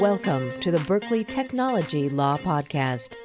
Welcome 0.00 0.48
to 0.60 0.70
the 0.70 0.78
Berkeley 0.78 1.22
Technology 1.22 2.08
Law 2.08 2.38
Podcast. 2.38 3.16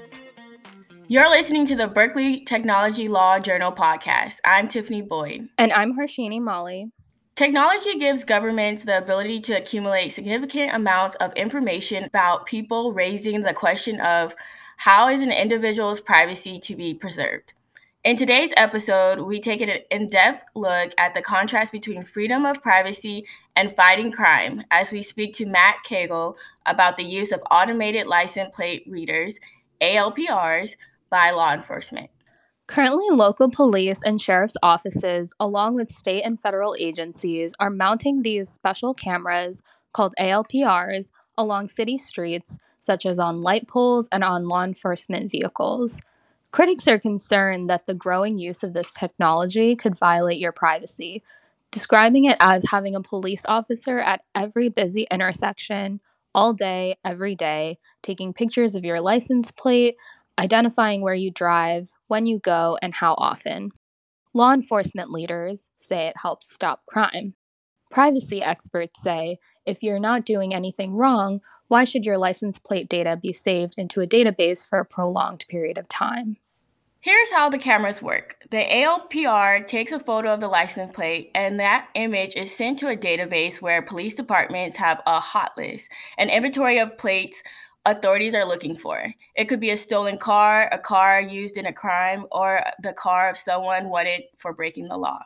You're 1.07 1.29
listening 1.29 1.65
to 1.67 1.75
the 1.77 1.87
Berkeley 1.87 2.43
Technology 2.43 3.07
Law 3.07 3.39
Journal 3.39 3.71
podcast. 3.71 4.39
I'm 4.43 4.67
Tiffany 4.67 5.01
Boyd. 5.01 5.47
And 5.57 5.71
I'm 5.71 5.97
Harshini 5.97 6.41
Molly. 6.41 6.91
Technology 7.37 7.97
gives 7.97 8.25
governments 8.25 8.83
the 8.83 8.97
ability 8.97 9.39
to 9.39 9.53
accumulate 9.53 10.09
significant 10.09 10.73
amounts 10.73 11.15
of 11.21 11.31
information 11.35 12.03
about 12.03 12.45
people, 12.45 12.91
raising 12.91 13.43
the 13.43 13.53
question 13.53 14.01
of 14.01 14.35
how 14.75 15.07
is 15.07 15.21
an 15.21 15.31
individual's 15.31 16.01
privacy 16.01 16.59
to 16.59 16.75
be 16.75 16.93
preserved? 16.93 17.53
In 18.03 18.17
today's 18.17 18.53
episode, 18.57 19.21
we 19.21 19.39
take 19.39 19.61
an 19.61 19.69
in 19.89 20.09
depth 20.09 20.43
look 20.55 20.91
at 20.97 21.15
the 21.15 21.21
contrast 21.21 21.71
between 21.71 22.03
freedom 22.03 22.45
of 22.45 22.61
privacy 22.61 23.25
and 23.55 23.75
fighting 23.75 24.11
crime 24.11 24.63
as 24.71 24.91
we 24.91 25.01
speak 25.01 25.33
to 25.35 25.45
Matt 25.45 25.77
Cagle 25.85 26.35
about 26.65 26.97
the 26.97 27.05
use 27.05 27.31
of 27.31 27.41
automated 27.49 28.07
license 28.07 28.55
plate 28.55 28.83
readers, 28.87 29.39
ALPRs, 29.81 30.75
by 31.09 31.31
law 31.31 31.53
enforcement. 31.53 32.09
Currently, 32.67 33.09
local 33.11 33.49
police 33.49 34.01
and 34.03 34.19
sheriff's 34.19 34.57
offices, 34.63 35.33
along 35.39 35.75
with 35.75 35.91
state 35.91 36.23
and 36.23 36.39
federal 36.39 36.75
agencies, 36.79 37.53
are 37.59 37.69
mounting 37.69 38.21
these 38.21 38.49
special 38.49 38.93
cameras 38.93 39.61
called 39.93 40.15
ALPRs 40.19 41.11
along 41.37 41.67
city 41.67 41.97
streets, 41.97 42.57
such 42.77 43.05
as 43.05 43.19
on 43.19 43.41
light 43.41 43.67
poles 43.67 44.09
and 44.11 44.23
on 44.23 44.47
law 44.47 44.63
enforcement 44.63 45.29
vehicles. 45.31 46.01
Critics 46.51 46.87
are 46.87 46.99
concerned 46.99 47.69
that 47.69 47.85
the 47.85 47.93
growing 47.93 48.39
use 48.39 48.63
of 48.63 48.73
this 48.73 48.91
technology 48.91 49.75
could 49.75 49.97
violate 49.97 50.39
your 50.39 50.51
privacy, 50.51 51.21
describing 51.71 52.25
it 52.25 52.37
as 52.39 52.65
having 52.71 52.95
a 52.95 53.01
police 53.01 53.45
officer 53.47 53.99
at 53.99 54.21
every 54.33 54.69
busy 54.69 55.07
intersection 55.11 55.99
all 56.33 56.53
day, 56.53 56.97
every 57.05 57.35
day, 57.35 57.77
taking 58.03 58.33
pictures 58.33 58.75
of 58.75 58.83
your 58.83 59.01
license 59.01 59.51
plate, 59.51 59.95
identifying 60.37 61.01
where 61.01 61.13
you 61.13 61.31
drive, 61.31 61.89
when 62.07 62.25
you 62.25 62.39
go, 62.39 62.77
and 62.81 62.95
how 62.95 63.15
often. 63.17 63.71
Law 64.33 64.53
enforcement 64.53 65.11
leaders 65.11 65.67
say 65.77 66.07
it 66.07 66.17
helps 66.21 66.53
stop 66.53 66.85
crime. 66.85 67.35
Privacy 67.89 68.41
experts 68.41 69.01
say 69.01 69.39
if 69.65 69.81
you're 69.81 69.99
not 69.99 70.25
doing 70.25 70.53
anything 70.53 70.93
wrong, 70.93 71.39
why 71.67 71.85
should 71.85 72.05
your 72.05 72.17
license 72.17 72.59
plate 72.59 72.89
data 72.89 73.17
be 73.21 73.31
saved 73.33 73.75
into 73.77 74.01
a 74.01 74.05
database 74.05 74.67
for 74.67 74.79
a 74.79 74.85
prolonged 74.85 75.45
period 75.49 75.77
of 75.77 75.87
time? 75.87 76.37
Here's 77.05 77.29
how 77.29 77.49
the 77.49 77.59
cameras 77.59 78.01
work. 78.01 78.35
The 78.49 78.65
ALPR 78.65 79.67
takes 79.67 79.91
a 79.91 79.99
photo 79.99 80.33
of 80.33 80.39
the 80.39 80.47
license 80.47 80.91
plate, 80.91 81.29
and 81.35 81.59
that 81.59 81.87
image 81.93 82.33
is 82.35 82.51
sent 82.51 82.79
to 82.79 82.87
a 82.87 82.97
database 82.97 83.61
where 83.61 83.83
police 83.83 84.15
departments 84.15 84.75
have 84.77 85.03
a 85.05 85.19
hot 85.19 85.51
list, 85.55 85.91
an 86.17 86.31
inventory 86.31 86.79
of 86.79 86.97
plates 86.97 87.43
authorities 87.85 88.33
are 88.33 88.43
looking 88.43 88.75
for. 88.75 89.05
It 89.35 89.45
could 89.45 89.59
be 89.59 89.69
a 89.69 89.77
stolen 89.77 90.17
car, 90.17 90.67
a 90.71 90.79
car 90.79 91.21
used 91.21 91.57
in 91.57 91.67
a 91.67 91.71
crime, 91.71 92.25
or 92.31 92.63
the 92.81 92.93
car 92.93 93.29
of 93.29 93.37
someone 93.37 93.89
wanted 93.89 94.23
for 94.37 94.51
breaking 94.51 94.87
the 94.87 94.97
law. 94.97 95.19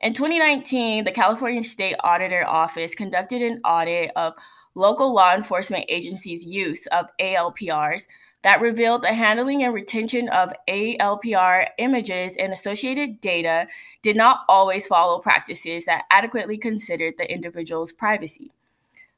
In 0.00 0.12
2019, 0.12 1.04
the 1.04 1.12
California 1.12 1.62
State 1.62 1.94
Auditor 2.02 2.44
Office 2.44 2.96
conducted 2.96 3.42
an 3.42 3.60
audit 3.64 4.10
of 4.16 4.34
local 4.74 5.14
law 5.14 5.34
enforcement 5.34 5.84
agencies' 5.88 6.44
use 6.44 6.86
of 6.88 7.06
ALPRs 7.20 8.08
that 8.42 8.60
revealed 8.60 9.02
the 9.02 9.12
handling 9.12 9.62
and 9.62 9.74
retention 9.74 10.28
of 10.28 10.52
ALPR 10.68 11.68
images 11.78 12.36
and 12.36 12.52
associated 12.52 13.20
data 13.20 13.66
did 14.02 14.16
not 14.16 14.40
always 14.48 14.86
follow 14.86 15.18
practices 15.18 15.84
that 15.86 16.04
adequately 16.10 16.56
considered 16.56 17.14
the 17.18 17.30
individual's 17.32 17.92
privacy. 17.92 18.52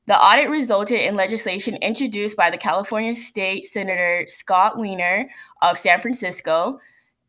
The 0.07 0.19
audit 0.19 0.49
resulted 0.49 1.01
in 1.01 1.17
legislation 1.17 1.77
introduced 1.77 2.37
by 2.37 2.49
the 2.49 2.57
California 2.57 3.15
State 3.15 3.67
Senator 3.67 4.25
Scott 4.29 4.79
Wiener 4.79 5.29
of 5.61 5.79
San 5.79 6.01
Francisco 6.01 6.81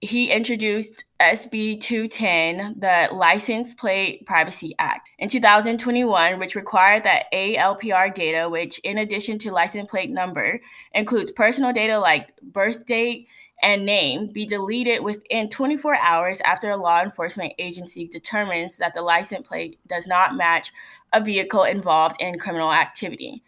he 0.01 0.31
introduced 0.31 1.03
SB 1.19 1.81
210, 1.81 2.75
the 2.79 3.09
License 3.13 3.73
Plate 3.73 4.25
Privacy 4.25 4.73
Act, 4.79 5.09
in 5.19 5.27
2021, 5.27 6.39
which 6.39 6.55
required 6.55 7.03
that 7.03 7.25
ALPR 7.33 8.13
data, 8.15 8.47
which 8.49 8.79
in 8.79 8.99
addition 8.99 9.37
to 9.39 9.51
license 9.51 9.89
plate 9.89 10.09
number 10.09 10.61
includes 10.93 11.31
personal 11.31 11.73
data 11.73 11.99
like 11.99 12.29
birth 12.41 12.85
date 12.85 13.27
and 13.61 13.85
name, 13.85 14.27
be 14.27 14.45
deleted 14.45 15.03
within 15.03 15.49
24 15.49 15.97
hours 15.97 16.39
after 16.45 16.69
a 16.69 16.77
law 16.77 17.01
enforcement 17.01 17.51
agency 17.59 18.07
determines 18.07 18.77
that 18.77 18.93
the 18.93 19.01
license 19.01 19.45
plate 19.45 19.79
does 19.85 20.07
not 20.07 20.37
match 20.37 20.71
a 21.11 21.21
vehicle 21.21 21.65
involved 21.65 22.15
in 22.21 22.39
criminal 22.39 22.71
activity 22.71 23.43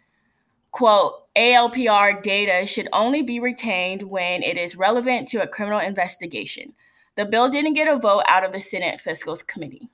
quote, 0.72 1.14
ALPR 1.36 2.22
data 2.22 2.66
should 2.66 2.88
only 2.92 3.22
be 3.22 3.40
retained 3.40 4.02
when 4.02 4.42
it 4.42 4.56
is 4.56 4.76
relevant 4.76 5.28
to 5.28 5.42
a 5.42 5.46
criminal 5.46 5.78
investigation. 5.78 6.74
The 7.16 7.24
bill 7.24 7.48
didn't 7.48 7.74
get 7.74 7.88
a 7.88 7.98
vote 7.98 8.24
out 8.26 8.44
of 8.44 8.52
the 8.52 8.60
Senate 8.60 9.00
Fiscal 9.00 9.36
Committee. 9.46 9.90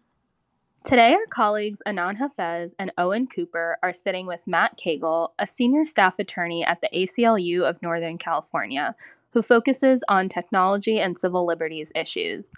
Today, 0.84 1.12
our 1.12 1.26
colleagues 1.28 1.82
Anan 1.84 2.16
Hafez 2.16 2.72
and 2.78 2.92
Owen 2.96 3.26
Cooper 3.26 3.76
are 3.82 3.92
sitting 3.92 4.26
with 4.26 4.46
Matt 4.46 4.78
Cagle, 4.78 5.30
a 5.38 5.46
senior 5.46 5.84
staff 5.84 6.18
attorney 6.18 6.64
at 6.64 6.80
the 6.80 6.88
ACLU 6.94 7.68
of 7.68 7.82
Northern 7.82 8.16
California, 8.16 8.94
who 9.32 9.42
focuses 9.42 10.02
on 10.08 10.28
technology 10.28 11.00
and 11.00 11.18
civil 11.18 11.44
liberties 11.44 11.92
issues. 11.94 12.50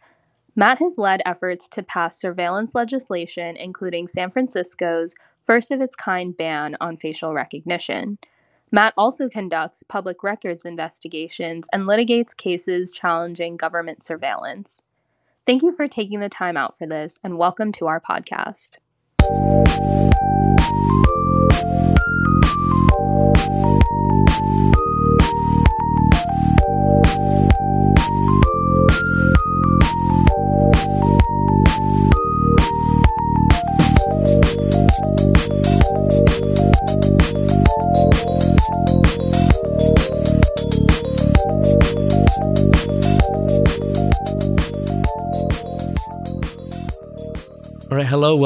Matt 0.54 0.78
has 0.81 0.98
led 0.98 1.22
efforts 1.25 1.66
to 1.69 1.82
pass 1.82 2.20
surveillance 2.20 2.75
legislation, 2.75 3.56
including 3.56 4.06
San 4.06 4.31
Francisco's 4.31 5.14
first 5.44 5.70
of 5.70 5.80
its 5.80 5.96
kind 5.96 6.36
ban 6.36 6.76
on 6.80 6.96
facial 6.96 7.32
recognition. 7.34 8.18
Matt 8.72 8.94
also 8.96 9.28
conducts 9.28 9.82
public 9.82 10.22
records 10.22 10.64
investigations 10.64 11.66
and 11.72 11.84
litigates 11.84 12.36
cases 12.36 12.90
challenging 12.90 13.56
government 13.56 14.04
surveillance. 14.04 14.80
Thank 15.46 15.62
you 15.62 15.72
for 15.72 15.88
taking 15.88 16.20
the 16.20 16.28
time 16.28 16.56
out 16.56 16.78
for 16.78 16.86
this, 16.86 17.18
and 17.24 17.36
welcome 17.36 17.72
to 17.72 17.86
our 17.86 18.00
podcast. 18.00 18.76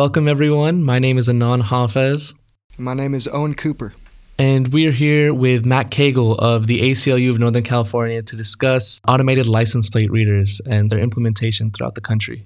Welcome 0.04 0.28
everyone. 0.28 0.82
My 0.82 0.98
name 0.98 1.16
is 1.16 1.30
Anan 1.30 1.62
Hafez. 1.62 2.34
My 2.76 2.92
name 2.92 3.14
is 3.14 3.26
Owen 3.28 3.54
Cooper. 3.54 3.94
And 4.38 4.68
we 4.68 4.86
are 4.86 4.92
here 4.92 5.32
with 5.32 5.64
Matt 5.64 5.90
Cagle 5.90 6.38
of 6.38 6.66
the 6.66 6.82
ACLU 6.82 7.30
of 7.30 7.38
Northern 7.38 7.62
California 7.62 8.22
to 8.22 8.36
discuss 8.36 9.00
automated 9.08 9.46
license 9.46 9.88
plate 9.88 10.10
readers 10.10 10.60
and 10.68 10.90
their 10.90 10.98
implementation 11.00 11.70
throughout 11.70 11.94
the 11.94 12.02
country. 12.02 12.42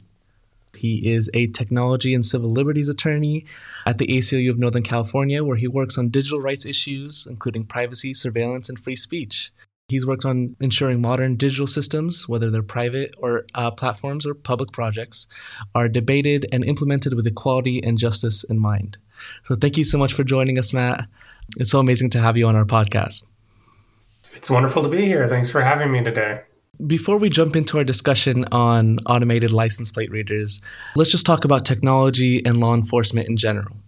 He 0.76 1.10
is 1.10 1.28
a 1.34 1.48
technology 1.48 2.14
and 2.14 2.24
civil 2.24 2.52
liberties 2.52 2.88
attorney 2.88 3.44
at 3.84 3.98
the 3.98 4.06
ACLU 4.06 4.50
of 4.50 4.58
Northern 4.60 4.84
California, 4.84 5.42
where 5.42 5.56
he 5.56 5.66
works 5.66 5.98
on 5.98 6.10
digital 6.10 6.40
rights 6.40 6.64
issues, 6.64 7.26
including 7.28 7.64
privacy, 7.64 8.14
surveillance, 8.14 8.68
and 8.68 8.78
free 8.78 8.94
speech. 8.94 9.50
He's 9.88 10.04
worked 10.04 10.26
on 10.26 10.54
ensuring 10.60 11.00
modern 11.00 11.36
digital 11.36 11.66
systems, 11.66 12.28
whether 12.28 12.50
they're 12.50 12.62
private 12.62 13.14
or 13.16 13.46
uh, 13.54 13.70
platforms 13.70 14.26
or 14.26 14.34
public 14.34 14.70
projects, 14.70 15.26
are 15.74 15.88
debated 15.88 16.44
and 16.52 16.62
implemented 16.62 17.14
with 17.14 17.26
equality 17.26 17.82
and 17.82 17.96
justice 17.96 18.44
in 18.44 18.58
mind. 18.58 18.98
So, 19.44 19.54
thank 19.54 19.78
you 19.78 19.84
so 19.84 19.96
much 19.96 20.12
for 20.12 20.24
joining 20.24 20.58
us, 20.58 20.74
Matt. 20.74 21.08
It's 21.56 21.70
so 21.70 21.80
amazing 21.80 22.10
to 22.10 22.20
have 22.20 22.36
you 22.36 22.46
on 22.46 22.54
our 22.54 22.66
podcast. 22.66 23.24
It's 24.34 24.50
wonderful 24.50 24.82
to 24.82 24.90
be 24.90 25.06
here. 25.06 25.26
Thanks 25.26 25.48
for 25.48 25.62
having 25.62 25.90
me 25.90 26.04
today. 26.04 26.42
Before 26.86 27.16
we 27.16 27.30
jump 27.30 27.56
into 27.56 27.78
our 27.78 27.84
discussion 27.84 28.44
on 28.52 28.98
automated 29.06 29.52
license 29.52 29.90
plate 29.90 30.10
readers, 30.10 30.60
let's 30.96 31.10
just 31.10 31.24
talk 31.24 31.46
about 31.46 31.64
technology 31.64 32.44
and 32.44 32.58
law 32.58 32.74
enforcement 32.74 33.26
in 33.26 33.38
general 33.38 33.78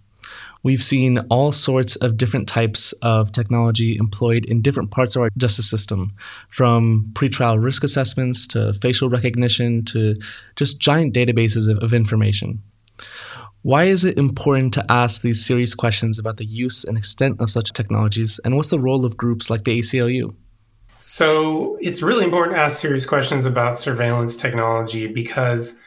we've 0.63 0.83
seen 0.83 1.19
all 1.31 1.53
sorts 1.53 1.97
of 1.97 2.17
different 2.17 2.49
types 2.49 2.93
of 3.03 3.33
technology 3.33 3.97
employed 3.97 4.45
in 4.45 4.63
different 4.63 4.91
parts 4.91 5.17
of 5.17 5.23
our 5.23 5.31
justice 5.37 5.69
system, 5.69 6.13
from 6.49 7.11
pretrial 7.13 7.63
risk 7.63 7.85
assessments 7.85 8.47
to 8.49 8.75
facial 8.75 9.09
recognition 9.09 9.85
to 9.87 10.17
just 10.57 10.81
giant 10.81 11.15
databases 11.15 11.71
of, 11.71 11.83
of 11.83 11.95
information. 11.95 12.63
Why 13.63 13.85
is 13.85 14.05
it 14.05 14.17
important 14.17 14.73
to 14.75 14.87
ask 14.91 15.21
these 15.21 15.45
serious 15.45 15.75
questions 15.75 16.19
about 16.19 16.39
the 16.39 16.47
use 16.47 16.83
and 16.85 16.97
extent 16.97 17.41
of 17.41 17.51
such 17.51 17.73
technologies, 17.73 18.41
and 18.45 18.57
what's 18.57 18.71
the 18.71 18.81
role 18.81 19.05
of 19.05 19.17
groups 19.17 19.51
like 19.51 19.65
the 19.65 19.81
ACLU? 19.81 20.35
So, 20.97 21.79
it's 21.81 22.03
really 22.03 22.25
important 22.25 22.57
to 22.57 22.61
ask 22.61 22.79
serious 22.79 23.07
questions 23.07 23.47
about 23.47 23.79
surveillance 23.79 24.37
technology 24.37 25.07
because 25.07 25.81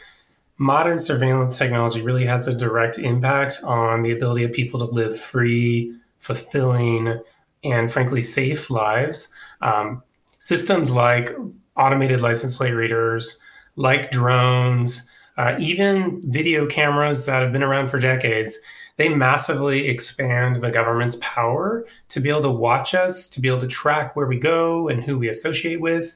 modern 0.63 0.97
surveillance 0.97 1.57
technology 1.57 2.01
really 2.01 2.25
has 2.25 2.47
a 2.47 2.53
direct 2.53 2.97
impact 2.97 3.61
on 3.63 4.01
the 4.01 4.11
ability 4.11 4.45
of 4.45 4.53
people 4.53 4.79
to 4.79 4.85
live 4.85 5.19
free, 5.19 5.93
fulfilling, 6.19 7.19
and 7.65 7.91
frankly 7.91 8.21
safe 8.21 8.69
lives. 8.69 9.31
Um, 9.61 10.01
systems 10.39 10.89
like 10.89 11.35
automated 11.75 12.21
license 12.21 12.55
plate 12.55 12.71
readers, 12.71 13.41
like 13.75 14.09
drones, 14.09 15.09
uh, 15.37 15.55
even 15.59 16.21
video 16.23 16.65
cameras 16.65 17.25
that 17.25 17.41
have 17.41 17.51
been 17.51 17.63
around 17.63 17.89
for 17.89 17.99
decades, 17.99 18.57
they 18.95 19.09
massively 19.09 19.87
expand 19.87 20.57
the 20.57 20.71
government's 20.71 21.17
power 21.19 21.85
to 22.07 22.19
be 22.21 22.29
able 22.29 22.43
to 22.43 22.51
watch 22.51 22.93
us, 22.93 23.27
to 23.29 23.41
be 23.41 23.49
able 23.49 23.59
to 23.59 23.67
track 23.67 24.15
where 24.15 24.27
we 24.27 24.37
go 24.37 24.87
and 24.87 25.03
who 25.03 25.17
we 25.17 25.27
associate 25.27 25.81
with. 25.81 26.15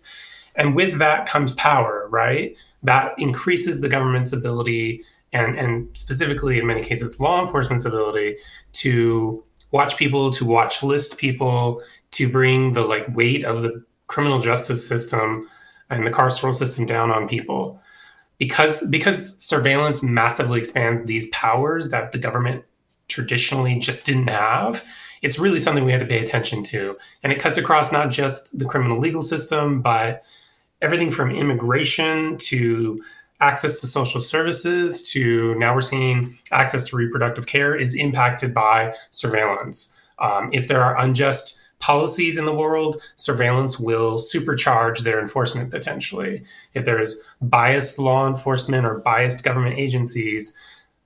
And 0.55 0.75
with 0.75 0.99
that 0.99 1.27
comes 1.27 1.51
power, 1.53 2.07
right? 2.09 2.55
That 2.83 3.13
increases 3.17 3.81
the 3.81 3.89
government's 3.89 4.33
ability 4.33 5.03
and, 5.33 5.57
and 5.57 5.89
specifically 5.97 6.59
in 6.59 6.67
many 6.67 6.81
cases 6.81 7.19
law 7.19 7.41
enforcement's 7.41 7.85
ability 7.85 8.37
to 8.73 9.43
watch 9.71 9.97
people, 9.97 10.31
to 10.31 10.45
watch 10.45 10.83
list 10.83 11.17
people, 11.17 11.81
to 12.11 12.29
bring 12.29 12.73
the 12.73 12.81
like 12.81 13.05
weight 13.15 13.43
of 13.43 13.61
the 13.61 13.83
criminal 14.07 14.39
justice 14.39 14.87
system 14.87 15.49
and 15.89 16.05
the 16.05 16.11
carceral 16.11 16.55
system 16.55 16.85
down 16.85 17.11
on 17.11 17.27
people. 17.27 17.81
Because 18.37 18.85
because 18.87 19.35
surveillance 19.43 20.03
massively 20.03 20.59
expands 20.59 21.05
these 21.07 21.27
powers 21.29 21.89
that 21.89 22.11
the 22.11 22.17
government 22.17 22.63
traditionally 23.07 23.79
just 23.79 24.05
didn't 24.05 24.27
have 24.27 24.85
it's 25.21 25.39
really 25.39 25.59
something 25.59 25.83
we 25.83 25.91
have 25.91 26.01
to 26.01 26.07
pay 26.07 26.19
attention 26.19 26.63
to. 26.63 26.97
And 27.23 27.33
it 27.33 27.39
cuts 27.39 27.57
across 27.57 27.91
not 27.91 28.09
just 28.09 28.57
the 28.57 28.65
criminal 28.65 28.99
legal 28.99 29.21
system 29.21 29.81
but 29.81 30.23
everything 30.81 31.11
from 31.11 31.31
immigration 31.31 32.37
to 32.37 33.01
access 33.39 33.79
to 33.81 33.87
social 33.87 34.19
services 34.19 35.09
to 35.11 35.53
now 35.55 35.73
we're 35.73 35.81
seeing 35.81 36.35
access 36.51 36.87
to 36.87 36.95
reproductive 36.95 37.45
care 37.45 37.75
is 37.75 37.93
impacted 37.93 38.53
by 38.53 38.93
surveillance 39.11 39.97
um, 40.19 40.49
if 40.51 40.67
there 40.67 40.83
are 40.83 40.99
unjust 40.99 41.61
policies 41.79 42.37
in 42.37 42.45
the 42.45 42.53
world, 42.53 43.01
surveillance 43.15 43.79
will 43.79 44.17
supercharge 44.17 44.99
their 44.99 45.19
enforcement 45.19 45.69
potentially. 45.69 46.43
If 46.73 46.85
there's 46.85 47.23
biased 47.41 47.99
law 47.99 48.27
enforcement 48.27 48.85
or 48.85 48.99
biased 48.99 49.43
government 49.43 49.77
agencies, 49.77 50.57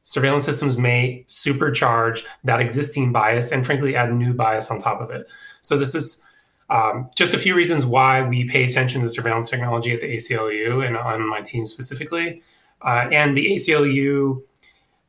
surveillance 0.03 0.45
systems 0.45 0.77
may 0.77 1.23
supercharge 1.27 2.23
that 2.43 2.61
existing 2.61 3.11
bias 3.11 3.51
and 3.51 3.65
frankly 3.65 3.95
add 3.95 4.13
new 4.13 4.33
bias 4.33 4.71
on 4.71 4.79
top 4.79 5.01
of 5.01 5.11
it. 5.11 5.27
So 5.61 5.77
this 5.77 5.93
is 5.93 6.25
um, 6.71 7.09
just 7.15 7.33
a 7.33 7.37
few 7.37 7.55
reasons 7.55 7.85
why 7.85 8.21
we 8.21 8.45
pay 8.45 8.63
attention 8.63 9.01
to 9.01 9.09
surveillance 9.09 9.49
technology 9.49 9.93
at 9.93 10.01
the 10.01 10.15
ACLU 10.15 10.85
and 10.85 10.97
on 10.97 11.27
my 11.29 11.41
team 11.41 11.65
specifically. 11.65 12.41
Uh, 12.81 13.07
and 13.11 13.37
the 13.37 13.45
ACLU, 13.51 14.41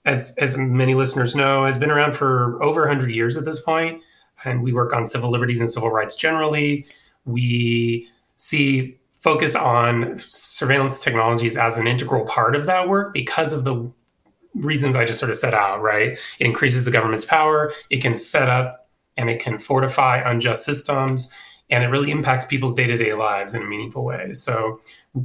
as, 0.04 0.36
as 0.38 0.58
many 0.58 0.94
listeners 0.94 1.34
know, 1.34 1.64
has 1.64 1.78
been 1.78 1.90
around 1.90 2.14
for 2.14 2.62
over 2.62 2.82
100 2.82 3.10
years 3.10 3.36
at 3.36 3.44
this 3.44 3.60
point. 3.60 3.92
point 3.92 4.02
and 4.44 4.62
we 4.62 4.72
work 4.72 4.92
on 4.92 5.06
civil 5.06 5.30
liberties 5.30 5.60
and 5.60 5.70
civil 5.70 5.90
rights 5.90 6.14
generally. 6.14 6.86
We 7.24 8.08
see 8.36 8.98
focus 9.20 9.54
on 9.54 10.18
surveillance 10.18 10.98
technologies 10.98 11.56
as 11.56 11.78
an 11.78 11.86
integral 11.86 12.24
part 12.24 12.56
of 12.56 12.66
that 12.66 12.88
work 12.88 13.14
because 13.14 13.52
of 13.52 13.64
the 13.64 13.90
reasons 14.54 14.96
I 14.96 15.04
just 15.04 15.20
sort 15.20 15.30
of 15.30 15.36
set 15.36 15.54
out, 15.54 15.80
right? 15.80 16.18
It 16.38 16.46
increases 16.46 16.84
the 16.84 16.90
government's 16.90 17.24
power, 17.24 17.72
it 17.88 17.98
can 17.98 18.16
set 18.16 18.48
up 18.48 18.90
and 19.16 19.30
it 19.30 19.40
can 19.40 19.58
fortify 19.58 20.18
unjust 20.18 20.64
systems, 20.64 21.32
and 21.72 21.82
it 21.82 21.88
really 21.88 22.10
impacts 22.10 22.44
people's 22.44 22.74
day 22.74 22.86
to 22.86 22.98
day 22.98 23.14
lives 23.14 23.54
in 23.54 23.62
a 23.62 23.64
meaningful 23.64 24.04
way. 24.04 24.34
So, 24.34 24.78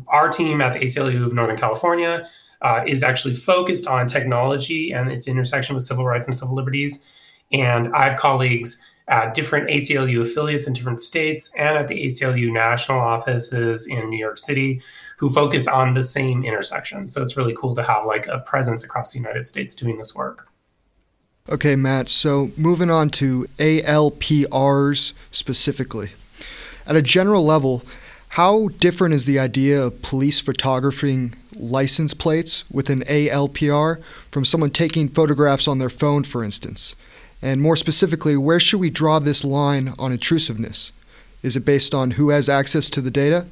our 0.07 0.29
team 0.29 0.61
at 0.61 0.73
the 0.73 0.79
ACLU 0.79 1.25
of 1.25 1.33
Northern 1.33 1.57
California 1.57 2.29
uh, 2.61 2.83
is 2.87 3.03
actually 3.03 3.33
focused 3.33 3.85
on 3.85 4.07
technology 4.07 4.91
and 4.91 5.11
its 5.11 5.27
intersection 5.27 5.75
with 5.75 5.83
civil 5.83 6.05
rights 6.05 6.27
and 6.27 6.35
civil 6.35 6.55
liberties. 6.55 7.07
And 7.51 7.93
I 7.93 8.09
have 8.09 8.17
colleagues 8.17 8.83
at 9.09 9.33
different 9.33 9.69
ACLU 9.69 10.21
affiliates 10.21 10.67
in 10.67 10.73
different 10.73 10.99
states 10.99 11.51
and 11.57 11.77
at 11.77 11.87
the 11.87 12.05
ACLU 12.05 12.51
national 12.51 12.99
offices 12.99 13.87
in 13.87 14.09
New 14.09 14.17
York 14.17 14.37
City 14.37 14.81
who 15.17 15.29
focus 15.29 15.67
on 15.67 15.93
the 15.93 16.03
same 16.03 16.43
intersection. 16.43 17.07
So 17.07 17.21
it's 17.21 17.35
really 17.35 17.55
cool 17.57 17.75
to 17.75 17.83
have 17.83 18.05
like 18.05 18.27
a 18.27 18.39
presence 18.39 18.83
across 18.83 19.13
the 19.13 19.19
United 19.19 19.47
States 19.47 19.75
doing 19.75 19.97
this 19.97 20.15
work. 20.15 20.49
Okay, 21.49 21.75
Matt. 21.75 22.09
So 22.09 22.51
moving 22.57 22.89
on 22.89 23.09
to 23.11 23.47
ALPRs 23.57 25.13
specifically. 25.31 26.11
At 26.87 26.95
a 26.95 27.01
general 27.01 27.45
level, 27.45 27.83
how 28.29 28.69
different 28.69 29.13
is 29.13 29.25
the 29.25 29.39
idea 29.39 29.83
of 29.83 30.01
police 30.01 30.39
photographing 30.39 31.35
license 31.57 32.13
plates 32.13 32.63
with 32.71 32.89
an 32.89 33.01
ALPR 33.03 34.01
from 34.31 34.45
someone 34.45 34.69
taking 34.69 35.09
photographs 35.09 35.67
on 35.67 35.79
their 35.79 35.89
phone, 35.89 36.23
for 36.23 36.43
instance? 36.43 36.95
And 37.41 37.61
more 37.61 37.75
specifically, 37.75 38.37
where 38.37 38.59
should 38.59 38.79
we 38.79 38.89
draw 38.89 39.19
this 39.19 39.43
line 39.43 39.93
on 39.99 40.13
intrusiveness? 40.13 40.93
Is 41.43 41.57
it 41.57 41.65
based 41.65 41.93
on 41.93 42.11
who 42.11 42.29
has 42.29 42.47
access 42.47 42.89
to 42.91 43.01
the 43.01 43.11
data? 43.11 43.47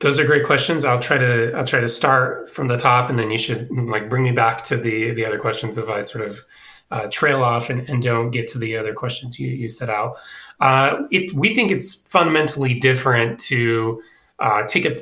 Those 0.00 0.18
are 0.18 0.24
great 0.24 0.46
questions. 0.46 0.84
I'll 0.84 0.98
try 0.98 1.18
to 1.18 1.52
I'll 1.52 1.66
try 1.66 1.80
to 1.80 1.88
start 1.88 2.50
from 2.50 2.68
the 2.68 2.78
top, 2.78 3.10
and 3.10 3.18
then 3.18 3.30
you 3.30 3.36
should 3.36 3.70
like 3.70 4.08
bring 4.08 4.24
me 4.24 4.32
back 4.32 4.64
to 4.64 4.78
the 4.78 5.10
the 5.10 5.26
other 5.26 5.38
questions 5.38 5.76
if 5.76 5.90
I 5.90 6.00
sort 6.00 6.26
of 6.26 6.44
uh, 6.90 7.06
trail 7.10 7.42
off 7.42 7.70
and, 7.70 7.88
and 7.88 8.02
don't 8.02 8.30
get 8.30 8.48
to 8.48 8.58
the 8.58 8.76
other 8.76 8.94
questions 8.94 9.38
you, 9.38 9.48
you 9.48 9.68
set 9.68 9.90
out. 9.90 10.16
Uh, 10.60 11.02
it, 11.10 11.32
we 11.32 11.54
think 11.54 11.70
it's 11.70 11.94
fundamentally 11.94 12.74
different 12.74 13.38
to 13.40 14.02
uh, 14.38 14.62
take 14.66 14.84
a, 14.84 14.96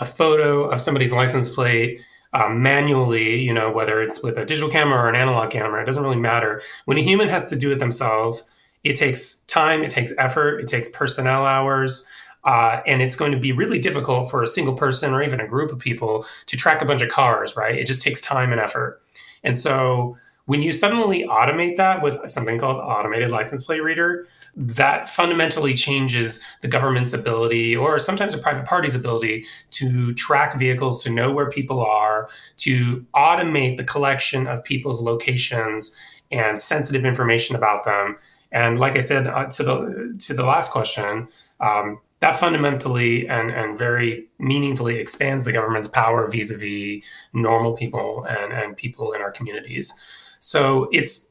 a 0.00 0.04
photo 0.04 0.64
of 0.64 0.80
somebody's 0.80 1.12
license 1.12 1.48
plate 1.48 2.00
um, 2.32 2.62
manually, 2.62 3.40
you 3.40 3.52
know, 3.52 3.70
whether 3.70 4.02
it's 4.02 4.22
with 4.22 4.38
a 4.38 4.44
digital 4.44 4.70
camera 4.70 4.98
or 4.98 5.08
an 5.08 5.16
analog 5.16 5.50
camera, 5.50 5.82
it 5.82 5.86
doesn't 5.86 6.02
really 6.02 6.16
matter. 6.16 6.62
When 6.84 6.96
a 6.96 7.02
human 7.02 7.28
has 7.28 7.48
to 7.48 7.56
do 7.56 7.72
it 7.72 7.78
themselves, 7.78 8.50
it 8.84 8.94
takes 8.94 9.40
time, 9.46 9.82
it 9.82 9.90
takes 9.90 10.12
effort, 10.18 10.58
it 10.58 10.68
takes 10.68 10.88
personnel 10.88 11.44
hours. 11.44 12.06
Uh, 12.42 12.80
and 12.86 13.02
it's 13.02 13.16
going 13.16 13.32
to 13.32 13.38
be 13.38 13.52
really 13.52 13.78
difficult 13.78 14.30
for 14.30 14.42
a 14.42 14.46
single 14.46 14.72
person 14.72 15.12
or 15.12 15.22
even 15.22 15.40
a 15.40 15.46
group 15.46 15.70
of 15.70 15.78
people 15.78 16.24
to 16.46 16.56
track 16.56 16.80
a 16.80 16.86
bunch 16.86 17.02
of 17.02 17.10
cars, 17.10 17.54
right? 17.54 17.74
It 17.74 17.86
just 17.86 18.00
takes 18.00 18.18
time 18.20 18.50
and 18.50 18.60
effort. 18.60 19.02
And 19.44 19.58
so 19.58 20.16
when 20.50 20.62
you 20.62 20.72
suddenly 20.72 21.22
automate 21.28 21.76
that 21.76 22.02
with 22.02 22.28
something 22.28 22.58
called 22.58 22.76
automated 22.80 23.30
license 23.30 23.62
plate 23.62 23.84
reader, 23.84 24.26
that 24.56 25.08
fundamentally 25.08 25.74
changes 25.74 26.44
the 26.60 26.66
government's 26.66 27.12
ability 27.12 27.76
or 27.76 28.00
sometimes 28.00 28.34
a 28.34 28.38
private 28.38 28.64
party's 28.64 28.96
ability 28.96 29.44
to 29.70 30.12
track 30.14 30.58
vehicles, 30.58 31.04
to 31.04 31.08
know 31.08 31.30
where 31.30 31.48
people 31.48 31.78
are, 31.78 32.28
to 32.56 33.06
automate 33.14 33.76
the 33.76 33.84
collection 33.84 34.48
of 34.48 34.64
people's 34.64 35.00
locations 35.00 35.96
and 36.32 36.58
sensitive 36.58 37.04
information 37.04 37.54
about 37.54 37.84
them. 37.84 38.18
And 38.50 38.80
like 38.80 38.96
I 38.96 39.02
said 39.02 39.28
uh, 39.28 39.46
to 39.50 39.62
the 39.62 40.16
to 40.18 40.34
the 40.34 40.44
last 40.44 40.72
question, 40.72 41.28
um, 41.60 42.00
that 42.18 42.40
fundamentally 42.40 43.28
and, 43.28 43.52
and 43.52 43.78
very 43.78 44.26
meaningfully 44.40 44.96
expands 44.96 45.44
the 45.44 45.52
government's 45.52 45.86
power 45.86 46.28
vis-a-vis 46.28 47.04
normal 47.32 47.76
people 47.76 48.26
and, 48.28 48.52
and 48.52 48.76
people 48.76 49.12
in 49.12 49.22
our 49.22 49.30
communities. 49.30 50.02
So 50.40 50.88
it's 50.92 51.30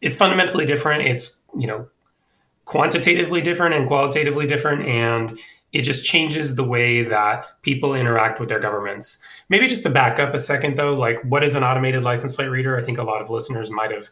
it's 0.00 0.16
fundamentally 0.16 0.66
different. 0.66 1.06
It's 1.06 1.44
you 1.58 1.66
know 1.66 1.88
quantitatively 2.66 3.40
different 3.40 3.74
and 3.74 3.88
qualitatively 3.88 4.46
different, 4.46 4.86
and 4.86 5.38
it 5.72 5.82
just 5.82 6.04
changes 6.04 6.54
the 6.56 6.64
way 6.64 7.02
that 7.02 7.62
people 7.62 7.94
interact 7.94 8.40
with 8.40 8.48
their 8.48 8.60
governments. 8.60 9.22
Maybe 9.48 9.66
just 9.66 9.82
to 9.84 9.90
back 9.90 10.18
up 10.18 10.34
a 10.34 10.38
second 10.38 10.76
though, 10.76 10.94
like 10.94 11.22
what 11.22 11.42
is 11.42 11.54
an 11.54 11.64
automated 11.64 12.02
license 12.02 12.34
plate 12.34 12.48
reader? 12.48 12.76
I 12.76 12.82
think 12.82 12.98
a 12.98 13.02
lot 13.02 13.22
of 13.22 13.30
listeners 13.30 13.70
might 13.70 13.90
have 13.90 14.08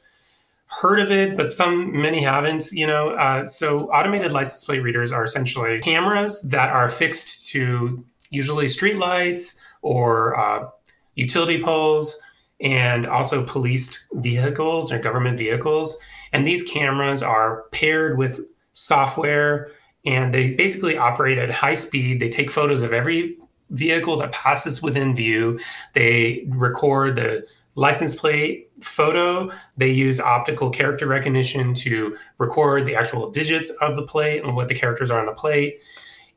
heard 0.69 0.99
of 0.99 1.11
it, 1.11 1.37
but 1.37 1.51
some 1.51 2.01
many 2.01 2.23
haven't. 2.23 2.73
You 2.73 2.87
know, 2.87 3.11
uh, 3.11 3.47
so 3.47 3.91
automated 3.91 4.33
license 4.33 4.65
plate 4.65 4.83
readers 4.83 5.13
are 5.13 5.25
essentially 5.25 5.81
cameras 5.81 6.43
that 6.43 6.71
are 6.71 6.89
fixed 6.89 7.49
to 7.51 8.05
usually 8.31 8.67
streetlights 8.67 9.61
or 9.83 10.39
uh, 10.39 10.69
utility 11.15 11.63
poles 11.63 12.21
and 12.61 13.07
also 13.07 13.45
policed 13.45 14.07
vehicles 14.15 14.91
or 14.91 14.99
government 14.99 15.39
vehicles. 15.39 15.99
And 16.33 16.47
these 16.47 16.63
cameras 16.63 17.23
are 17.23 17.65
paired 17.71 18.19
with 18.19 18.41
software 18.73 19.71
and 20.05 20.33
they 20.33 20.53
basically 20.53 20.97
operate 20.97 21.39
at 21.39 21.51
high 21.51 21.75
speed. 21.75 22.21
They 22.21 22.29
take 22.29 22.51
photos 22.51 22.83
of 22.83 22.93
every 22.93 23.37
vehicle 23.71 24.17
that 24.19 24.33
passes 24.33 24.81
within 24.81 25.17
view. 25.17 25.59
They 25.95 26.45
record 26.49 27.17
the 27.17 27.47
license 27.75 28.15
plate 28.15 28.71
photo. 28.81 29.51
They 29.77 29.91
use 29.91 30.21
optical 30.21 30.71
character 30.71 31.07
recognition 31.07 31.75
to 31.75 32.17
record 32.39 32.87
the 32.87 32.95
actual 32.95 33.31
digits 33.31 33.71
of 33.81 33.97
the 33.97 34.03
plate 34.03 34.45
and 34.45 34.55
what 34.55 34.69
the 34.69 34.75
characters 34.75 35.11
are 35.11 35.21
on 35.21 35.27
the 35.27 35.33
plate. 35.33 35.81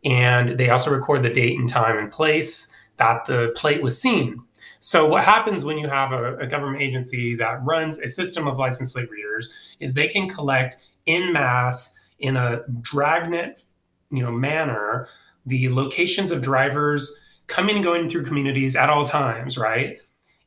And 0.04 0.58
they 0.58 0.70
also 0.70 0.92
record 0.92 1.24
the 1.24 1.30
date 1.30 1.60
and 1.60 1.70
time 1.70 1.98
and 1.98 2.12
place 2.12 2.74
that 2.98 3.26
the 3.26 3.54
plate 3.56 3.82
was 3.82 4.02
seen. 4.02 4.44
So 4.80 5.06
what 5.06 5.26
happens 5.26 5.66
when 5.66 5.78
you 5.78 5.90
have 5.90 6.12
a, 6.14 6.38
a, 6.38 6.48
government 6.48 6.82
agency 6.82 7.36
that 7.36 7.64
runs 7.66 8.00
a 8.00 8.08
system 8.08 8.48
of 8.48 8.58
license 8.58 8.94
plate 8.94 9.10
readers 9.10 9.54
is 9.80 9.94
they 9.94 10.08
can 10.08 10.30
collect 10.30 10.78
in 11.06 11.34
mass 11.34 12.00
in 12.20 12.38
a 12.38 12.62
dragnet, 12.82 13.64
you 14.10 14.24
know, 14.24 14.32
manner 14.32 15.08
the 15.46 15.70
locations 15.70 16.32
of 16.32 16.42
drivers 16.42 17.20
coming 17.48 17.76
and 17.76 17.84
going 17.84 18.10
through 18.10 18.24
communities 18.24 18.76
at 18.76 18.90
all 18.90 19.06
times, 19.06 19.58
right? 19.58 19.98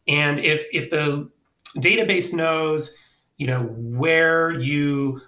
And 0.08 0.40
if 0.40 0.66
if 0.72 0.90
the 0.90 1.30
database 1.76 2.32
knows, 2.32 2.96
you 3.36 3.46
know, 3.46 3.62
where 3.62 4.50
you 4.50 5.20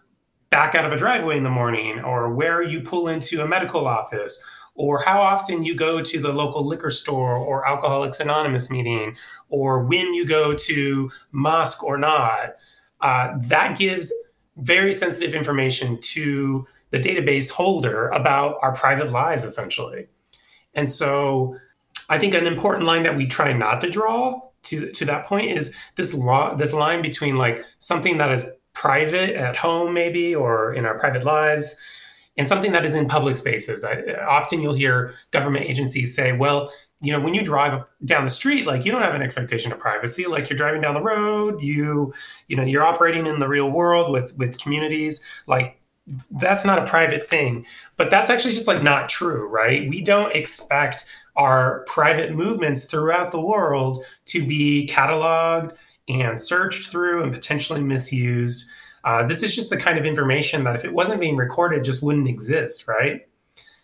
back 0.50 0.74
out 0.74 0.84
of 0.84 0.92
a 0.92 0.96
driveway 0.96 1.36
in 1.36 1.42
the 1.42 1.50
morning, 1.50 2.00
or 2.00 2.32
where 2.32 2.62
you 2.62 2.80
pull 2.80 3.08
into 3.08 3.42
a 3.42 3.48
medical 3.48 3.86
office, 3.86 4.44
or 4.74 5.02
how 5.02 5.20
often 5.20 5.64
you 5.64 5.74
go 5.74 6.02
to 6.02 6.20
the 6.20 6.32
local 6.32 6.66
liquor 6.66 6.90
store 6.90 7.36
or 7.36 7.66
Alcoholics 7.66 8.20
Anonymous 8.20 8.70
meeting, 8.70 9.16
or 9.48 9.84
when 9.84 10.12
you 10.14 10.26
go 10.26 10.54
to 10.54 11.10
mosque 11.32 11.84
or 11.84 11.96
not. 11.96 12.56
Uh, 13.00 13.36
that 13.42 13.76
gives 13.76 14.12
very 14.56 14.92
sensitive 14.92 15.34
information 15.34 15.98
to 16.00 16.66
the 16.90 16.98
database 16.98 17.50
holder 17.50 18.08
about 18.08 18.56
our 18.62 18.72
private 18.72 19.10
lives, 19.10 19.44
essentially. 19.44 20.06
And 20.74 20.90
so 20.90 21.56
I 22.08 22.18
think 22.18 22.34
an 22.34 22.46
important 22.46 22.84
line 22.84 23.02
that 23.02 23.16
we 23.16 23.26
try 23.26 23.52
not 23.52 23.80
to 23.80 23.90
draw 23.90 24.40
to, 24.64 24.90
to 24.90 25.04
that 25.04 25.26
point 25.26 25.50
is 25.50 25.76
this 25.96 26.14
law 26.14 26.54
this 26.54 26.72
line 26.72 27.02
between 27.02 27.36
like 27.36 27.64
something 27.78 28.18
that 28.18 28.32
is 28.32 28.46
private 28.72 29.36
at 29.36 29.56
home 29.56 29.94
maybe 29.94 30.34
or 30.34 30.72
in 30.72 30.84
our 30.84 30.98
private 30.98 31.24
lives 31.24 31.80
and 32.36 32.48
something 32.48 32.72
that 32.72 32.84
is 32.84 32.94
in 32.94 33.06
public 33.06 33.36
spaces. 33.36 33.84
I, 33.84 34.02
often 34.26 34.60
you'll 34.60 34.74
hear 34.74 35.14
government 35.30 35.66
agencies 35.66 36.14
say, 36.14 36.32
well, 36.32 36.72
you 37.00 37.12
know, 37.12 37.20
when 37.20 37.34
you 37.34 37.42
drive 37.42 37.84
down 38.04 38.24
the 38.24 38.30
street, 38.30 38.66
like 38.66 38.84
you 38.84 38.92
don't 38.92 39.02
have 39.02 39.14
an 39.14 39.22
expectation 39.22 39.72
of 39.72 39.78
privacy. 39.78 40.26
Like 40.26 40.48
you're 40.48 40.56
driving 40.56 40.80
down 40.80 40.94
the 40.94 41.02
road, 41.02 41.60
you, 41.62 42.12
you 42.48 42.56
know, 42.56 42.64
you're 42.64 42.84
operating 42.84 43.26
in 43.26 43.40
the 43.40 43.48
real 43.48 43.70
world 43.70 44.10
with 44.10 44.36
with 44.38 44.58
communities. 44.58 45.22
Like 45.46 45.78
that's 46.30 46.64
not 46.64 46.78
a 46.78 46.86
private 46.86 47.26
thing. 47.26 47.66
But 47.96 48.10
that's 48.10 48.30
actually 48.30 48.52
just 48.52 48.68
like 48.68 48.82
not 48.82 49.08
true, 49.08 49.48
right? 49.48 49.88
We 49.88 50.00
don't 50.00 50.34
expect 50.34 51.06
our 51.36 51.84
private 51.86 52.32
movements 52.32 52.84
throughout 52.84 53.32
the 53.32 53.40
world 53.40 54.04
to 54.26 54.46
be 54.46 54.88
cataloged 54.90 55.72
and 56.08 56.38
searched 56.38 56.90
through 56.90 57.22
and 57.22 57.32
potentially 57.32 57.80
misused. 57.80 58.70
Uh, 59.04 59.22
this 59.26 59.42
is 59.42 59.54
just 59.54 59.70
the 59.70 59.76
kind 59.76 59.98
of 59.98 60.04
information 60.04 60.64
that 60.64 60.74
if 60.74 60.84
it 60.84 60.92
wasn't 60.92 61.20
being 61.20 61.36
recorded, 61.36 61.84
just 61.84 62.02
wouldn't 62.02 62.28
exist, 62.28 62.88
right? 62.88 63.28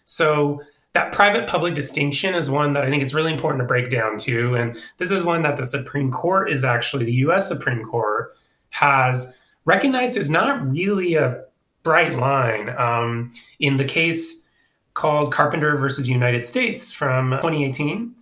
So 0.05 0.63
that 0.93 1.13
private 1.13 1.47
public 1.47 1.75
distinction 1.75 2.35
is 2.35 2.51
one 2.51 2.73
that 2.73 2.85
I 2.85 2.91
think 2.91 3.03
it's 3.03 3.15
really 3.15 3.33
important 3.33 3.61
to 3.61 3.67
break 3.67 3.91
down 3.91 4.19
too. 4.19 4.57
And 4.57 4.77
this 4.97 5.11
is 5.11 5.23
one 5.23 5.43
that 5.43 5.57
the 5.57 5.65
Supreme 5.65 6.11
Court 6.11 6.51
is 6.51 6.65
actually, 6.65 7.05
the 7.05 7.13
US 7.13 7.49
Supreme 7.49 7.85
Court 7.85 8.37
has 8.71 9.37
recognized 9.67 10.17
as 10.17 10.31
not 10.31 10.69
really 10.69 11.15
a 11.15 11.45
bright 11.83 12.15
line. 12.15 12.71
Um, 12.77 13.33
in 13.61 13.77
the 13.77 13.85
case 13.85 14.49
called 14.95 15.33
Carpenter 15.33 15.77
versus 15.77 16.09
United 16.09 16.45
States 16.45 16.93
from 16.93 17.31
2018, 17.31 18.15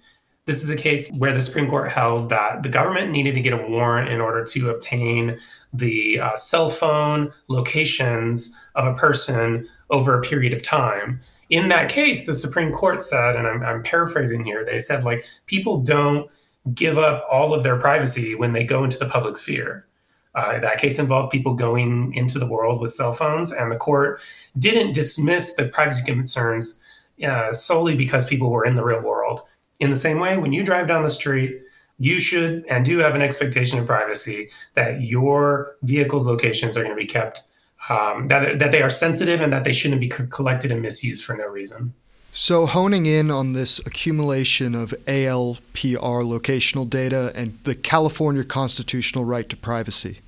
this 0.49 0.65
is 0.65 0.71
a 0.71 0.77
case 0.77 1.11
where 1.11 1.35
the 1.35 1.43
Supreme 1.43 1.69
Court 1.69 1.93
held 1.93 2.31
that 2.31 2.63
the 2.63 2.71
government 2.71 3.11
needed 3.11 3.35
to 3.35 3.41
get 3.43 3.53
a 3.53 3.69
warrant 3.69 4.09
in 4.09 4.19
order 4.19 4.43
to 4.45 4.71
obtain 4.71 5.39
the 5.75 6.19
uh, 6.19 6.35
cell 6.37 6.71
phone 6.71 7.31
locations 7.49 8.59
of 8.75 8.87
a 8.87 8.95
person 8.95 9.69
over 9.91 10.19
a 10.19 10.23
period 10.23 10.55
of 10.55 10.63
time. 10.63 11.21
In 11.51 11.69
that 11.69 11.91
case, 11.91 12.25
the 12.25 12.33
Supreme 12.33 12.73
Court 12.73 13.03
said, 13.03 13.37
and 13.37 13.47
I'm, 13.47 13.63
I'm 13.63 13.83
paraphrasing 13.83 14.43
here, 14.43 14.65
they 14.65 14.79
said, 14.79 15.05
like, 15.05 15.23
people 15.45 15.83
don't 15.83 16.31
give 16.73 16.97
up 16.97 17.27
all 17.31 17.53
of 17.53 17.63
their 17.63 17.79
privacy 17.79 18.35
when 18.35 18.55
they 18.55 18.65
go 18.65 18.85
into 18.85 18.99
the 18.99 19.07
public 19.07 19.37
sphere. 19.37 19.87
Uh, 20.35 20.59
that 20.61 20.79
case 20.79 20.99
involved 20.99 21.31
people 21.31 21.53
going 21.53 22.15
into 22.15 22.39
the 22.39 22.47
world 22.47 22.81
with 22.81 22.95
cell 22.95 23.13
phones, 23.13 23.53
and 23.53 23.71
the 23.71 23.77
court 23.77 24.19
didn't 24.59 24.95
dismiss 24.95 25.53
the 25.57 25.69
privacy 25.69 26.03
concerns 26.05 26.83
uh, 27.23 27.53
solely 27.53 27.95
because 27.95 28.25
people 28.25 28.49
were 28.49 28.65
in 28.65 28.77
the 28.77 28.85
real 28.85 29.03
world. 29.03 29.43
In 29.81 29.91
the 29.91 29.97
same 29.97 30.19
way, 30.19 30.37
when 30.37 30.53
you 30.53 30.65
drive 30.65 30.89
down 30.89 31.03
the 31.03 31.11
street, 31.11 31.63
you 31.99 32.21
should 32.21 32.65
and 32.69 32.85
do 32.85 32.99
have 32.99 33.15
an 33.15 33.23
expectation 33.23 33.79
of 33.79 33.87
privacy 33.87 34.49
that 34.75 35.03
your 35.03 35.77
vehicle's 35.83 36.27
locations 36.27 36.77
are 36.77 36.83
going 36.83 36.95
to 36.95 37.01
be 37.01 37.07
kept, 37.07 37.43
um, 37.89 38.29
that, 38.29 38.59
that 38.59 38.71
they 38.71 38.83
are 38.83 38.91
sensitive 38.91 39.41
and 39.41 39.53
that 39.53 39.65
they 39.65 39.73
shouldn't 39.73 40.01
be 40.01 40.09
co- 40.09 40.27
collected 40.27 40.71
and 40.71 40.83
misused 40.83 41.25
for 41.25 41.37
no 41.37 41.47
reason. 41.47 41.93
So, 42.33 42.67
honing 42.67 43.07
in 43.07 43.31
on 43.31 43.55
this 43.55 43.81
accumulation 43.81 44.75
of 44.75 44.95
ALPR 45.07 46.23
locational 46.23 46.89
data 46.89 47.33
and 47.35 47.59
the 47.65 47.75
California 47.75 48.45
constitutional 48.45 49.25
right 49.25 49.49
to 49.49 49.57
privacy. 49.57 50.21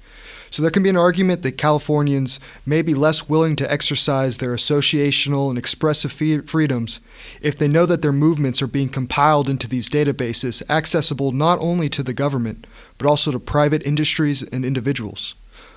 So, 0.50 0.62
there 0.62 0.70
can 0.70 0.82
be 0.82 0.88
an 0.88 0.96
argument 0.96 1.42
that 1.42 1.52
Californians 1.52 2.40
may 2.66 2.82
be 2.82 2.92
less 2.92 3.28
willing 3.28 3.54
to 3.56 3.72
exercise 3.72 4.38
their 4.38 4.52
associational 4.52 5.48
and 5.48 5.56
expressive 5.56 6.10
freedoms 6.10 7.00
if 7.40 7.56
they 7.56 7.68
know 7.68 7.86
that 7.86 8.02
their 8.02 8.12
movements 8.12 8.60
are 8.60 8.66
being 8.66 8.88
compiled 8.88 9.48
into 9.48 9.68
these 9.68 9.88
databases, 9.88 10.62
accessible 10.68 11.30
not 11.30 11.58
only 11.60 11.88
to 11.90 12.02
the 12.02 12.12
government, 12.12 12.66
but 12.98 13.06
also 13.06 13.30
to 13.30 13.38
private 13.38 13.86
industries 13.86 14.42
and 14.42 14.64
individuals. 14.64 15.34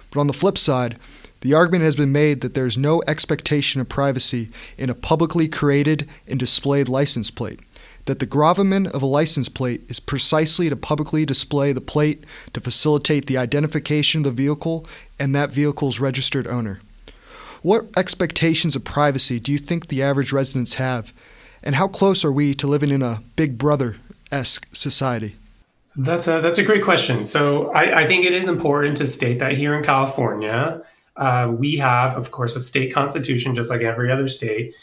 But 0.09 0.19
on 0.19 0.27
the 0.27 0.33
flip 0.33 0.57
side, 0.57 0.97
the 1.41 1.53
argument 1.53 1.83
has 1.83 1.95
been 1.95 2.11
made 2.11 2.41
that 2.41 2.53
there 2.53 2.65
is 2.65 2.77
no 2.77 3.03
expectation 3.05 3.81
of 3.81 3.89
privacy 3.89 4.49
in 4.77 4.89
a 4.89 4.95
publicly 4.95 5.49
created 5.49 6.07
and 6.25 6.39
displayed 6.39 6.87
license 6.87 7.29
plate, 7.29 7.59
that 8.05 8.19
the 8.19 8.25
gravamen 8.25 8.87
of 8.87 9.01
a 9.01 9.05
license 9.05 9.49
plate 9.49 9.81
is 9.87 9.99
precisely 9.99 10.69
to 10.69 10.75
publicly 10.75 11.25
display 11.25 11.71
the 11.71 11.81
plate 11.81 12.23
to 12.53 12.61
facilitate 12.61 13.27
the 13.27 13.37
identification 13.37 14.21
of 14.21 14.23
the 14.25 14.43
vehicle 14.43 14.85
and 15.17 15.33
that 15.33 15.51
vehicle's 15.51 15.99
registered 15.99 16.47
owner. 16.47 16.79
What 17.61 17.85
expectations 17.95 18.75
of 18.75 18.83
privacy 18.83 19.39
do 19.39 19.51
you 19.51 19.57
think 19.57 19.87
the 19.87 20.03
average 20.03 20.33
residents 20.33 20.73
have, 20.73 21.13
and 21.63 21.75
how 21.75 21.87
close 21.87 22.25
are 22.25 22.31
we 22.31 22.53
to 22.55 22.67
living 22.67 22.89
in 22.89 23.01
a 23.01 23.23
Big 23.37 23.57
Brother 23.57 23.97
esque 24.31 24.67
society? 24.73 25.37
That's 25.95 26.27
a, 26.27 26.41
that's 26.41 26.57
a 26.57 26.63
great 26.63 26.83
question. 26.83 27.23
So 27.23 27.71
I, 27.71 28.01
I 28.01 28.07
think 28.07 28.25
it 28.25 28.33
is 28.33 28.47
important 28.47 28.97
to 28.97 29.07
state 29.07 29.39
that 29.39 29.53
here 29.53 29.75
in 29.75 29.83
California, 29.83 30.81
uh, 31.15 31.53
we 31.55 31.77
have, 31.77 32.17
of 32.17 32.31
course, 32.31 32.55
a 32.55 32.59
state 32.59 32.93
constitution, 32.93 33.55
just 33.55 33.69
like 33.69 33.81
every 33.81 34.11
other 34.11 34.27
state. 34.27 34.73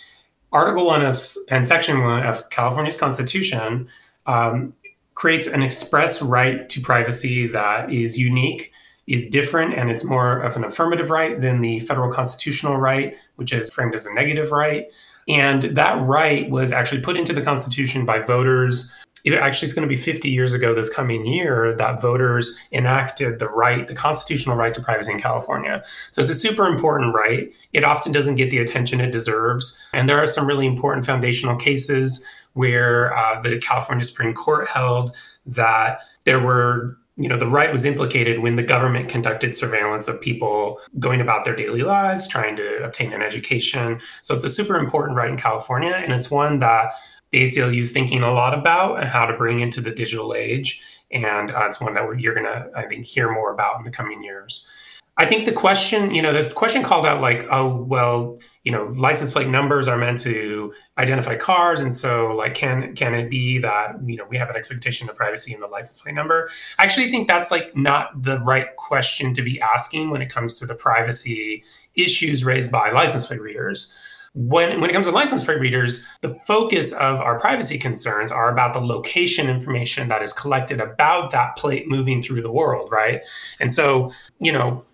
Article 0.53 0.87
1 0.87 1.05
of, 1.05 1.19
and 1.51 1.67
Section 1.67 2.01
1 2.03 2.25
of 2.25 2.51
California's 2.51 2.97
Constitution 2.97 3.89
um, 4.27 4.75
creates 5.15 5.47
an 5.47 5.63
express 5.63 6.23
right 6.23 6.69
to 6.69 6.81
privacy 6.81 7.47
that 7.49 7.93
is 7.93 8.19
unique, 8.19 8.73
is 9.07 9.29
different, 9.29 9.75
and 9.75 9.91
it's 9.91 10.05
more 10.05 10.39
of 10.41 10.57
an 10.57 10.65
affirmative 10.65 11.11
right 11.11 11.41
than 11.41 11.61
the 11.61 11.81
federal 11.81 12.13
constitutional 12.13 12.77
right, 12.77 13.15
which 13.37 13.53
is 13.53 13.71
framed 13.71 13.95
as 13.95 14.07
a 14.07 14.15
negative 14.15 14.51
right. 14.51 14.87
And 15.29 15.77
that 15.77 16.01
right 16.03 16.51
was 16.51 16.73
actually 16.73 17.03
put 17.03 17.17
into 17.17 17.33
the 17.33 17.43
Constitution 17.43 18.05
by 18.05 18.19
voters 18.21 18.93
it 19.25 19.35
actually 19.35 19.67
is 19.67 19.75
going 19.75 19.87
to 19.87 19.89
be 19.89 20.01
50 20.01 20.29
years 20.29 20.53
ago 20.53 20.75
this 20.75 20.93
coming 20.93 21.27
year 21.27 21.75
that 21.77 22.01
voters 22.01 22.59
enacted 22.73 23.39
the 23.39 23.49
right, 23.49 23.87
the 23.87 23.95
constitutional 23.95 24.57
right 24.57 24.75
to 24.75 24.81
privacy 24.81 25.13
in 25.13 25.21
California. 25.21 25.83
So 26.11 26.23
it's 26.23 26.31
a 26.31 26.35
super 26.35 26.67
important 26.67 27.15
right. 27.15 27.53
It 27.73 27.85
often 27.85 28.13
doesn't 28.13 28.37
get 28.37 28.51
the 28.51 28.59
attention 28.59 29.01
it 29.01 29.13
deserves. 29.13 29.79
And 29.93 30.09
there 30.09 30.19
are 30.19 30.27
some 30.27 30.47
really 30.47 30.67
important 30.67 31.07
foundational 31.07 31.57
cases 31.57 32.27
where 32.55 33.17
uh, 33.17 33.41
the 33.41 33.59
California 33.59 34.05
Supreme 34.05 34.35
Court 34.35 34.69
held 34.69 35.15
that 35.47 36.01
there 36.25 36.41
were 36.41 36.97
you 37.17 37.29
know 37.29 37.37
the 37.37 37.47
right 37.47 37.73
was 37.73 37.85
implicated 37.85 38.39
when 38.39 38.57
the 38.57 38.63
government 38.63 39.09
conducted 39.09 39.55
surveillance 39.55 40.09
of 40.09 40.21
people 40.21 40.81
going 40.99 41.21
about 41.21 41.45
their 41.45 41.55
daily 41.55 41.83
lives 41.83 42.27
trying 42.27 42.57
to 42.57 42.83
obtain 42.83 43.13
an 43.13 43.21
education 43.21 44.01
so 44.23 44.35
it's 44.35 44.45
a 44.45 44.49
super 44.49 44.77
important 44.77 45.17
right 45.17 45.29
in 45.29 45.37
california 45.37 45.93
and 45.93 46.13
it's 46.13 46.31
one 46.31 46.61
that 46.61 46.93
ACLU 47.33 47.81
is 47.81 47.93
thinking 47.93 48.23
a 48.23 48.33
lot 48.33 48.55
about 48.55 49.05
how 49.05 49.27
to 49.27 49.37
bring 49.37 49.61
into 49.61 49.81
the 49.81 49.91
digital 49.91 50.35
age. 50.35 50.83
And 51.13 51.51
uh, 51.51 51.67
it's 51.67 51.81
one 51.81 51.95
that 51.95 52.21
you're 52.21 52.35
going 52.35 52.47
to, 52.47 52.71
I 52.75 52.87
think, 52.87 53.05
hear 53.05 53.33
more 53.33 53.53
about 53.53 53.79
in 53.79 53.85
the 53.85 53.91
coming 53.91 54.23
years. 54.23 54.69
I 55.17 55.27
think 55.27 55.45
the 55.45 55.53
question, 55.53 56.15
you 56.15 56.23
know, 56.23 56.33
the 56.33 56.49
question 56.51 56.83
called 56.83 57.05
out 57.05 57.21
like, 57.21 57.47
oh, 57.51 57.77
well, 57.83 58.39
you 58.65 58.73
know, 58.73 58.85
license 58.95 59.31
plate 59.31 59.49
numbers 59.49 59.87
are 59.87 59.99
meant 59.99 60.19
to 60.21 60.73
identify 60.97 61.37
cars, 61.37 61.81
and 61.81 61.95
so 61.95 62.35
like, 62.35 62.55
can 62.55 62.95
can 62.95 63.15
it 63.15 63.29
be 63.29 63.59
that 63.59 63.97
you 64.07 64.17
know 64.17 64.25
we 64.31 64.39
have 64.39 64.49
an 64.49 64.57
expectation 64.57 65.11
of 65.11 65.17
privacy 65.17 65.53
in 65.53 65.61
the 65.61 65.67
license 65.67 65.99
plate 66.01 66.15
number? 66.15 66.49
I 66.79 66.85
actually 66.85 67.11
think 67.11 67.29
that's 67.29 67.51
like 67.51 67.77
not 67.77 68.23
the 68.23 68.39
right 68.41 68.75
question 68.77 69.35
to 69.35 69.43
be 69.43 69.61
asking 69.61 70.09
when 70.09 70.23
it 70.23 70.31
comes 70.31 70.59
to 70.61 70.67
the 70.67 70.75
privacy 70.75 71.65
issues 71.95 72.43
raised 72.43 72.73
by 72.73 72.91
license 72.91 73.27
plate 73.27 73.43
readers 73.43 73.95
when, 74.35 74.81
when 74.81 74.89
it 74.89 74.93
comes 74.93 75.07
to 75.07 75.13
license 75.13 75.43
plate 75.43 75.59
readers, 75.59 76.07
the 76.21 76.35
focus 76.47 76.93
of 76.93 77.21
our 77.21 77.39
privacy 77.39 77.79
concerns 77.79 78.31
are 78.31 78.51
about 78.51 78.73
the 78.73 78.81
location 78.81 79.49
information 79.49 80.09
that 80.09 80.23
is 80.23 80.33
collected 80.33 80.81
about 80.81 81.33
that 81.33 81.57
plate 81.57 81.89
moving 81.89 82.23
through 82.23 82.43
the 82.43 82.53
world, 82.53 82.91
right? 82.93 83.23
And 83.59 83.73
so, 83.73 84.13
you 84.39 84.53
know, 84.53 84.85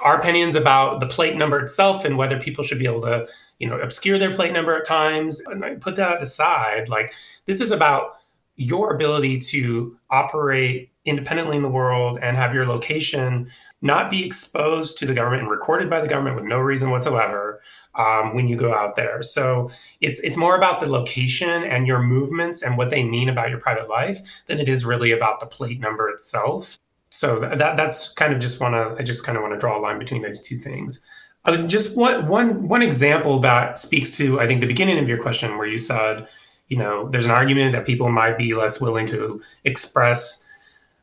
our 0.00 0.18
opinions 0.18 0.54
about 0.54 1.00
the 1.00 1.06
plate 1.06 1.36
number 1.36 1.60
itself 1.60 2.04
and 2.04 2.16
whether 2.16 2.38
people 2.38 2.64
should 2.64 2.78
be 2.78 2.86
able 2.86 3.02
to, 3.02 3.26
you 3.58 3.68
know, 3.68 3.78
obscure 3.78 4.18
their 4.18 4.32
plate 4.32 4.52
number 4.52 4.76
at 4.76 4.86
times, 4.86 5.40
and 5.40 5.64
I 5.64 5.74
put 5.74 5.96
that 5.96 6.22
aside. 6.22 6.88
Like, 6.88 7.12
this 7.46 7.60
is 7.60 7.72
about 7.72 8.16
your 8.56 8.94
ability 8.94 9.38
to 9.38 9.98
operate 10.10 10.90
independently 11.04 11.56
in 11.56 11.62
the 11.62 11.68
world 11.68 12.18
and 12.22 12.36
have 12.36 12.54
your 12.54 12.66
location 12.66 13.50
not 13.82 14.10
be 14.10 14.24
exposed 14.24 14.96
to 14.98 15.06
the 15.06 15.14
government 15.14 15.42
and 15.42 15.50
recorded 15.50 15.90
by 15.90 16.00
the 16.00 16.08
government 16.08 16.36
with 16.36 16.44
no 16.44 16.58
reason 16.58 16.90
whatsoever 16.90 17.60
um, 17.94 18.34
when 18.34 18.48
you 18.48 18.56
go 18.56 18.74
out 18.74 18.96
there. 18.96 19.22
So 19.22 19.70
it's 20.00 20.18
it's 20.20 20.36
more 20.36 20.56
about 20.56 20.80
the 20.80 20.86
location 20.86 21.64
and 21.64 21.86
your 21.86 22.02
movements 22.02 22.62
and 22.62 22.76
what 22.76 22.90
they 22.90 23.04
mean 23.04 23.28
about 23.28 23.50
your 23.50 23.60
private 23.60 23.88
life 23.88 24.20
than 24.46 24.58
it 24.58 24.68
is 24.68 24.84
really 24.84 25.12
about 25.12 25.40
the 25.40 25.46
plate 25.46 25.80
number 25.80 26.08
itself. 26.08 26.78
So 27.10 27.40
that 27.40 27.76
that's 27.76 28.12
kind 28.14 28.32
of 28.32 28.40
just 28.40 28.60
want 28.60 28.74
to 28.74 29.00
I 29.00 29.04
just 29.04 29.24
kind 29.24 29.36
of 29.36 29.42
want 29.42 29.54
to 29.54 29.60
draw 29.60 29.78
a 29.78 29.80
line 29.80 29.98
between 29.98 30.22
those 30.22 30.40
two 30.40 30.56
things. 30.56 31.06
I 31.44 31.50
was 31.50 31.64
just 31.64 31.96
one 31.96 32.26
one 32.26 32.68
one 32.68 32.82
example 32.82 33.38
that 33.40 33.78
speaks 33.78 34.16
to 34.16 34.40
I 34.40 34.46
think 34.46 34.60
the 34.60 34.66
beginning 34.66 34.98
of 34.98 35.08
your 35.08 35.20
question 35.20 35.58
where 35.58 35.66
you 35.66 35.78
said, 35.78 36.26
you 36.68 36.78
know, 36.78 37.08
there's 37.10 37.26
an 37.26 37.32
argument 37.32 37.72
that 37.72 37.84
people 37.84 38.10
might 38.10 38.38
be 38.38 38.54
less 38.54 38.80
willing 38.80 39.06
to 39.08 39.42
express 39.64 40.48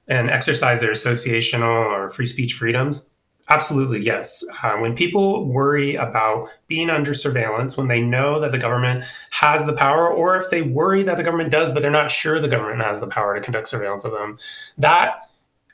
and 0.08 0.32
exercise 0.32 0.82
their 0.82 0.92
associational 0.92 1.86
or 1.86 2.10
free 2.10 2.26
speech 2.26 2.54
freedoms. 2.54 3.09
Absolutely, 3.52 4.00
yes. 4.00 4.44
Uh, 4.62 4.78
when 4.78 4.96
people 4.96 5.46
worry 5.46 5.96
about 5.96 6.50
being 6.68 6.92
under 6.92 7.16
surveillance, 7.16 7.76
when 7.78 7.88
they 7.88 8.00
know 8.00 8.40
that 8.40 8.52
the 8.52 8.60
government 8.60 9.04
has 9.32 9.66
the 9.66 9.74
power, 9.74 10.08
or 10.08 10.38
if 10.38 10.52
they 10.52 10.62
worry 10.62 11.02
that 11.02 11.18
the 11.18 11.24
government 11.24 11.50
does, 11.50 11.72
but 11.72 11.82
they're 11.82 11.90
not 11.90 12.12
sure 12.12 12.40
the 12.40 12.48
government 12.48 12.84
has 12.84 13.00
the 13.00 13.08
power 13.08 13.34
to 13.34 13.42
conduct 13.42 13.68
surveillance 13.68 14.06
of 14.06 14.12
them, 14.12 14.38
that 14.78 15.30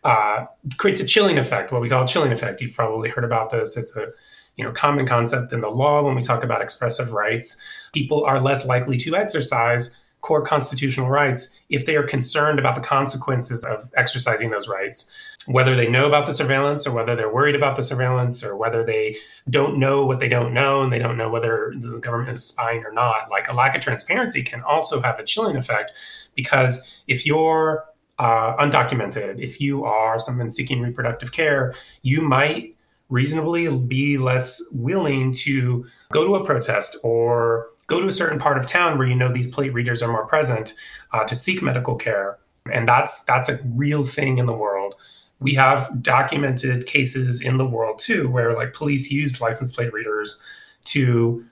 uh, 0.05 0.45
creates 0.77 1.01
a 1.01 1.05
chilling 1.05 1.37
effect, 1.37 1.73
what 1.73 1.81
we 1.81 1.89
call 1.89 2.05
a 2.05 2.07
chilling 2.07 2.31
effect. 2.31 2.61
You've 2.61 2.75
probably 2.75 3.09
heard 3.09 3.25
about 3.25 3.51
this. 3.51 3.75
It's 3.75 3.93
a 3.97 4.07
you 4.55 4.63
know 4.63 4.71
common 4.71 5.05
concept 5.05 5.51
in 5.51 5.59
the 5.59 5.69
law 5.69 6.01
when 6.01 6.15
we 6.15 6.21
talk 6.21 6.43
about 6.45 6.61
expressive 6.61 7.11
rights. 7.11 7.61
People 7.93 8.23
are 8.23 8.39
less 8.39 8.65
likely 8.65 8.95
to 8.99 9.17
exercise 9.17 9.99
core 10.25 10.41
constitutional 10.41 11.07
rights 11.07 11.59
if 11.69 11.85
they 11.85 11.95
are 11.95 12.03
concerned 12.03 12.57
about 12.57 12.73
the 12.73 12.81
consequences 12.81 13.63
of 13.65 13.91
exercising 13.95 14.49
those 14.49 14.67
rights, 14.67 15.13
whether 15.45 15.75
they 15.75 15.87
know 15.87 16.07
about 16.07 16.25
the 16.25 16.33
surveillance 16.33 16.87
or 16.87 16.91
whether 16.91 17.15
they're 17.15 17.31
worried 17.31 17.53
about 17.53 17.75
the 17.75 17.83
surveillance 17.83 18.43
or 18.43 18.57
whether 18.57 18.83
they 18.83 19.15
don't 19.51 19.77
know 19.77 20.03
what 20.03 20.19
they 20.19 20.27
don't 20.27 20.51
know 20.51 20.81
and 20.81 20.91
they 20.91 20.97
don't 20.97 21.15
know 21.15 21.29
whether 21.29 21.73
the 21.77 21.99
government 21.99 22.31
is 22.31 22.43
spying 22.43 22.83
or 22.83 22.91
not. 22.91 23.29
Like 23.29 23.47
a 23.49 23.53
lack 23.53 23.75
of 23.75 23.81
transparency 23.81 24.41
can 24.41 24.63
also 24.63 24.99
have 24.99 25.19
a 25.19 25.23
chilling 25.23 25.57
effect 25.57 25.91
because 26.33 26.91
if 27.07 27.23
you're 27.27 27.85
uh, 28.17 28.55
undocumented, 28.57 29.39
if 29.39 29.61
you 29.61 29.85
are 29.85 30.17
someone 30.17 30.49
seeking 30.49 30.81
reproductive 30.81 31.33
care, 31.33 31.75
you 32.01 32.21
might 32.21 32.75
reasonably 33.09 33.69
be 33.77 34.17
less 34.17 34.59
willing 34.71 35.31
to 35.31 35.85
go 36.11 36.25
to 36.25 36.33
a 36.33 36.43
protest 36.43 36.97
or 37.03 37.67
go 37.87 38.01
to 38.01 38.07
a 38.07 38.11
certain 38.11 38.39
part 38.39 38.57
of 38.57 38.65
town 38.65 38.97
where 38.97 39.07
you 39.07 39.15
know 39.15 39.31
these 39.31 39.47
plate 39.47 39.73
readers 39.73 40.01
are 40.01 40.11
more 40.11 40.25
present 40.25 40.73
uh, 41.13 41.23
to 41.25 41.35
seek 41.35 41.61
medical 41.61 41.95
care. 41.95 42.37
And 42.71 42.87
that's 42.87 43.23
that's 43.25 43.49
a 43.49 43.59
real 43.75 44.03
thing 44.03 44.37
in 44.37 44.45
the 44.45 44.53
world. 44.53 44.95
We 45.39 45.53
have 45.55 46.01
documented 46.01 46.87
cases 46.87 47.41
in 47.41 47.57
the 47.57 47.65
world 47.65 47.99
too 47.99 48.29
where 48.29 48.53
like 48.55 48.73
police 48.73 49.11
used 49.11 49.41
license 49.41 49.75
plate 49.75 49.93
readers 49.93 50.41
to 50.85 51.45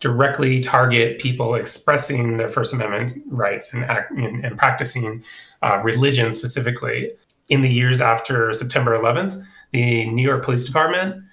directly 0.00 0.60
target 0.60 1.18
people 1.18 1.54
expressing 1.54 2.38
their 2.38 2.48
first 2.48 2.72
amendment 2.72 3.12
rights 3.26 3.74
and, 3.74 3.84
act, 3.84 4.10
and, 4.12 4.44
and 4.44 4.56
practicing 4.56 5.22
uh, 5.62 5.80
religion 5.82 6.32
specifically. 6.32 7.10
In 7.48 7.62
the 7.62 7.68
years 7.68 8.00
after 8.00 8.52
september 8.52 8.96
11th 8.96 9.44
the 9.72 10.04
new 10.06 10.22
york 10.22 10.44
police 10.44 10.62
department 10.62 11.24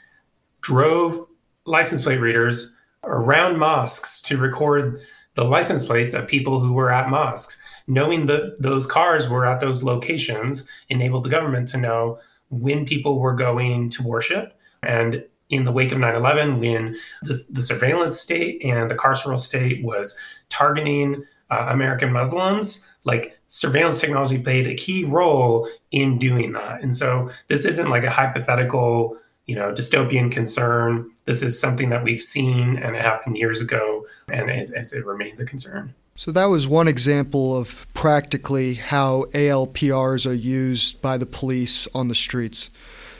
drove 0.61 1.27
license 1.65 2.01
plate 2.01 2.19
readers 2.19 2.76
around 3.07 3.57
mosques 3.57 4.21
to 4.21 4.37
record 4.37 4.99
the 5.35 5.43
license 5.43 5.83
plates 5.83 6.13
of 6.13 6.27
people 6.27 6.59
who 6.59 6.73
were 6.73 6.91
at 6.91 7.09
mosques. 7.09 7.61
Knowing 7.87 8.25
that 8.25 8.61
those 8.61 8.85
cars 8.85 9.29
were 9.29 9.45
at 9.45 9.61
those 9.61 9.83
locations 9.83 10.69
enabled 10.89 11.23
the 11.23 11.29
government 11.29 11.69
to 11.69 11.77
know 11.77 12.19
when 12.49 12.85
people 12.85 13.19
were 13.19 13.33
going 13.33 13.89
to 13.89 14.03
worship. 14.03 14.59
And 14.83 15.23
in 15.49 15.63
the 15.63 15.71
wake 15.71 15.93
of 15.93 15.99
9 15.99 16.15
11, 16.15 16.59
when 16.59 16.97
the, 17.23 17.41
the, 17.49 17.61
surveillance 17.61 18.19
state 18.19 18.61
and 18.63 18.91
the 18.91 18.95
carceral 18.95 19.39
state 19.39 19.81
was 19.81 20.19
targeting 20.49 21.23
uh, 21.49 21.67
American 21.69 22.11
Muslims, 22.11 22.85
like 23.05 23.39
surveillance 23.47 24.01
technology 24.01 24.37
played 24.37 24.67
a 24.67 24.75
key 24.75 25.05
role 25.05 25.69
in 25.91 26.17
doing 26.17 26.51
that. 26.51 26.81
And 26.81 26.93
so 26.93 27.29
this 27.47 27.63
isn't 27.63 27.89
like 27.89 28.03
a 28.03 28.09
hypothetical 28.09 29.17
you 29.47 29.55
know, 29.55 29.73
dystopian 29.73 30.31
concern. 30.31 31.09
This 31.27 31.43
is 31.43 31.59
something 31.59 31.89
that 31.89 32.03
we've 32.03 32.21
seen 32.21 32.77
and 32.77 32.95
it 32.95 33.01
happened 33.01 33.37
years 33.37 33.61
ago, 33.61 34.05
and 34.29 34.49
it, 34.49 34.71
it 34.71 35.05
remains 35.05 35.39
a 35.39 35.45
concern. 35.45 35.93
So 36.15 36.31
that 36.31 36.45
was 36.45 36.67
one 36.67 36.87
example 36.87 37.55
of 37.55 37.85
practically 37.93 38.75
how 38.75 39.25
ALPRs 39.33 40.25
are 40.25 40.33
used 40.33 40.99
by 41.01 41.17
the 41.17 41.27
police 41.27 41.85
on 41.93 42.07
the 42.07 42.15
streets. 42.15 42.71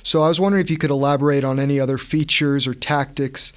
So 0.03 0.23
I 0.23 0.29
was 0.29 0.39
wondering 0.39 0.63
if 0.63 0.71
you 0.71 0.77
could 0.77 0.89
elaborate 0.89 1.43
on 1.43 1.59
any 1.59 1.81
other 1.81 1.97
features 1.97 2.65
or 2.65 2.73
tactics 2.73 3.51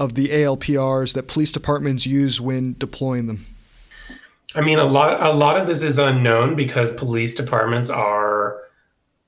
of 0.00 0.14
the 0.14 0.28
ALPRs 0.28 1.14
that 1.14 1.28
police 1.28 1.52
departments 1.52 2.04
use 2.04 2.40
when 2.40 2.74
deploying 2.76 3.28
them. 3.28 3.46
I 4.54 4.62
mean, 4.62 4.78
a 4.78 4.84
lot 4.84 5.22
a 5.22 5.32
lot 5.32 5.58
of 5.58 5.66
this 5.66 5.82
is 5.82 5.98
unknown 5.98 6.56
because 6.56 6.90
police 6.90 7.34
departments 7.34 7.88
are 7.88 8.58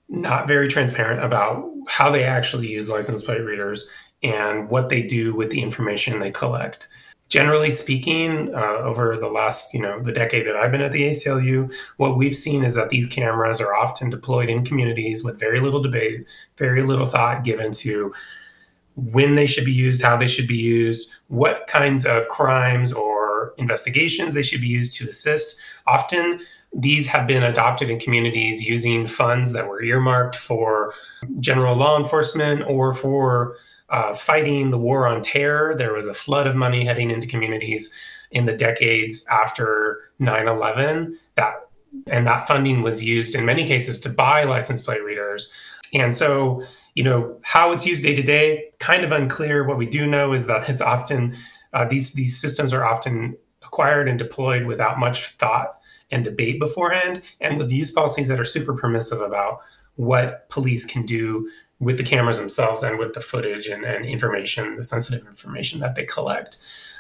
not 0.09 0.49
very 0.49 0.69
transparent 0.69 1.23
about 1.23 1.71
how 1.89 2.11
they 2.11 2.25
actually 2.25 2.67
use 2.67 2.91
license 2.91 3.23
plate 3.23 3.41
readers 3.41 3.89
and 4.25 4.69
what 4.69 4.89
they 4.89 5.03
do 5.03 5.35
with 5.35 5.51
the 5.51 5.63
information 5.63 6.19
they 6.19 6.31
collect. 6.31 6.89
Generally 7.29 7.73
speaking, 7.73 8.55
uh, 8.55 8.79
over 8.83 9.17
the 9.17 9.29
last, 9.29 9.75
you 9.75 9.81
know, 9.81 10.01
the 10.01 10.13
decade 10.13 10.47
that 10.47 10.57
I've 10.57 10.71
been 10.71 10.81
at 10.81 10.93
the 10.93 11.03
ACLU, 11.09 11.73
what 11.97 12.17
we've 12.17 12.37
seen 12.37 12.65
is 12.65 12.75
that 12.75 12.91
these 12.91 13.07
cameras 13.07 13.61
are 13.61 13.75
often 13.75 14.11
deployed 14.11 14.49
in 14.49 14.65
communities 14.65 15.25
with 15.25 15.41
very 15.41 15.61
little 15.61 15.83
debate, 15.83 16.27
very 16.59 16.83
little 16.83 17.07
thought 17.07 17.45
given 17.45 17.73
to 17.73 18.15
when 18.97 19.35
they 19.35 19.47
should 19.47 19.65
be 19.65 19.73
used, 19.73 20.03
how 20.03 20.17
they 20.17 20.29
should 20.29 20.47
be 20.47 20.57
used, 20.57 21.11
what 21.29 21.67
kinds 21.67 22.07
of 22.07 22.29
crimes 22.29 22.93
or 22.93 23.55
investigations 23.59 24.35
they 24.35 24.43
should 24.43 24.61
be 24.61 24.69
used 24.69 24.97
to 24.99 25.09
assist. 25.09 25.61
Often 25.87 26.41
these 26.73 27.07
have 27.09 27.27
been 27.27 27.43
adopted 27.43 27.91
in 27.91 27.99
communities 27.99 28.63
using 28.63 29.07
funds 29.07 29.53
that 29.53 29.69
were 29.69 29.83
earmarked 29.83 30.37
for 30.37 30.95
general 31.41 31.77
law 31.77 31.99
enforcement 31.99 32.63
or 32.67 32.93
for 32.93 33.57
uh, 33.91 34.15
fighting 34.15 34.71
the 34.71 34.79
war 34.79 35.07
on 35.07 35.23
terror. 35.23 35.75
There 35.77 35.93
was 35.93 36.07
a 36.07 36.15
flood 36.15 36.47
of 36.47 36.57
money 36.57 36.85
heading 36.85 37.11
into 37.11 37.27
communities 37.27 37.95
in 38.31 38.47
the 38.47 38.57
decades 38.57 39.27
after 39.31 40.11
9 40.19 40.49
11. 40.49 41.19
That 41.37 41.55
and 42.09 42.27
that 42.27 42.49
funding 42.49 42.83
was 42.83 43.03
used 43.03 43.35
in 43.35 43.45
many 43.45 43.65
cases 43.65 44.01
to 44.01 44.09
buy 44.09 44.45
license 44.45 44.83
plate 44.83 45.05
readers. 45.05 45.53
And 45.93 46.15
so, 46.15 46.65
you 46.95 47.05
know, 47.05 47.39
how 47.43 47.73
it's 47.73 47.87
used 47.87 48.03
day 48.03 48.15
to 48.17 48.23
day, 48.23 48.65
kind 48.81 49.05
of 49.05 49.13
unclear. 49.13 49.65
What 49.65 49.79
we 49.79 49.87
do 49.87 50.07
know 50.07 50.33
is 50.33 50.47
that 50.47 50.69
it's 50.69 50.81
often 50.81 51.37
uh, 51.73 51.85
these 51.85 52.13
these 52.13 52.39
systems 52.41 52.73
are 52.73 52.85
often 52.85 53.37
acquired 53.63 54.09
and 54.09 54.19
deployed 54.19 54.67
without 54.67 54.99
much 54.99 55.31
thought 55.37 55.79
and 56.11 56.25
debate 56.25 56.61
beforehand, 56.61 57.23
and 57.41 57.59
with 57.59 57.71
use 57.71 57.91
policies 57.91 58.29
that 58.29 58.41
are 58.41 58.45
super 58.45 58.75
permissive 58.75 59.21
about 59.21 59.61
what 59.97 60.49
police 60.49 60.85
can 60.85 61.07
do 61.07 61.49
with 61.85 61.99
the 61.99 62.05
cameras 62.05 62.39
themselves 62.39 62.83
and 62.83 62.99
with 62.99 63.15
the 63.15 63.21
footage 63.21 63.67
and, 63.67 63.85
and 63.85 64.05
information, 64.05 64.77
the 64.77 64.85
sensitive 64.85 65.27
information 65.27 65.81
that 65.81 65.95
they 65.95 66.05
collect. 66.05 66.57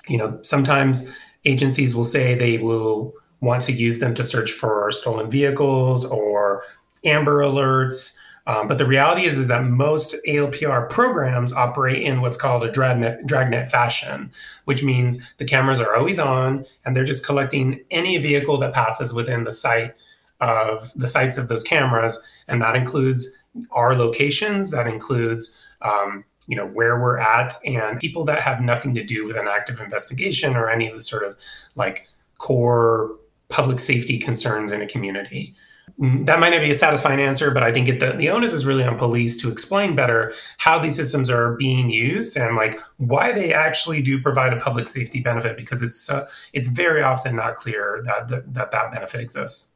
You 0.09 0.18
know, 0.18 0.38
sometimes 0.42 1.11
agencies 1.44 1.94
will 1.94 2.05
say 2.05 2.35
they 2.35 2.59
will 2.59 3.14
want 3.40 3.62
to 3.62 3.73
use 3.73 3.99
them 3.99 4.14
to 4.14 4.25
search 4.25 4.53
for 4.53 4.90
stolen 4.92 5.31
vehicles 5.31 6.05
or 6.05 6.62
Amber 7.05 7.42
Alerts 7.42 8.18
um, 8.47 8.68
but 8.68 8.79
the 8.79 8.87
reality 8.87 9.25
is, 9.25 9.38
is 9.38 9.49
that 9.49 9.64
most 9.64 10.14
ALPR 10.29 10.90
programs 10.90 11.53
operate 11.53 12.03
in 12.03 12.20
what's 12.20 12.37
called 12.37 12.62
a 12.62 12.70
dragnet, 12.70 13.27
dragnet 13.27 13.70
fashion, 13.70 14.31
which 14.66 14.83
means 14.83 15.23
the 15.38 15.47
cameras 15.47 15.81
are 15.81 15.97
always 15.97 16.18
on 16.18 16.66
and 16.85 16.94
they're 16.94 17.05
just 17.05 17.25
collecting 17.25 17.81
any 17.90 18.18
vehicle 18.18 18.59
that 18.59 18.75
passes 18.75 19.14
within 19.14 19.44
the 19.44 19.53
sight 19.53 19.94
of 20.40 20.92
the 20.94 21.09
sights 21.09 21.38
of 21.38 21.49
those 21.49 21.62
cameras. 21.62 22.23
And 22.47 22.61
that 22.61 22.77
includes 22.77 23.42
our 23.71 23.95
locations, 23.95 24.71
that 24.71 24.87
includes 24.87 25.61
um, 25.83 26.25
you 26.47 26.57
know 26.57 26.67
where 26.67 27.01
we're 27.01 27.19
at 27.19 27.55
and 27.64 27.99
people 27.99 28.25
that 28.25 28.40
have 28.40 28.61
nothing 28.61 28.95
to 28.95 29.03
do 29.03 29.25
with 29.25 29.37
an 29.37 29.49
active 29.49 29.81
investigation 29.81 30.57
or 30.57 30.69
any 30.69 30.88
of 30.88 30.95
the 30.95 31.01
sort 31.01 31.25
of 31.25 31.38
like 31.75 32.09
core 32.38 33.17
public 33.49 33.79
safety 33.79 34.19
concerns 34.19 34.73
in 34.73 34.83
a 34.83 34.87
community 34.87 35.55
that 35.99 36.40
might 36.40 36.51
not 36.51 36.61
be 36.61 36.71
a 36.71 36.75
satisfying 36.75 37.21
answer, 37.21 37.53
but 37.53 37.62
I 37.62 37.73
think 37.73 37.88
it, 37.88 38.01
the, 38.01 38.12
the 38.12 38.29
onus 38.29 38.53
is 38.53 38.67
really 38.67 38.83
on 38.83 38.99
police 38.99 39.37
to 39.43 39.51
explain 39.51 39.95
better 39.95 40.35
how 40.59 40.79
these 40.79 40.97
systems 40.97 41.31
are 41.31 41.55
being 41.55 41.88
used 41.88 42.37
and 42.37 42.57
like 42.57 42.81
why 42.97 43.31
they 43.33 43.53
actually 43.53 44.03
do 44.03 44.21
provide 44.21 44.53
a 44.53 44.57
public 44.57 44.88
safety 44.88 45.21
benefit 45.21 45.57
because 45.57 45.83
it's 45.83 46.11
uh, 46.11 46.27
it's 46.53 46.67
very 46.67 47.03
often 47.03 47.37
not 47.37 47.55
clear 47.55 48.03
that 48.05 48.29
that 48.29 48.73
that 48.73 48.93
benefit 48.93 49.21
exists. 49.21 49.73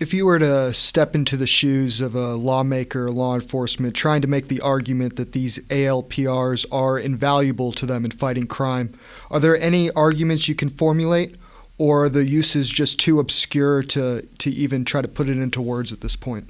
If 0.00 0.12
you 0.12 0.26
were 0.26 0.40
to 0.40 0.74
step 0.74 1.14
into 1.14 1.36
the 1.36 1.46
shoes 1.46 2.00
of 2.00 2.16
a 2.16 2.34
lawmaker 2.34 3.06
or 3.06 3.10
law 3.10 3.36
enforcement 3.36 3.94
trying 3.94 4.22
to 4.22 4.28
make 4.28 4.48
the 4.48 4.60
argument 4.60 5.16
that 5.16 5.32
these 5.32 5.60
ALPRs 5.70 6.66
are 6.72 6.98
invaluable 6.98 7.72
to 7.72 7.86
them 7.86 8.04
in 8.04 8.10
fighting 8.10 8.48
crime, 8.48 8.92
are 9.30 9.38
there 9.38 9.56
any 9.56 9.90
arguments 9.92 10.48
you 10.48 10.54
can 10.54 10.70
formulate? 10.70 11.36
or 11.78 12.04
are 12.04 12.08
the 12.08 12.24
use 12.24 12.54
is 12.54 12.70
just 12.70 13.00
too 13.00 13.18
obscure 13.18 13.82
to 13.82 14.22
to 14.38 14.50
even 14.50 14.84
try 14.84 15.02
to 15.02 15.08
put 15.08 15.28
it 15.28 15.38
into 15.38 15.60
words 15.60 15.92
at 15.92 16.00
this 16.00 16.16
point? 16.16 16.48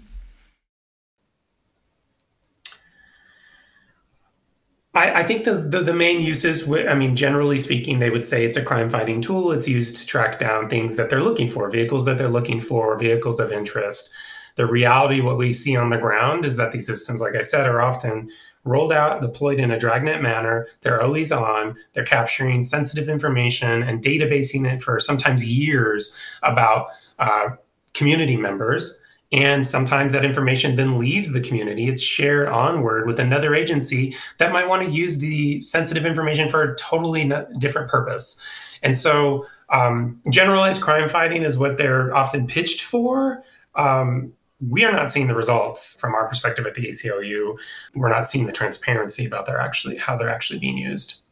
I, 4.94 5.20
I 5.20 5.22
think 5.24 5.44
the, 5.44 5.54
the, 5.54 5.80
the 5.80 5.92
main 5.92 6.20
uses, 6.20 6.68
I 6.70 6.94
mean, 6.94 7.16
generally 7.16 7.58
speaking, 7.58 7.98
they 7.98 8.10
would 8.10 8.24
say 8.24 8.44
it's 8.44 8.56
a 8.56 8.62
crime 8.62 8.90
fighting 8.90 9.20
tool. 9.20 9.50
It's 9.50 9.66
used 9.66 9.96
to 9.96 10.06
track 10.06 10.38
down 10.38 10.68
things 10.68 10.96
that 10.96 11.10
they're 11.10 11.22
looking 11.22 11.48
for, 11.48 11.68
vehicles 11.68 12.04
that 12.04 12.16
they're 12.16 12.28
looking 12.28 12.60
for, 12.60 12.96
vehicles 12.96 13.40
of 13.40 13.50
interest. 13.50 14.10
The 14.56 14.66
reality, 14.66 15.20
what 15.20 15.36
we 15.36 15.52
see 15.52 15.76
on 15.76 15.90
the 15.90 15.98
ground, 15.98 16.44
is 16.44 16.56
that 16.58 16.70
these 16.70 16.86
systems, 16.86 17.20
like 17.20 17.34
I 17.34 17.42
said, 17.42 17.66
are 17.66 17.82
often 17.82 18.30
rolled 18.62 18.92
out, 18.92 19.20
deployed 19.20 19.58
in 19.58 19.72
a 19.72 19.78
dragnet 19.78 20.22
manner. 20.22 20.68
They're 20.82 21.02
always 21.02 21.32
on. 21.32 21.76
They're 21.92 22.04
capturing 22.04 22.62
sensitive 22.62 23.08
information 23.08 23.82
and 23.82 24.02
databasing 24.02 24.72
it 24.72 24.80
for 24.80 25.00
sometimes 25.00 25.44
years 25.44 26.16
about 26.42 26.88
uh, 27.18 27.50
community 27.94 28.36
members. 28.36 29.00
And 29.32 29.66
sometimes 29.66 30.12
that 30.12 30.24
information 30.24 30.76
then 30.76 30.98
leaves 30.98 31.32
the 31.32 31.40
community. 31.40 31.88
It's 31.88 32.02
shared 32.02 32.48
onward 32.48 33.06
with 33.06 33.18
another 33.18 33.54
agency 33.54 34.14
that 34.38 34.52
might 34.52 34.68
want 34.68 34.86
to 34.86 34.90
use 34.94 35.18
the 35.18 35.60
sensitive 35.60 36.06
information 36.06 36.48
for 36.48 36.62
a 36.62 36.76
totally 36.76 37.30
different 37.58 37.90
purpose. 37.90 38.40
And 38.82 38.96
so, 38.96 39.46
um, 39.70 40.20
generalized 40.30 40.82
crime 40.82 41.08
fighting 41.08 41.42
is 41.42 41.58
what 41.58 41.78
they're 41.78 42.14
often 42.14 42.46
pitched 42.46 42.82
for. 42.82 43.42
Um, 43.74 44.34
we 44.60 44.84
are 44.84 44.92
not 44.92 45.10
seeing 45.10 45.26
the 45.26 45.34
results 45.34 45.96
from 45.96 46.14
our 46.14 46.28
perspective 46.28 46.66
at 46.66 46.74
the 46.74 46.88
ACLU. 46.88 47.56
We're 47.94 48.10
not 48.10 48.28
seeing 48.28 48.46
the 48.46 48.52
transparency 48.52 49.26
about 49.26 49.46
their 49.46 49.60
actually 49.60 49.96
how 49.96 50.16
they're 50.16 50.30
actually 50.30 50.58
being 50.58 50.78
used. 50.78 51.22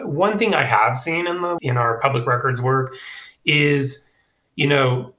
One 0.00 0.38
thing 0.38 0.54
I 0.54 0.64
have 0.64 0.96
seen 0.96 1.26
in 1.26 1.42
the 1.42 1.58
in 1.60 1.76
our 1.76 1.98
public 2.00 2.26
records 2.26 2.60
work 2.62 2.94
is, 3.44 4.08
you 4.54 4.66
know, 4.66 5.14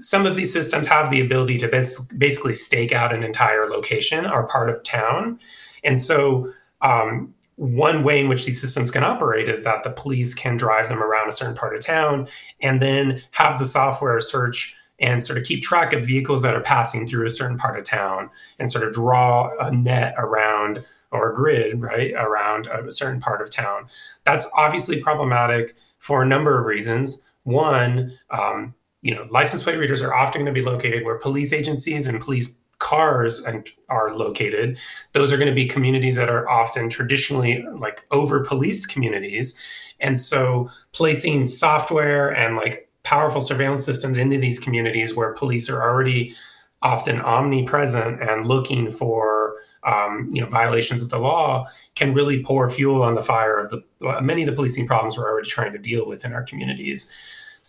some 0.00 0.26
of 0.26 0.36
these 0.36 0.52
systems 0.52 0.86
have 0.86 1.10
the 1.10 1.20
ability 1.20 1.58
to 1.58 1.68
bas- 1.68 2.00
basically 2.06 2.54
stake 2.54 2.92
out 2.92 3.12
an 3.12 3.22
entire 3.22 3.68
location 3.68 4.26
or 4.26 4.46
part 4.46 4.70
of 4.70 4.82
town, 4.82 5.38
and 5.84 6.00
so 6.00 6.52
um, 6.80 7.34
one 7.56 8.04
way 8.04 8.20
in 8.20 8.28
which 8.28 8.46
these 8.46 8.60
systems 8.60 8.90
can 8.90 9.02
operate 9.02 9.48
is 9.48 9.64
that 9.64 9.82
the 9.82 9.90
police 9.90 10.32
can 10.32 10.56
drive 10.56 10.88
them 10.88 11.02
around 11.02 11.28
a 11.28 11.32
certain 11.32 11.56
part 11.56 11.74
of 11.74 11.84
town 11.84 12.28
and 12.62 12.80
then 12.80 13.20
have 13.32 13.58
the 13.58 13.64
software 13.64 14.20
search 14.20 14.76
and 15.00 15.24
sort 15.24 15.38
of 15.38 15.44
keep 15.44 15.60
track 15.60 15.92
of 15.92 16.06
vehicles 16.06 16.42
that 16.42 16.54
are 16.54 16.62
passing 16.62 17.06
through 17.06 17.26
a 17.26 17.30
certain 17.30 17.58
part 17.58 17.76
of 17.76 17.84
town 17.84 18.30
and 18.60 18.70
sort 18.70 18.86
of 18.86 18.92
draw 18.92 19.50
a 19.58 19.72
net 19.72 20.14
around 20.18 20.84
or 21.10 21.30
a 21.30 21.34
grid, 21.34 21.82
right, 21.82 22.12
around 22.16 22.66
a 22.66 22.90
certain 22.92 23.20
part 23.20 23.40
of 23.40 23.50
town. 23.50 23.88
That's 24.24 24.48
obviously 24.56 25.00
problematic 25.02 25.74
for 25.98 26.22
a 26.22 26.26
number 26.26 26.60
of 26.60 26.66
reasons. 26.66 27.24
One, 27.42 28.16
um, 28.30 28.74
you 29.08 29.14
know, 29.14 29.26
license 29.30 29.62
plate 29.62 29.78
readers 29.78 30.02
are 30.02 30.12
often 30.12 30.42
going 30.42 30.54
to 30.54 30.60
be 30.60 30.64
located 30.64 31.02
where 31.02 31.18
police 31.18 31.50
agencies 31.50 32.06
and 32.06 32.20
police 32.20 32.60
cars 32.78 33.42
and 33.42 33.66
are 33.88 34.14
located 34.14 34.78
those 35.14 35.32
are 35.32 35.38
going 35.38 35.48
to 35.48 35.54
be 35.54 35.66
communities 35.66 36.14
that 36.14 36.28
are 36.28 36.46
often 36.48 36.90
traditionally 36.90 37.64
like 37.78 38.04
over 38.10 38.44
policed 38.44 38.90
communities 38.90 39.58
and 39.98 40.20
so 40.20 40.70
placing 40.92 41.46
software 41.46 42.28
and 42.28 42.54
like 42.54 42.88
powerful 43.02 43.40
surveillance 43.40 43.82
systems 43.82 44.18
into 44.18 44.38
these 44.38 44.60
communities 44.60 45.16
where 45.16 45.32
police 45.32 45.70
are 45.70 45.82
already 45.82 46.36
often 46.82 47.18
omnipresent 47.22 48.22
and 48.22 48.46
looking 48.46 48.90
for 48.90 49.54
um, 49.84 50.28
you 50.30 50.40
know 50.40 50.46
violations 50.48 51.02
of 51.02 51.08
the 51.08 51.18
law 51.18 51.66
can 51.94 52.12
really 52.12 52.44
pour 52.44 52.68
fuel 52.68 53.02
on 53.02 53.14
the 53.14 53.22
fire 53.22 53.58
of 53.58 53.70
the 53.70 53.82
many 54.20 54.42
of 54.42 54.46
the 54.46 54.52
policing 54.52 54.86
problems 54.86 55.16
we're 55.16 55.28
already 55.28 55.48
trying 55.48 55.72
to 55.72 55.78
deal 55.78 56.06
with 56.06 56.24
in 56.26 56.32
our 56.34 56.42
communities. 56.42 57.10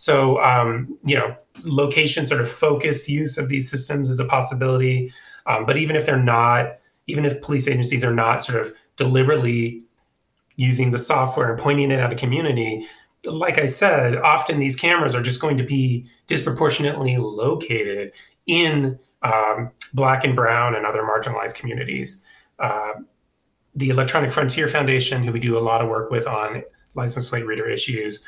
So 0.00 0.42
um, 0.42 0.96
you 1.04 1.14
know, 1.14 1.36
location 1.62 2.24
sort 2.24 2.40
of 2.40 2.48
focused 2.48 3.06
use 3.06 3.36
of 3.36 3.50
these 3.50 3.70
systems 3.70 4.08
is 4.08 4.18
a 4.18 4.24
possibility. 4.24 5.12
Um, 5.44 5.66
but 5.66 5.76
even 5.76 5.94
if 5.94 6.06
they're 6.06 6.16
not, 6.16 6.78
even 7.06 7.26
if 7.26 7.42
police 7.42 7.68
agencies 7.68 8.02
are 8.02 8.14
not 8.14 8.42
sort 8.42 8.58
of 8.62 8.72
deliberately 8.96 9.82
using 10.56 10.90
the 10.90 10.96
software 10.96 11.50
and 11.50 11.60
pointing 11.60 11.90
it 11.90 12.00
at 12.00 12.10
a 12.10 12.16
community, 12.16 12.86
like 13.26 13.58
I 13.58 13.66
said, 13.66 14.16
often 14.16 14.58
these 14.58 14.74
cameras 14.74 15.14
are 15.14 15.20
just 15.20 15.38
going 15.38 15.58
to 15.58 15.64
be 15.64 16.06
disproportionately 16.26 17.18
located 17.18 18.12
in 18.46 18.98
um, 19.20 19.70
black 19.92 20.24
and 20.24 20.34
brown 20.34 20.74
and 20.74 20.86
other 20.86 21.02
marginalized 21.02 21.56
communities. 21.56 22.24
Uh, 22.58 22.92
the 23.74 23.90
Electronic 23.90 24.32
Frontier 24.32 24.66
Foundation, 24.66 25.22
who 25.22 25.30
we 25.30 25.40
do 25.40 25.58
a 25.58 25.60
lot 25.60 25.82
of 25.82 25.90
work 25.90 26.10
with 26.10 26.26
on 26.26 26.62
license 26.94 27.28
plate 27.28 27.44
reader 27.44 27.68
issues, 27.68 28.26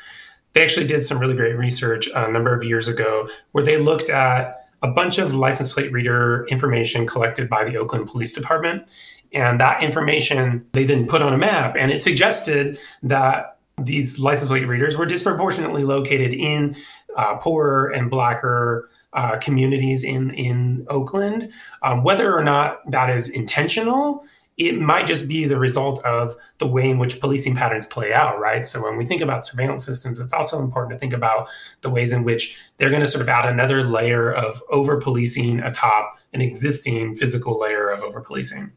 they 0.53 0.63
actually 0.63 0.87
did 0.87 1.05
some 1.05 1.19
really 1.19 1.35
great 1.35 1.57
research 1.57 2.09
a 2.15 2.31
number 2.31 2.55
of 2.55 2.63
years 2.63 2.87
ago 2.87 3.27
where 3.51 3.63
they 3.63 3.77
looked 3.77 4.09
at 4.09 4.67
a 4.81 4.87
bunch 4.87 5.17
of 5.17 5.33
license 5.33 5.73
plate 5.73 5.91
reader 5.91 6.45
information 6.49 7.07
collected 7.07 7.49
by 7.49 7.63
the 7.63 7.77
Oakland 7.77 8.07
Police 8.07 8.33
Department. 8.33 8.87
And 9.31 9.59
that 9.59 9.81
information 9.81 10.65
they 10.73 10.83
then 10.83 11.07
put 11.07 11.23
on 11.23 11.33
a 11.33 11.37
map, 11.37 11.75
and 11.75 11.91
it 11.91 12.03
suggested 12.03 12.77
that 13.01 13.57
these 13.81 14.19
license 14.19 14.49
plate 14.49 14.67
readers 14.67 14.95
were 14.95 15.07
disproportionately 15.07 15.83
located 15.83 16.33
in 16.33 16.75
uh, 17.17 17.37
poorer 17.37 17.87
and 17.87 18.11
blacker 18.11 18.89
uh, 19.13 19.37
communities 19.37 20.03
in 20.03 20.31
in 20.35 20.85
Oakland. 20.89 21.51
Um, 21.81 22.03
whether 22.03 22.37
or 22.37 22.43
not 22.43 22.79
that 22.91 23.09
is 23.09 23.29
intentional, 23.29 24.23
it 24.57 24.79
might 24.79 25.07
just 25.07 25.27
be 25.27 25.45
the 25.45 25.57
result 25.57 26.03
of 26.05 26.35
the 26.59 26.67
way 26.67 26.89
in 26.89 26.99
which 26.99 27.19
policing 27.19 27.55
patterns 27.55 27.87
play 27.87 28.13
out, 28.13 28.39
right? 28.39 28.65
So 28.65 28.83
when 28.83 28.97
we 28.97 29.05
think 29.05 29.21
about 29.21 29.45
surveillance 29.45 29.83
systems, 29.83 30.19
it's 30.19 30.33
also 30.33 30.61
important 30.61 30.93
to 30.93 30.99
think 30.99 31.13
about 31.13 31.47
the 31.81 31.89
ways 31.89 32.13
in 32.13 32.23
which 32.23 32.57
they're 32.77 32.89
going 32.89 33.01
to 33.01 33.07
sort 33.07 33.23
of 33.23 33.29
add 33.29 33.47
another 33.49 33.83
layer 33.83 34.31
of 34.31 34.61
over 34.69 34.99
policing 34.99 35.59
atop 35.59 36.19
an 36.33 36.41
existing 36.41 37.15
physical 37.15 37.59
layer 37.59 37.89
of 37.89 38.01
over 38.01 38.21
policing. 38.21 38.71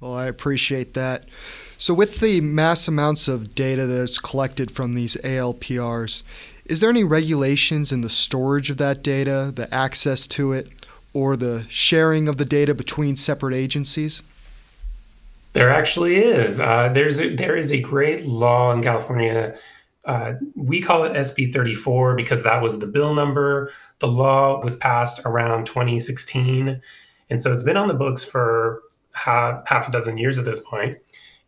Well, 0.00 0.14
I 0.14 0.26
appreciate 0.26 0.94
that. 0.94 1.26
So, 1.78 1.94
with 1.94 2.20
the 2.20 2.40
mass 2.40 2.88
amounts 2.88 3.28
of 3.28 3.54
data 3.54 3.86
that's 3.86 4.18
collected 4.18 4.70
from 4.70 4.94
these 4.94 5.16
ALPRs, 5.16 6.22
is 6.66 6.80
there 6.80 6.90
any 6.90 7.04
regulations 7.04 7.92
in 7.92 8.00
the 8.00 8.08
storage 8.08 8.70
of 8.70 8.78
that 8.78 9.02
data, 9.02 9.52
the 9.54 9.72
access 9.72 10.26
to 10.28 10.52
it, 10.52 10.73
or 11.14 11.36
the 11.36 11.64
sharing 11.70 12.28
of 12.28 12.36
the 12.36 12.44
data 12.44 12.74
between 12.74 13.16
separate 13.16 13.54
agencies? 13.54 14.22
There 15.54 15.70
actually 15.70 16.16
is. 16.16 16.60
Uh, 16.60 16.90
there's 16.92 17.20
a, 17.20 17.34
there 17.34 17.56
is 17.56 17.72
a 17.72 17.80
great 17.80 18.26
law 18.26 18.72
in 18.72 18.82
California. 18.82 19.56
Uh, 20.04 20.32
we 20.56 20.82
call 20.82 21.04
it 21.04 21.12
SB 21.12 21.52
34 21.52 22.16
because 22.16 22.42
that 22.42 22.60
was 22.60 22.80
the 22.80 22.86
bill 22.86 23.14
number. 23.14 23.70
The 24.00 24.08
law 24.08 24.60
was 24.62 24.76
passed 24.76 25.24
around 25.24 25.66
2016, 25.66 26.82
and 27.30 27.40
so 27.40 27.52
it's 27.52 27.62
been 27.62 27.76
on 27.76 27.88
the 27.88 27.94
books 27.94 28.24
for 28.24 28.82
half, 29.12 29.66
half 29.66 29.88
a 29.88 29.92
dozen 29.92 30.18
years 30.18 30.36
at 30.36 30.44
this 30.44 30.60
point. 30.60 30.98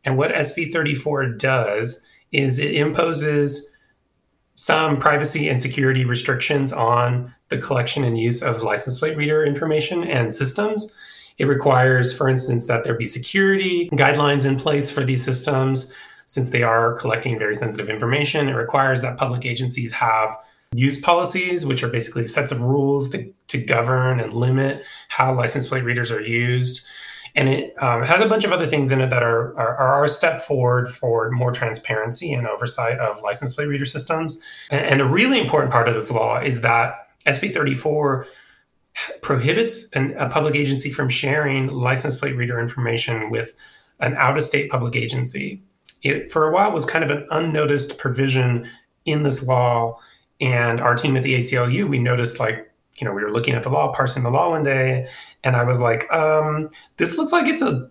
And 0.05 0.17
what 0.17 0.31
SB 0.31 0.73
34 0.73 1.31
does 1.33 2.07
is 2.31 2.61
it 2.61 2.77
imposes 2.77 3.76
some 4.57 4.99
privacy 4.99 5.49
and 5.49 5.61
security 5.61 6.05
restrictions 6.05 6.73
on 6.73 7.33
the 7.49 7.59
collection 7.59 8.03
and 8.05 8.19
use 8.19 8.43
of 8.43 8.63
license 8.63 8.99
plate 8.99 9.17
reader 9.17 9.45
information 9.45 10.03
and 10.05 10.35
systems. 10.35 10.97
It 11.39 11.45
requires, 11.45 12.17
for 12.17 12.29
instance, 12.29 12.67
that 12.67 12.83
there 12.83 12.95
be 12.95 13.07
security 13.07 13.89
guidelines 13.91 14.47
in 14.47 14.59
place 14.59 14.91
for 14.91 15.05
these 15.05 15.23
systems 15.23 15.95
since 16.25 16.51
they 16.51 16.63
are 16.63 16.95
collecting 16.95 17.39
very 17.39 17.55
sensitive 17.55 17.91
information. 17.91 18.49
It 18.49 18.55
requires 18.55 19.03
that 19.03 19.19
public 19.19 19.45
agencies 19.45 19.93
have 19.93 20.37
use 20.75 21.01
policies, 21.01 21.65
which 21.65 21.83
are 21.83 21.89
basically 21.89 22.25
sets 22.25 22.51
of 22.51 22.61
rules 22.61 23.11
to, 23.11 23.33
to 23.49 23.59
govern 23.59 24.19
and 24.19 24.33
limit 24.33 24.83
how 25.09 25.33
license 25.35 25.69
plate 25.69 25.85
readers 25.85 26.11
are 26.11 26.21
used 26.21 26.87
and 27.37 27.51
it 27.51 27.75
um, 27.83 28.03
has 28.03 28.23
a 28.23 28.27
bunch 28.27 28.45
of 28.45 28.53
other 28.53 28.67
things 28.67 28.91
in 28.91 29.03
it 29.03 29.11
that 29.11 29.23
are, 29.23 29.57
are, 29.59 29.77
are 29.77 30.05
a 30.05 30.09
step 30.09 30.41
forward 30.41 30.89
for 30.89 31.31
more 31.31 31.53
transparency 31.53 32.33
and 32.33 32.47
oversight 32.47 32.99
of 32.99 33.21
license 33.23 33.55
plate 33.55 33.67
reader 33.67 33.85
systems. 33.85 34.43
And, 34.71 34.87
and, 34.87 35.01
a 35.03 35.05
really 35.05 35.39
important 35.39 35.71
part 35.71 35.87
of 35.87 35.95
this 35.95 36.11
law 36.11 36.41
is 36.41 36.63
that 36.63 37.11
SB 37.27 37.53
34 37.53 38.27
prohibits 39.21 39.93
an, 39.93 40.15
a 40.17 40.31
public 40.31 40.55
agency 40.55 40.91
from 40.91 41.11
sharing 41.11 41.71
license 41.71 42.17
plate 42.17 42.37
reader 42.37 42.59
information 42.59 43.29
with 43.29 43.55
an 44.01 44.15
out 44.15 44.39
of 44.39 44.45
state 44.45 44.71
public 44.71 44.97
agency. 44.97 45.61
It, 46.03 46.33
for 46.33 46.49
a 46.49 46.53
while, 46.53 46.73
was 46.73 46.87
kind 46.87 47.05
of 47.05 47.11
an 47.11 47.27
unnoticed 47.31 47.99
provision 47.99 48.67
in 49.05 49.23
this 49.25 49.47
law. 49.47 49.99
And 50.41 50.81
our 50.81 50.95
team 50.95 51.17
at 51.17 51.23
the 51.23 51.35
ACLU, 51.35 51.87
we 51.87 51.99
noticed 51.99 52.41
like 52.41 52.71
you 52.99 53.05
know, 53.05 53.13
we 53.13 53.23
were 53.23 53.33
looking 53.33 53.55
at 53.55 53.63
the 53.63 53.71
law, 53.71 53.93
parsing 53.93 54.23
the 54.23 54.31
law 54.31 54.51
one 54.51 54.63
day, 54.63 55.09
and 55.45 55.57
I 55.57 55.65
was 55.65 55.81
like, 55.81 56.11
um, 56.13 56.71
this 56.97 57.17
looks 57.17 57.33
like 57.33 57.47
it's 57.47 57.63
a 57.63 57.91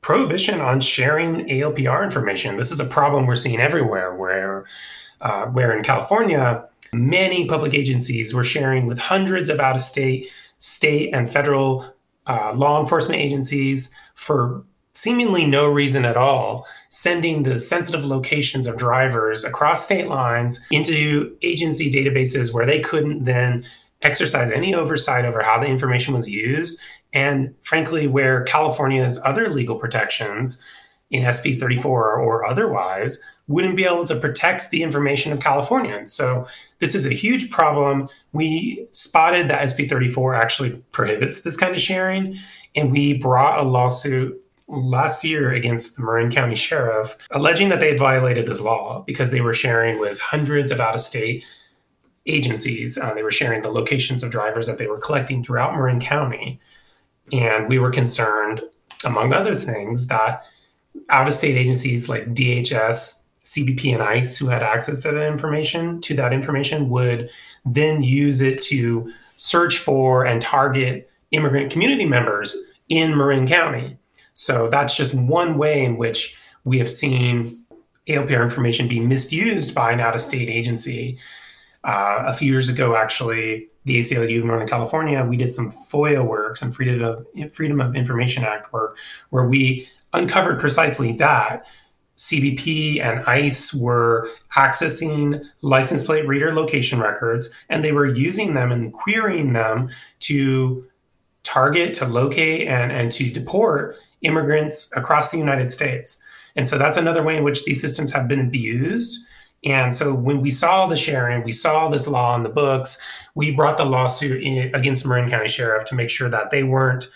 prohibition 0.00 0.60
on 0.60 0.80
sharing 0.80 1.46
ALPR 1.46 2.02
information. 2.04 2.56
This 2.56 2.70
is 2.70 2.80
a 2.80 2.84
problem 2.84 3.26
we're 3.26 3.36
seeing 3.36 3.60
everywhere, 3.60 4.14
where, 4.14 4.64
uh, 5.20 5.46
where 5.46 5.76
in 5.76 5.84
California, 5.84 6.66
many 6.92 7.46
public 7.46 7.74
agencies 7.74 8.34
were 8.34 8.44
sharing 8.44 8.86
with 8.86 8.98
hundreds 8.98 9.48
of 9.50 9.60
out 9.60 9.76
of 9.76 9.82
state, 9.82 10.28
state, 10.58 11.10
and 11.12 11.30
federal 11.30 11.86
uh, 12.26 12.52
law 12.54 12.80
enforcement 12.80 13.20
agencies 13.20 13.94
for 14.14 14.64
seemingly 14.94 15.46
no 15.46 15.66
reason 15.66 16.04
at 16.04 16.16
all, 16.16 16.66
sending 16.90 17.42
the 17.42 17.58
sensitive 17.58 18.04
locations 18.04 18.66
of 18.66 18.76
drivers 18.76 19.44
across 19.44 19.84
state 19.84 20.08
lines 20.08 20.66
into 20.70 21.34
agency 21.42 21.90
databases 21.90 22.52
where 22.52 22.66
they 22.66 22.80
couldn't 22.80 23.24
then 23.24 23.64
exercise 24.02 24.50
any 24.50 24.74
oversight 24.74 25.24
over 25.24 25.42
how 25.42 25.58
the 25.58 25.66
information 25.66 26.14
was 26.14 26.28
used. 26.28 26.80
And 27.12 27.54
frankly, 27.62 28.06
where 28.06 28.44
California's 28.44 29.20
other 29.24 29.48
legal 29.48 29.76
protections 29.76 30.64
in 31.10 31.24
SB 31.24 31.58
34 31.58 32.18
or 32.18 32.44
otherwise 32.44 33.22
wouldn't 33.48 33.76
be 33.76 33.84
able 33.84 34.06
to 34.06 34.14
protect 34.14 34.70
the 34.70 34.82
information 34.82 35.32
of 35.32 35.40
Californians. 35.40 36.12
So 36.12 36.46
this 36.78 36.94
is 36.94 37.04
a 37.04 37.12
huge 37.12 37.50
problem. 37.50 38.08
We 38.32 38.86
spotted 38.92 39.48
that 39.48 39.62
SB 39.62 39.88
34 39.88 40.34
actually 40.34 40.70
prohibits 40.92 41.40
this 41.40 41.56
kind 41.56 41.74
of 41.74 41.80
sharing, 41.80 42.38
and 42.76 42.92
we 42.92 43.14
brought 43.14 43.58
a 43.58 43.62
lawsuit 43.62 44.40
last 44.68 45.24
year 45.24 45.52
against 45.52 45.96
the 45.96 46.04
Marin 46.04 46.30
County 46.30 46.54
Sheriff, 46.54 47.18
alleging 47.32 47.70
that 47.70 47.80
they 47.80 47.88
had 47.88 47.98
violated 47.98 48.46
this 48.46 48.60
law 48.60 49.02
because 49.04 49.32
they 49.32 49.40
were 49.40 49.52
sharing 49.52 49.98
with 49.98 50.20
hundreds 50.20 50.70
of 50.70 50.78
out 50.78 50.94
of 50.94 51.00
state 51.00 51.44
agencies. 52.26 52.98
Uh, 52.98 53.14
they 53.14 53.22
were 53.22 53.30
sharing 53.30 53.62
the 53.62 53.70
locations 53.70 54.22
of 54.22 54.30
drivers 54.30 54.66
that 54.66 54.78
they 54.78 54.86
were 54.86 54.98
collecting 54.98 55.42
throughout 55.42 55.74
Marin 55.74 56.00
County. 56.00 56.60
And 57.32 57.68
we 57.68 57.78
were 57.78 57.90
concerned, 57.90 58.62
among 59.04 59.32
other 59.32 59.54
things, 59.54 60.06
that 60.08 60.42
out 61.08 61.28
of 61.28 61.34
state 61.34 61.56
agencies 61.56 62.08
like 62.08 62.34
DHS, 62.34 63.24
CBP, 63.44 63.94
and 63.94 64.02
ICE, 64.02 64.36
who 64.36 64.48
had 64.48 64.62
access 64.62 65.00
to 65.00 65.12
that 65.12 65.26
information, 65.26 66.00
to 66.02 66.14
that 66.14 66.32
information, 66.32 66.88
would 66.88 67.30
then 67.64 68.02
use 68.02 68.40
it 68.40 68.60
to 68.64 69.12
search 69.36 69.78
for 69.78 70.24
and 70.26 70.42
target 70.42 71.10
immigrant 71.30 71.72
community 71.72 72.04
members 72.04 72.68
in 72.88 73.16
Marin 73.16 73.46
County. 73.46 73.96
So 74.34 74.68
that's 74.68 74.94
just 74.94 75.14
one 75.14 75.56
way 75.56 75.84
in 75.84 75.96
which 75.96 76.36
we 76.64 76.78
have 76.78 76.90
seen 76.90 77.64
ALPR 78.08 78.42
information 78.42 78.88
be 78.88 79.00
misused 79.00 79.74
by 79.74 79.92
an 79.92 80.00
out 80.00 80.14
of 80.14 80.20
state 80.20 80.50
agency. 80.50 81.18
Uh, 81.82 82.24
a 82.26 82.32
few 82.32 82.50
years 82.50 82.68
ago, 82.68 82.94
actually, 82.94 83.68
the 83.86 83.98
ACLU 83.98 84.40
of 84.40 84.44
Northern 84.44 84.68
California, 84.68 85.24
we 85.24 85.36
did 85.36 85.52
some 85.52 85.72
FOIA 85.72 86.24
work, 86.26 86.58
some 86.58 86.70
Freedom 86.70 87.02
of, 87.02 87.52
Freedom 87.54 87.80
of 87.80 87.96
Information 87.96 88.44
Act 88.44 88.72
work, 88.72 88.98
where 89.30 89.46
we 89.48 89.88
uncovered 90.12 90.60
precisely 90.60 91.12
that. 91.12 91.64
CBP 92.18 93.02
and 93.02 93.24
ICE 93.24 93.72
were 93.72 94.28
accessing 94.54 95.42
license 95.62 96.02
plate 96.02 96.28
reader 96.28 96.52
location 96.52 97.00
records, 97.00 97.50
and 97.70 97.82
they 97.82 97.92
were 97.92 98.06
using 98.06 98.52
them 98.52 98.70
and 98.70 98.92
querying 98.92 99.54
them 99.54 99.88
to 100.18 100.86
target, 101.42 101.94
to 101.94 102.04
locate, 102.04 102.68
and, 102.68 102.92
and 102.92 103.10
to 103.12 103.30
deport 103.30 103.96
immigrants 104.20 104.94
across 104.94 105.30
the 105.30 105.38
United 105.38 105.70
States. 105.70 106.22
And 106.56 106.68
so 106.68 106.76
that's 106.76 106.98
another 106.98 107.22
way 107.22 107.38
in 107.38 107.42
which 107.42 107.64
these 107.64 107.80
systems 107.80 108.12
have 108.12 108.28
been 108.28 108.40
abused. 108.40 109.26
And 109.64 109.94
so 109.94 110.14
when 110.14 110.40
we 110.40 110.50
saw 110.50 110.86
the 110.86 110.96
sharing, 110.96 111.44
we 111.44 111.52
saw 111.52 111.88
this 111.88 112.08
law 112.08 112.34
in 112.34 112.42
the 112.42 112.48
books, 112.48 113.00
we 113.34 113.50
brought 113.50 113.76
the 113.76 113.84
lawsuit 113.84 114.42
in, 114.42 114.74
against 114.74 115.06
Marin 115.06 115.28
County 115.28 115.48
Sheriff 115.48 115.84
to 115.86 115.94
make 115.94 116.08
sure 116.08 116.30
that 116.30 116.50
they 116.50 116.62
weren't 116.62 117.10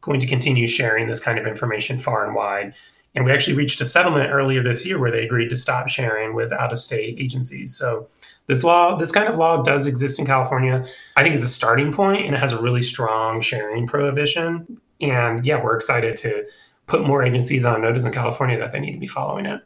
going 0.00 0.20
to 0.20 0.26
continue 0.26 0.66
sharing 0.66 1.06
this 1.06 1.20
kind 1.20 1.38
of 1.38 1.46
information 1.46 1.98
far 1.98 2.24
and 2.24 2.34
wide. 2.34 2.74
And 3.14 3.24
we 3.24 3.32
actually 3.32 3.56
reached 3.56 3.80
a 3.80 3.86
settlement 3.86 4.30
earlier 4.30 4.62
this 4.62 4.86
year 4.86 4.98
where 4.98 5.10
they 5.10 5.24
agreed 5.24 5.50
to 5.50 5.56
stop 5.56 5.88
sharing 5.88 6.34
with 6.34 6.52
out 6.52 6.72
of 6.72 6.78
state 6.78 7.18
agencies. 7.18 7.76
So 7.76 8.08
this 8.46 8.64
law, 8.64 8.96
this 8.96 9.12
kind 9.12 9.28
of 9.28 9.36
law 9.36 9.62
does 9.62 9.84
exist 9.84 10.18
in 10.18 10.26
California. 10.26 10.86
I 11.16 11.22
think 11.22 11.34
it's 11.34 11.44
a 11.44 11.48
starting 11.48 11.92
point 11.92 12.24
and 12.24 12.34
it 12.34 12.38
has 12.38 12.52
a 12.52 12.62
really 12.62 12.82
strong 12.82 13.42
sharing 13.42 13.86
prohibition. 13.86 14.80
And 15.00 15.44
yeah, 15.44 15.62
we're 15.62 15.76
excited 15.76 16.16
to 16.16 16.46
put 16.86 17.06
more 17.06 17.22
agencies 17.22 17.64
on 17.64 17.82
notice 17.82 18.04
in 18.04 18.12
California 18.12 18.58
that 18.58 18.72
they 18.72 18.80
need 18.80 18.92
to 18.92 18.98
be 18.98 19.06
following 19.06 19.46
it. 19.46 19.60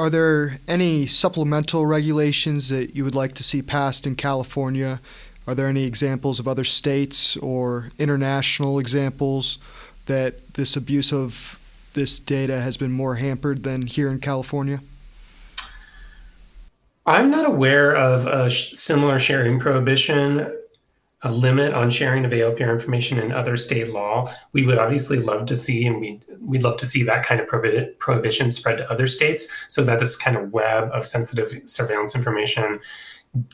Are 0.00 0.08
there 0.08 0.56
any 0.66 1.06
supplemental 1.06 1.84
regulations 1.84 2.70
that 2.70 2.96
you 2.96 3.04
would 3.04 3.14
like 3.14 3.34
to 3.34 3.42
see 3.42 3.60
passed 3.60 4.06
in 4.06 4.16
California? 4.16 5.02
Are 5.46 5.54
there 5.54 5.66
any 5.66 5.84
examples 5.84 6.40
of 6.40 6.48
other 6.48 6.64
states 6.64 7.36
or 7.36 7.90
international 7.98 8.78
examples 8.78 9.58
that 10.06 10.54
this 10.54 10.74
abuse 10.74 11.12
of 11.12 11.60
this 11.92 12.18
data 12.18 12.62
has 12.62 12.78
been 12.78 12.92
more 12.92 13.16
hampered 13.16 13.62
than 13.62 13.88
here 13.88 14.08
in 14.08 14.20
California? 14.20 14.80
I'm 17.04 17.30
not 17.30 17.44
aware 17.44 17.94
of 17.94 18.26
a 18.26 18.50
similar 18.50 19.18
sharing 19.18 19.60
prohibition 19.60 20.50
a 21.22 21.30
limit 21.30 21.74
on 21.74 21.90
sharing 21.90 22.24
of 22.24 22.32
ALPR 22.32 22.72
information 22.72 23.18
in 23.18 23.30
other 23.30 23.56
state 23.56 23.90
law. 23.90 24.32
We 24.52 24.64
would 24.64 24.78
obviously 24.78 25.18
love 25.18 25.46
to 25.46 25.56
see, 25.56 25.86
and 25.86 26.00
we 26.00 26.20
we'd 26.40 26.62
love 26.62 26.76
to 26.78 26.86
see 26.86 27.02
that 27.04 27.24
kind 27.24 27.40
of 27.40 27.46
prohibi- 27.46 27.98
prohibition 27.98 28.50
spread 28.50 28.78
to 28.78 28.90
other 28.90 29.06
states, 29.06 29.46
so 29.68 29.84
that 29.84 30.00
this 30.00 30.16
kind 30.16 30.36
of 30.36 30.52
web 30.52 30.90
of 30.92 31.04
sensitive 31.04 31.60
surveillance 31.66 32.14
information 32.14 32.80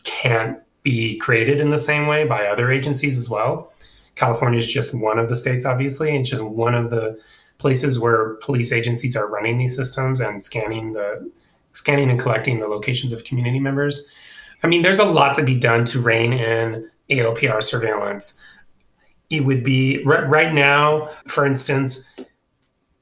can't 0.05 0.59
be 0.83 1.17
created 1.19 1.61
in 1.61 1.71
the 1.71 1.79
same 1.79 2.07
way 2.07 2.25
by 2.25 2.47
other 2.47 2.71
agencies 2.71 3.19
as 3.19 3.29
well. 3.29 3.73
California 4.15 4.59
is 4.59 4.67
just 4.67 4.95
one 4.95 5.19
of 5.19 5.29
the 5.29 5.37
states, 5.37 5.67
obviously. 5.67 6.17
It's 6.17 6.31
just 6.31 6.43
one 6.43 6.75
of 6.75 6.91
the 6.91 7.19
places 7.59 7.99
where 7.99 8.35
police 8.37 8.73
agencies 8.73 9.17
are 9.17 9.29
running 9.29 9.59
these 9.59 9.75
systems 9.75 10.21
and 10.21 10.41
scanning 10.41 10.93
the 10.93 11.31
scanning 11.73 12.11
and 12.11 12.19
collecting 12.19 12.59
the 12.59 12.69
locations 12.69 13.13
of 13.13 13.25
community 13.25 13.61
members. 13.61 14.11
I 14.63 14.67
mean, 14.67 14.83
there's 14.83 14.99
a 14.99 15.05
lot 15.05 15.35
to 15.37 15.43
be 15.43 15.55
done 15.55 15.85
to 15.87 16.01
rein 16.01 16.33
in 16.33 16.91
ALPR 17.11 17.63
surveillance. 17.63 18.43
It 19.29 19.45
would 19.45 19.63
be 19.63 20.03
right 20.05 20.55
now, 20.55 21.11
for 21.29 21.45
instance, 21.45 22.09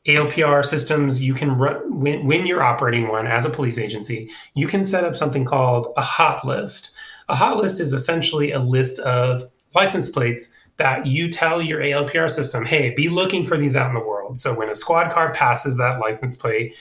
ALPR 0.07 0.65
systems, 0.65 1.23
you 1.23 1.35
can 1.35 1.57
run, 1.57 2.01
when, 2.01 2.27
when 2.27 2.47
you're 2.47 2.63
operating 2.63 3.09
one 3.09 3.27
as 3.27 3.45
a 3.45 3.51
police 3.51 3.79
agency, 3.79 4.31
you 4.55 4.67
can 4.67 4.85
set 4.85 5.05
up 5.05 5.17
something 5.17 5.45
called 5.45 5.93
a 5.97 6.03
hot 6.03 6.47
list. 6.47 6.95
A 7.29 7.35
hot 7.35 7.57
list 7.57 7.81
is 7.81 7.93
essentially 7.93 8.53
a 8.53 8.59
list 8.59 8.99
of 9.01 9.45
license 9.75 10.11
plates 10.11 10.53
that 10.77 11.07
you 11.07 11.31
tell 11.31 11.63
your 11.63 11.81
ALPR 11.81 12.31
system, 12.31 12.65
hey, 12.65 12.91
be 12.91 13.09
looking 13.09 13.45
for 13.45 13.57
these 13.57 13.77
out 13.77 13.89
in 13.89 13.95
the 13.95 14.01
world. 14.01 14.39
So 14.39 14.57
when 14.59 14.69
a 14.69 14.75
squad 14.75 15.13
car 15.13 15.33
passes 15.33 15.79
that 15.79 16.01
license 16.01 16.37
plate, 16.37 16.75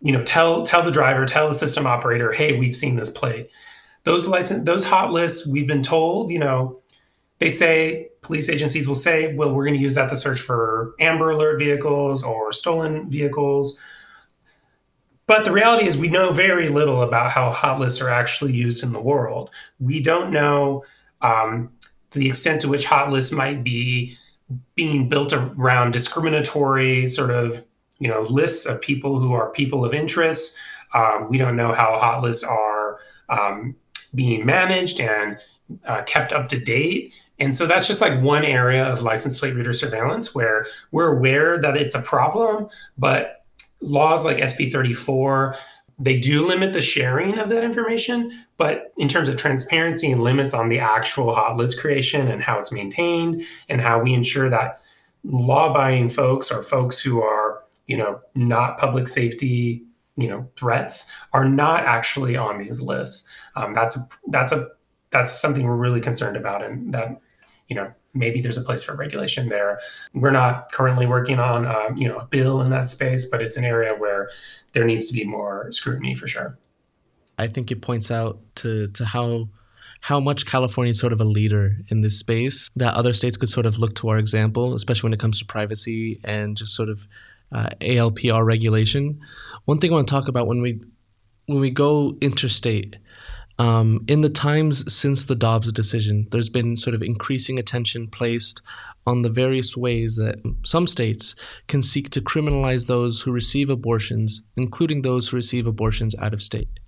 you 0.00 0.12
know, 0.12 0.22
tell 0.24 0.64
tell 0.64 0.82
the 0.82 0.90
driver, 0.90 1.24
tell 1.24 1.48
the 1.48 1.54
system 1.54 1.86
operator, 1.86 2.32
hey, 2.32 2.58
we've 2.58 2.74
seen 2.74 2.96
this 2.96 3.08
plate 3.08 3.48
those 4.04 4.26
license 4.26 4.64
those 4.64 4.84
hot 4.84 5.12
lists 5.12 5.46
we've 5.46 5.66
been 5.66 5.82
told 5.82 6.30
you 6.30 6.38
know 6.38 6.80
they 7.38 7.50
say 7.50 8.08
police 8.22 8.48
agencies 8.48 8.86
will 8.88 8.94
say 8.94 9.34
well 9.34 9.52
we're 9.52 9.64
going 9.64 9.76
to 9.76 9.80
use 9.80 9.96
that 9.96 10.08
to 10.08 10.16
search 10.16 10.40
for 10.40 10.94
amber 11.00 11.30
alert 11.30 11.58
vehicles 11.58 12.22
or 12.22 12.52
stolen 12.52 13.10
vehicles. 13.10 13.80
But 15.26 15.44
the 15.44 15.52
reality 15.52 15.86
is 15.86 15.96
we 15.96 16.08
know 16.08 16.32
very 16.32 16.68
little 16.68 17.02
about 17.02 17.30
how 17.30 17.50
hot 17.50 17.78
lists 17.78 18.00
are 18.00 18.08
actually 18.08 18.52
used 18.52 18.82
in 18.82 18.92
the 18.92 19.00
world. 19.00 19.50
We 19.78 20.00
don't 20.00 20.30
know 20.32 20.84
um, 21.20 21.70
the 22.10 22.28
extent 22.28 22.60
to 22.62 22.68
which 22.68 22.84
hot 22.84 23.10
lists 23.10 23.32
might 23.32 23.62
be 23.64 24.16
being 24.74 25.08
built 25.08 25.32
around 25.32 25.92
discriminatory 25.92 27.06
sort 27.06 27.30
of 27.30 27.64
you 27.98 28.08
know 28.08 28.22
lists 28.22 28.66
of 28.66 28.80
people 28.80 29.18
who 29.18 29.32
are 29.32 29.50
people 29.50 29.84
of 29.84 29.94
interest. 29.94 30.56
Um, 30.94 31.28
we 31.28 31.38
don't 31.38 31.56
know 31.56 31.72
how 31.72 31.98
hot 31.98 32.22
lists 32.22 32.44
are 32.44 32.98
um, 33.28 33.76
being 34.14 34.44
managed 34.44 35.00
and 35.00 35.38
uh, 35.86 36.02
kept 36.02 36.32
up 36.32 36.48
to 36.48 36.58
date. 36.58 37.14
And 37.42 37.56
so 37.56 37.66
that's 37.66 37.88
just 37.88 38.00
like 38.00 38.22
one 38.22 38.44
area 38.44 38.84
of 38.84 39.02
license 39.02 39.36
plate 39.36 39.56
reader 39.56 39.72
surveillance 39.72 40.32
where 40.32 40.64
we're 40.92 41.16
aware 41.16 41.60
that 41.60 41.76
it's 41.76 41.92
a 41.92 42.00
problem, 42.00 42.68
but 42.96 43.44
laws 43.80 44.24
like 44.24 44.36
SB 44.36 44.70
34 44.70 45.56
they 45.98 46.18
do 46.18 46.44
limit 46.44 46.72
the 46.72 46.82
sharing 46.82 47.38
of 47.38 47.48
that 47.48 47.62
information, 47.62 48.32
but 48.56 48.92
in 48.96 49.08
terms 49.08 49.28
of 49.28 49.36
transparency 49.36 50.10
and 50.10 50.22
limits 50.22 50.54
on 50.54 50.68
the 50.68 50.78
actual 50.78 51.34
hot 51.34 51.56
list 51.56 51.80
creation 51.80 52.26
and 52.28 52.42
how 52.42 52.58
it's 52.58 52.72
maintained 52.72 53.44
and 53.68 53.80
how 53.80 54.00
we 54.00 54.12
ensure 54.12 54.48
that 54.48 54.80
law-abiding 55.22 56.08
folks 56.08 56.50
or 56.50 56.62
folks 56.62 56.98
who 56.98 57.22
are, 57.22 57.62
you 57.86 57.96
know, 57.96 58.20
not 58.34 58.78
public 58.78 59.06
safety, 59.06 59.84
you 60.16 60.28
know, 60.28 60.48
threats 60.56 61.12
are 61.34 61.44
not 61.44 61.84
actually 61.84 62.36
on 62.36 62.58
these 62.58 62.80
lists. 62.80 63.28
Um, 63.54 63.72
that's 63.72 63.98
that's 64.28 64.50
a 64.50 64.68
that's 65.10 65.38
something 65.38 65.66
we're 65.66 65.76
really 65.76 66.00
concerned 66.00 66.36
about, 66.36 66.64
and 66.64 66.92
that 66.94 67.20
you 67.72 67.76
know 67.76 67.90
maybe 68.12 68.42
there's 68.42 68.58
a 68.58 68.62
place 68.62 68.82
for 68.82 68.94
regulation 68.94 69.48
there. 69.48 69.80
We're 70.12 70.30
not 70.30 70.70
currently 70.72 71.06
working 71.06 71.38
on 71.38 71.64
um, 71.66 71.96
you 71.96 72.06
know 72.06 72.18
a 72.18 72.26
bill 72.26 72.60
in 72.60 72.70
that 72.70 72.90
space, 72.90 73.24
but 73.30 73.40
it's 73.40 73.56
an 73.56 73.64
area 73.64 73.94
where 73.94 74.28
there 74.74 74.84
needs 74.84 75.06
to 75.06 75.14
be 75.14 75.24
more 75.24 75.72
scrutiny 75.72 76.14
for 76.14 76.26
sure. 76.26 76.58
I 77.38 77.46
think 77.46 77.70
it 77.70 77.80
points 77.80 78.10
out 78.10 78.40
to 78.56 78.88
to 78.88 79.06
how 79.06 79.48
how 80.02 80.20
much 80.20 80.44
California 80.44 80.90
is 80.90 80.98
sort 80.98 81.14
of 81.14 81.20
a 81.22 81.24
leader 81.24 81.78
in 81.88 82.02
this 82.02 82.18
space 82.18 82.68
that 82.76 82.92
other 82.94 83.14
states 83.14 83.38
could 83.38 83.48
sort 83.48 83.64
of 83.64 83.78
look 83.78 83.94
to 83.94 84.08
our 84.10 84.18
example, 84.18 84.74
especially 84.74 85.06
when 85.06 85.14
it 85.14 85.20
comes 85.20 85.38
to 85.38 85.46
privacy 85.46 86.20
and 86.24 86.58
just 86.58 86.74
sort 86.74 86.90
of 86.90 87.06
uh, 87.52 87.70
ALPR 87.80 88.44
regulation. 88.44 89.18
One 89.64 89.78
thing 89.78 89.90
I 89.90 89.94
want 89.94 90.08
to 90.08 90.12
talk 90.12 90.28
about 90.28 90.46
when 90.46 90.60
we 90.60 90.80
when 91.46 91.60
we 91.60 91.70
go 91.70 92.18
interstate 92.20 92.96
um, 93.62 94.04
in 94.08 94.22
the 94.22 94.28
times 94.28 94.92
since 94.92 95.26
the 95.26 95.36
Dobbs 95.36 95.72
decision, 95.72 96.26
there's 96.32 96.48
been 96.48 96.76
sort 96.76 96.96
of 96.96 97.02
increasing 97.02 97.60
attention 97.60 98.08
placed 98.08 98.60
on 99.06 99.22
the 99.22 99.28
various 99.28 99.76
ways 99.76 100.16
that 100.16 100.40
some 100.64 100.88
states 100.88 101.36
can 101.68 101.80
seek 101.80 102.10
to 102.10 102.20
criminalize 102.20 102.88
those 102.88 103.20
who 103.20 103.30
receive 103.30 103.70
abortions, 103.70 104.42
including 104.56 105.02
those 105.02 105.28
who 105.28 105.36
receive 105.36 105.68
abortions 105.68 106.16
out 106.18 106.34
of 106.34 106.42
state. 106.42 106.80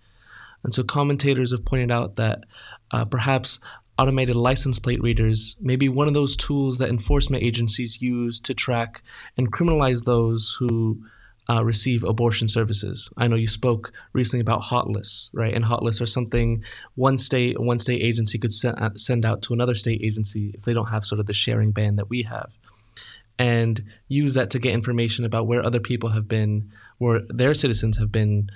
And 0.65 0.75
so 0.75 0.83
commentators 0.83 1.53
have 1.53 1.65
pointed 1.65 1.93
out 1.93 2.17
that 2.17 2.43
uh, 2.91 3.05
perhaps 3.05 3.61
automated 3.97 4.35
license 4.35 4.81
plate 4.81 5.01
readers 5.01 5.57
may 5.61 5.77
be 5.77 5.89
one 5.89 6.09
of 6.09 6.15
those 6.15 6.37
tools 6.37 6.79
that 6.79 6.91
enforcement 6.91 7.45
agencies 7.45 8.03
use 8.03 8.41
to 8.41 8.53
track 8.53 9.01
and 9.37 9.53
criminalize 9.53 10.07
those 10.07 10.57
who 10.59 11.05
uh, 11.51 11.65
receive 11.65 12.05
abortion 12.05 12.49
services. 12.49 13.11
I 13.17 13.27
know 13.29 13.37
you 13.37 13.47
spoke 13.47 13.93
recently 14.13 14.41
about 14.41 14.63
hot 14.63 14.89
lists, 14.89 15.31
right? 15.33 15.53
And 15.55 15.65
hot 15.65 15.83
lists 15.83 16.01
are 16.01 16.07
something 16.07 16.65
one 16.95 17.19
state, 17.19 17.61
one 17.61 17.79
state 17.79 18.03
agency 18.03 18.39
could 18.39 18.53
send, 18.53 18.79
uh, 18.81 18.91
send 18.97 19.25
out 19.25 19.43
to 19.43 19.53
another 19.53 19.75
state 19.75 20.01
agency 20.03 20.53
if 20.55 20.63
they 20.63 20.73
don't 20.73 20.87
have 20.89 21.05
sort 21.05 21.21
of 21.21 21.27
the 21.27 21.35
sharing 21.35 21.71
band 21.73 21.99
that 21.99 22.09
we 22.09 22.23
have. 22.23 22.51
and 23.39 23.83
use 24.09 24.35
that 24.35 24.51
to 24.51 24.59
get 24.59 24.73
information 24.75 25.25
about 25.25 25.47
where 25.47 25.65
other 25.65 25.81
people 25.81 26.11
have 26.11 26.29
been, 26.29 26.71
where 26.99 27.21
their 27.29 27.55
citizens 27.55 27.99
have 27.99 28.13
been 28.13 28.49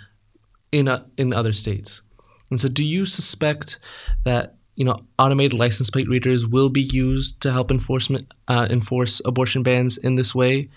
in 0.71 0.87
a, 0.89 1.05
in 1.17 1.33
other 1.33 1.53
states. 1.53 2.03
And 2.51 2.61
so, 2.61 2.69
do 2.69 2.85
you 2.85 3.05
suspect 3.05 3.79
that 4.25 4.58
you 4.79 4.85
know 4.85 5.05
automated 5.19 5.59
license 5.59 5.91
plate 5.91 6.09
readers 6.09 6.47
will 6.47 6.69
be 6.69 6.83
used 6.83 7.41
to 7.43 7.51
help 7.51 7.71
enforcement 7.71 8.33
uh, 8.47 8.69
enforce 8.71 9.21
abortion 9.25 9.63
bans 9.65 9.99
in 9.99 10.15
this 10.15 10.35
way? 10.35 10.69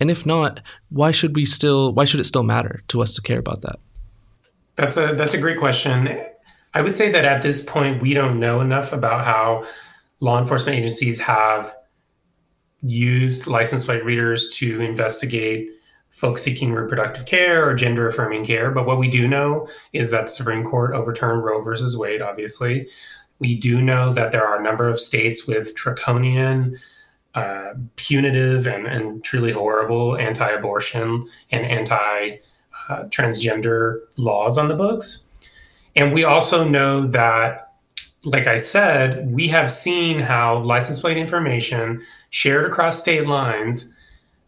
And 0.00 0.12
if 0.12 0.24
not, 0.24 0.60
why 0.90 1.10
should 1.10 1.34
we 1.34 1.44
still 1.44 1.92
why 1.92 2.04
should 2.04 2.20
it 2.20 2.24
still 2.24 2.44
matter 2.44 2.82
to 2.88 3.02
us 3.02 3.14
to 3.14 3.20
care 3.20 3.40
about 3.40 3.62
that? 3.62 3.80
That's 4.76 4.96
a 4.96 5.12
that's 5.14 5.34
a 5.34 5.38
great 5.38 5.58
question. 5.58 6.24
I 6.72 6.82
would 6.82 6.94
say 6.94 7.10
that 7.10 7.24
at 7.24 7.42
this 7.42 7.64
point 7.64 8.00
we 8.00 8.14
don't 8.14 8.38
know 8.38 8.60
enough 8.60 8.92
about 8.92 9.24
how 9.24 9.66
law 10.20 10.38
enforcement 10.38 10.78
agencies 10.78 11.20
have 11.20 11.74
used 12.82 13.48
license 13.48 13.84
plate 13.84 14.04
readers 14.04 14.54
to 14.58 14.80
investigate 14.80 15.68
folks 16.10 16.42
seeking 16.42 16.72
reproductive 16.72 17.26
care 17.26 17.68
or 17.68 17.74
gender 17.74 18.06
affirming 18.06 18.44
care. 18.44 18.70
But 18.70 18.86
what 18.86 18.98
we 18.98 19.08
do 19.08 19.26
know 19.26 19.68
is 19.92 20.10
that 20.12 20.26
the 20.26 20.32
Supreme 20.32 20.64
Court 20.64 20.94
overturned 20.94 21.44
Roe 21.44 21.60
versus 21.60 21.96
Wade, 21.96 22.22
obviously. 22.22 22.88
We 23.38 23.54
do 23.54 23.80
know 23.80 24.12
that 24.12 24.32
there 24.32 24.46
are 24.46 24.58
a 24.58 24.62
number 24.62 24.88
of 24.88 24.98
states 24.98 25.46
with 25.46 25.74
draconian, 25.74 26.78
uh, 27.34 27.74
punitive, 27.96 28.66
and, 28.66 28.86
and 28.86 29.22
truly 29.22 29.52
horrible 29.52 30.16
anti 30.16 30.48
abortion 30.48 31.28
and 31.50 31.64
anti 31.64 32.38
uh, 32.88 33.04
transgender 33.04 33.98
laws 34.16 34.58
on 34.58 34.68
the 34.68 34.74
books. 34.74 35.28
And 35.94 36.12
we 36.12 36.24
also 36.24 36.66
know 36.66 37.06
that, 37.08 37.72
like 38.24 38.46
I 38.46 38.56
said, 38.56 39.30
we 39.32 39.48
have 39.48 39.70
seen 39.70 40.20
how 40.20 40.58
license 40.58 41.00
plate 41.00 41.16
information 41.16 42.02
shared 42.30 42.64
across 42.64 43.00
state 43.00 43.26
lines 43.26 43.96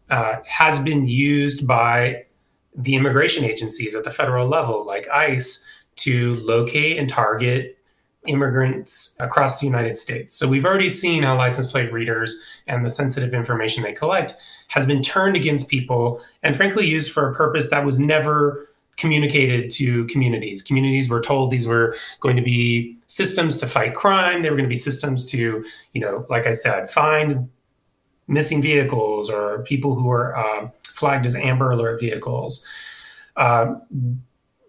uh, 0.09 0.37
has 0.45 0.79
been 0.79 1.07
used 1.07 1.67
by 1.67 2.23
the 2.75 2.95
immigration 2.95 3.43
agencies 3.43 3.95
at 3.95 4.03
the 4.03 4.09
federal 4.09 4.47
level, 4.47 4.85
like 4.85 5.07
ICE, 5.09 5.65
to 5.97 6.35
locate 6.37 6.97
and 6.97 7.09
target 7.09 7.77
immigrants 8.27 9.15
across 9.19 9.59
the 9.59 9.65
United 9.65 9.97
States. 9.97 10.31
So 10.33 10.47
we've 10.47 10.65
already 10.65 10.89
seen 10.89 11.23
how 11.23 11.37
license 11.37 11.71
plate 11.71 11.91
readers 11.91 12.41
and 12.67 12.85
the 12.85 12.89
sensitive 12.89 13.33
information 13.33 13.83
they 13.83 13.93
collect 13.93 14.33
has 14.67 14.85
been 14.85 15.01
turned 15.01 15.35
against 15.35 15.69
people 15.69 16.21
and 16.43 16.55
frankly 16.55 16.85
used 16.85 17.11
for 17.11 17.29
a 17.29 17.35
purpose 17.35 17.69
that 17.71 17.83
was 17.83 17.99
never 17.99 18.67
communicated 18.97 19.71
to 19.71 20.05
communities. 20.05 20.61
Communities 20.61 21.09
were 21.09 21.21
told 21.21 21.49
these 21.49 21.67
were 21.67 21.95
going 22.19 22.35
to 22.35 22.43
be 22.43 22.95
systems 23.07 23.57
to 23.57 23.67
fight 23.67 23.95
crime. 23.95 24.41
They 24.41 24.49
were 24.49 24.55
going 24.55 24.69
to 24.69 24.73
be 24.73 24.75
systems 24.75 25.29
to, 25.31 25.65
you 25.93 26.01
know, 26.01 26.25
like 26.29 26.45
I 26.45 26.51
said, 26.51 26.89
find 26.89 27.49
missing 28.27 28.61
vehicles 28.61 29.29
or 29.29 29.63
people 29.63 29.95
who 29.95 30.09
are 30.11 30.37
uh, 30.37 30.67
flagged 30.83 31.25
as 31.25 31.35
Amber 31.35 31.71
Alert 31.71 31.99
vehicles. 31.99 32.67
Uh, 33.35 33.75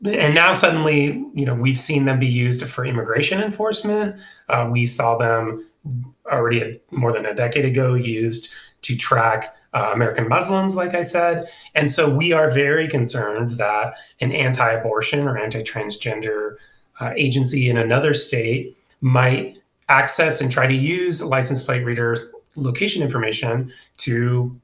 and 0.04 0.34
now 0.34 0.52
suddenly, 0.52 1.24
you 1.34 1.44
know, 1.46 1.54
we've 1.54 1.78
seen 1.78 2.04
them 2.06 2.18
be 2.18 2.26
used 2.26 2.68
for 2.68 2.84
immigration 2.84 3.40
enforcement. 3.42 4.16
Uh, 4.48 4.68
we 4.70 4.86
saw 4.86 5.16
them 5.16 5.68
already 6.26 6.80
more 6.90 7.12
than 7.12 7.26
a 7.26 7.34
decade 7.34 7.64
ago 7.64 7.94
used 7.94 8.52
to 8.82 8.96
track 8.96 9.54
uh, 9.74 9.90
American 9.94 10.28
Muslims, 10.28 10.74
like 10.74 10.94
I 10.94 11.02
said. 11.02 11.48
And 11.74 11.90
so 11.90 12.12
we 12.14 12.32
are 12.32 12.50
very 12.50 12.88
concerned 12.88 13.52
that 13.52 13.94
an 14.20 14.32
anti 14.32 14.70
abortion 14.70 15.26
or 15.26 15.38
anti 15.38 15.62
transgender 15.62 16.54
uh, 17.00 17.12
agency 17.16 17.70
in 17.70 17.76
another 17.76 18.12
state 18.12 18.76
might 19.00 19.56
access 19.88 20.40
and 20.40 20.50
try 20.50 20.66
to 20.66 20.74
use 20.74 21.22
license 21.22 21.62
plate 21.62 21.84
readers' 21.84 22.34
location 22.56 23.02
information 23.02 23.72
to 23.98 24.58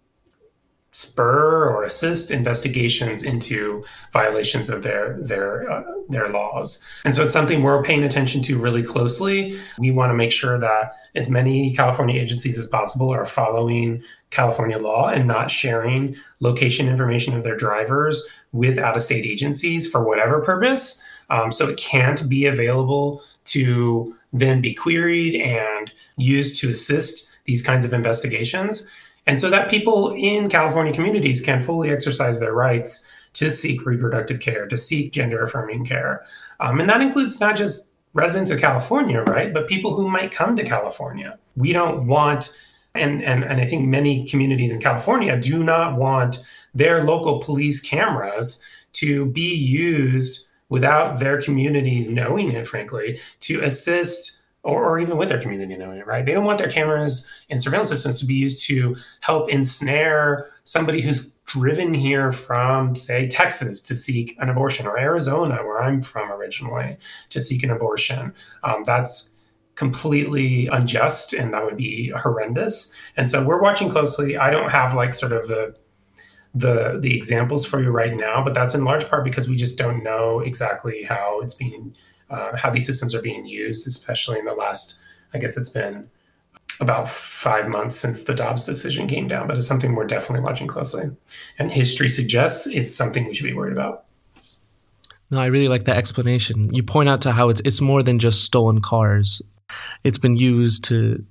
spur 0.99 1.69
or 1.71 1.85
assist 1.85 2.33
investigations 2.33 3.23
into 3.23 3.81
violations 4.13 4.69
of 4.69 4.83
their 4.83 5.17
their 5.21 5.71
uh, 5.71 5.85
their 6.09 6.29
laws. 6.29 6.85
And 7.05 7.15
so 7.15 7.23
it's 7.23 7.33
something 7.33 7.63
we're 7.63 7.85
paying 7.85 8.03
attention 8.03 8.43
to 8.43 8.59
really 8.59 8.83
closely. 8.83 9.57
We 9.79 9.93
want 9.93 10.11
to 10.11 10.15
make 10.15 10.33
sure 10.33 10.59
that 10.59 10.97
as 11.15 11.31
many 11.31 11.73
California 11.77 12.21
agencies 12.21 12.59
as 12.59 12.67
possible 12.67 13.11
are 13.11 13.25
following 13.25 14.03
California 14.31 14.79
law 14.79 15.09
and 15.09 15.29
not 15.29 15.53
sharing 15.53 16.17
location 16.41 16.89
information 16.89 17.37
of 17.37 17.45
their 17.45 17.57
drivers 17.57 18.29
with 18.51 18.77
out 18.77 18.97
of 18.97 19.03
state 19.03 19.25
agencies 19.25 19.87
for 19.87 20.05
whatever 20.05 20.41
purpose. 20.41 21.01
Um, 21.31 21.53
so 21.53 21.69
it 21.69 21.79
can't 21.79 22.29
be 22.29 22.47
available 22.47 23.23
to 23.45 24.17
then 24.33 24.61
be 24.61 24.75
queried 24.75 25.41
and 25.41 25.93
used 26.17 26.61
to 26.61 26.71
assist 26.71 27.33
these 27.45 27.63
kinds 27.63 27.85
of 27.85 27.95
investigations. 27.95 28.91
And 29.29 29.39
so 29.39 29.51
that 29.51 29.71
people 29.71 30.15
in 30.17 30.49
California 30.49 30.93
communities 30.93 31.43
can 31.43 31.61
fully 31.61 31.91
exercise 31.91 32.41
their 32.41 32.55
rights 32.55 33.09
to 33.35 33.51
seek 33.51 33.85
reproductive 33.85 34.41
care, 34.41 34.67
to 34.67 34.77
seek 34.77 35.13
gender 35.13 35.43
affirming 35.43 35.85
care. 35.85 36.25
Um, 36.61 36.81
and 36.81 36.89
that 36.89 37.03
includes 37.03 37.39
not 37.39 37.55
just 37.55 37.93
residents 38.15 38.51
of 38.51 38.59
California, 38.59 39.23
right, 39.23 39.53
but 39.53 39.69
people 39.69 39.95
who 39.95 40.11
might 40.11 40.33
come 40.33 40.57
to 40.57 40.65
California. 40.65 41.39
We 41.57 41.75
don't 41.75 42.07
want, 42.07 42.59
and, 42.95 43.23
and, 43.23 43.45
and 43.45 43.61
I 43.61 43.67
think 43.67 43.87
many 43.87 44.27
communities 44.27 44.73
in 44.73 44.81
California 44.81 45.39
do 45.39 45.63
not 45.63 45.97
want 45.97 46.43
their 46.75 47.05
local 47.05 47.39
police 47.39 47.81
cameras 47.81 48.65
to 48.95 49.27
be 49.27 49.55
used 49.55 50.49
without 50.71 51.21
their 51.21 51.41
communities 51.41 52.09
knowing 52.09 52.51
it, 52.53 52.67
frankly, 52.67 53.21
to 53.41 53.61
assist 53.61 54.38
or, 54.65 54.85
or 54.85 54.99
even 54.99 55.17
with 55.17 55.29
their 55.29 55.41
community 55.41 55.77
knowing 55.77 55.99
it, 55.99 56.07
right? 56.07 56.27
They 56.27 56.33
don't 56.33 56.45
want 56.45 56.59
their 56.59 56.71
cameras 56.71 57.31
and 57.49 57.63
surveillance 57.63 57.91
systems 57.91 58.21
to 58.21 58.27
be 58.27 58.35
used 58.35 58.67
to 58.67 58.97
help 59.21 59.51
ensnare 59.51 60.51
somebody 60.65 61.01
who's 61.01 61.39
driven 61.47 61.95
here 61.95 62.33
from, 62.33 62.95
say, 62.95 63.27
Texas 63.27 63.81
to 63.83 63.97
seek 63.97 64.37
an 64.39 64.49
abortion, 64.49 64.87
or 64.87 64.99
Arizona, 64.99 65.57
where 65.57 65.83
I'm 65.83 66.03
from 66.03 66.31
originally, 66.31 66.99
to 67.31 67.41
seek 67.41 67.63
an 67.63 67.71
abortion. 67.71 68.35
Um, 68.65 68.85
that's 68.85 69.37
completely 69.79 70.67
unjust 70.67 71.33
and 71.33 71.55
that 71.55 71.65
would 71.65 71.77
be 71.77 72.09
horrendous. 72.11 72.95
And 73.17 73.29
so 73.29 73.47
we're 73.47 73.63
watching 73.63 73.89
closely. 73.89 74.37
I 74.37 74.51
don't 74.51 74.73
have 74.73 74.93
like 74.93 75.15
sort 75.15 75.33
of 75.33 75.47
the 75.47 75.75
the 76.53 76.99
the 77.01 77.15
examples 77.15 77.65
for 77.65 77.81
you 77.81 77.91
right 77.91 78.17
now, 78.17 78.43
but 78.43 78.55
that's 78.55 78.75
in 78.75 78.83
large 78.85 79.09
part 79.09 79.23
because 79.23 79.49
we 79.49 79.55
just 79.55 79.79
don't 79.79 80.03
know 80.03 80.41
exactly 80.41 81.05
how 81.05 81.41
it's 81.43 81.55
being 81.55 81.95
uh, 82.31 82.57
how 82.57 82.71
these 82.71 82.87
systems 82.87 83.15
are 83.15 83.23
being 83.23 83.47
used, 83.47 83.87
especially 83.87 84.39
in 84.39 84.45
the 84.45 84.55
last, 84.55 85.01
I 85.33 85.39
guess 85.39 85.57
it's 85.57 85.71
been 85.71 86.09
about 86.81 87.09
five 87.09 87.69
months 87.69 87.97
since 87.97 88.25
the 88.25 88.35
Dobbs 88.35 88.65
decision 88.65 89.07
came 89.07 89.27
down, 89.27 89.47
but 89.47 89.57
it's 89.57 89.67
something 89.67 89.95
we're 89.95 90.07
definitely 90.07 90.45
watching 90.45 90.69
closely. 90.69 91.11
And 91.59 91.73
history 91.73 92.09
suggests 92.09 92.67
is 92.67 92.95
something 92.95 93.27
we 93.27 93.35
should 93.35 93.47
be 93.47 93.55
worried 93.55 93.73
about. 93.73 94.05
No, 95.31 95.41
I 95.41 95.47
really 95.47 95.69
like 95.69 95.85
that 95.85 95.97
explanation. 95.97 96.73
You 96.73 96.83
point 96.83 97.09
out 97.09 97.21
to 97.23 97.33
how 97.33 97.49
it's 97.51 97.61
it's 97.65 97.81
more 97.81 98.03
than 98.03 98.19
just 98.19 98.45
stolen 98.45 98.81
cars. 98.81 99.43
It's 100.03 100.17
been 100.17 100.37
used 100.37 100.85
to 100.85 101.23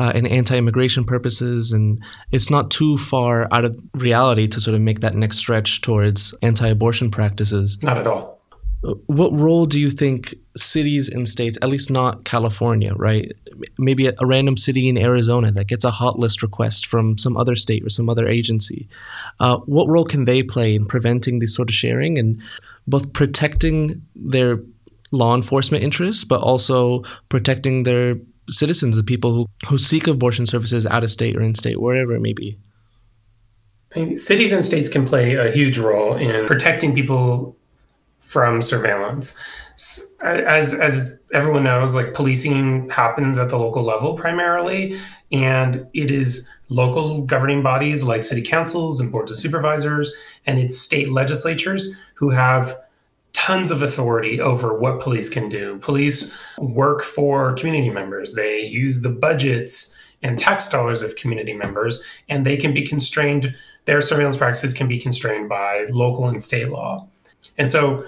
uh, 0.00 0.10
in 0.14 0.26
anti-immigration 0.26 1.04
purposes, 1.04 1.70
and 1.70 2.02
it's 2.32 2.50
not 2.50 2.72
too 2.72 2.96
far 2.96 3.46
out 3.52 3.64
of 3.64 3.78
reality 3.94 4.48
to 4.48 4.60
sort 4.60 4.74
of 4.74 4.80
make 4.80 5.00
that 5.00 5.14
next 5.14 5.38
stretch 5.38 5.82
towards 5.82 6.34
anti-abortion 6.42 7.12
practices. 7.12 7.78
Not 7.82 7.98
at 7.98 8.08
all 8.08 8.33
what 9.06 9.32
role 9.32 9.64
do 9.64 9.80
you 9.80 9.90
think 9.90 10.34
cities 10.56 11.08
and 11.08 11.26
states, 11.26 11.58
at 11.62 11.68
least 11.68 11.90
not 11.90 12.24
California, 12.24 12.92
right? 12.94 13.32
Maybe 13.78 14.08
a, 14.08 14.12
a, 14.18 14.26
random 14.26 14.56
city 14.56 14.88
in 14.88 14.98
Arizona 14.98 15.50
that 15.52 15.68
gets 15.68 15.84
a 15.84 15.90
hot 15.90 16.18
list 16.18 16.42
request 16.42 16.86
from 16.86 17.16
some 17.16 17.36
other 17.36 17.54
state 17.54 17.84
or 17.84 17.88
some 17.88 18.10
other 18.10 18.28
agency, 18.28 18.88
uh, 19.40 19.56
what 19.58 19.88
role 19.88 20.04
can 20.04 20.24
they 20.24 20.42
play 20.42 20.74
in 20.74 20.86
preventing 20.86 21.38
this 21.38 21.54
sort 21.54 21.70
of 21.70 21.74
sharing 21.74 22.18
and 22.18 22.40
both 22.86 23.12
protecting 23.14 24.02
their 24.14 24.60
law 25.12 25.34
enforcement 25.34 25.82
interests, 25.82 26.24
but 26.24 26.40
also 26.40 27.02
protecting 27.30 27.84
their 27.84 28.16
citizens, 28.50 28.96
the 28.96 29.02
people 29.02 29.32
who, 29.32 29.46
who 29.68 29.78
seek 29.78 30.06
abortion 30.06 30.44
services 30.44 30.84
out 30.84 31.04
of 31.04 31.10
state 31.10 31.36
or 31.36 31.40
in 31.40 31.54
state, 31.54 31.80
wherever 31.80 32.14
it 32.14 32.20
may 32.20 32.34
be? 32.34 32.58
cities 34.16 34.52
and 34.52 34.64
states 34.64 34.88
can 34.88 35.06
play 35.06 35.36
a 35.36 35.52
huge 35.52 35.78
role 35.78 36.16
in 36.16 36.44
protecting 36.46 36.96
people 36.96 37.56
from 38.24 38.62
surveillance. 38.62 39.40
As 40.20 40.74
as 40.74 41.18
everyone 41.32 41.64
knows, 41.64 41.94
like 41.94 42.14
policing 42.14 42.88
happens 42.90 43.38
at 43.38 43.48
the 43.48 43.58
local 43.58 43.82
level 43.82 44.14
primarily, 44.14 44.98
and 45.32 45.86
it 45.94 46.10
is 46.10 46.48
local 46.68 47.22
governing 47.22 47.62
bodies 47.62 48.02
like 48.02 48.22
city 48.22 48.42
councils 48.42 49.00
and 49.00 49.10
boards 49.12 49.30
of 49.30 49.36
supervisors, 49.36 50.12
and 50.46 50.58
it's 50.58 50.78
state 50.78 51.10
legislatures 51.10 51.94
who 52.14 52.30
have 52.30 52.78
tons 53.32 53.70
of 53.70 53.82
authority 53.82 54.40
over 54.40 54.78
what 54.78 55.00
police 55.00 55.28
can 55.28 55.48
do. 55.48 55.76
Police 55.78 56.34
work 56.58 57.02
for 57.02 57.52
community 57.54 57.90
members. 57.90 58.34
They 58.34 58.60
use 58.60 59.02
the 59.02 59.10
budgets 59.10 59.96
and 60.22 60.38
tax 60.38 60.68
dollars 60.68 61.02
of 61.02 61.16
community 61.16 61.52
members, 61.52 62.02
and 62.28 62.46
they 62.46 62.56
can 62.56 62.72
be 62.72 62.86
constrained. 62.86 63.54
Their 63.84 64.00
surveillance 64.00 64.36
practices 64.36 64.72
can 64.72 64.88
be 64.88 64.98
constrained 64.98 65.48
by 65.48 65.86
local 65.90 66.28
and 66.28 66.40
state 66.40 66.70
law. 66.70 67.06
And 67.58 67.70
so 67.70 68.06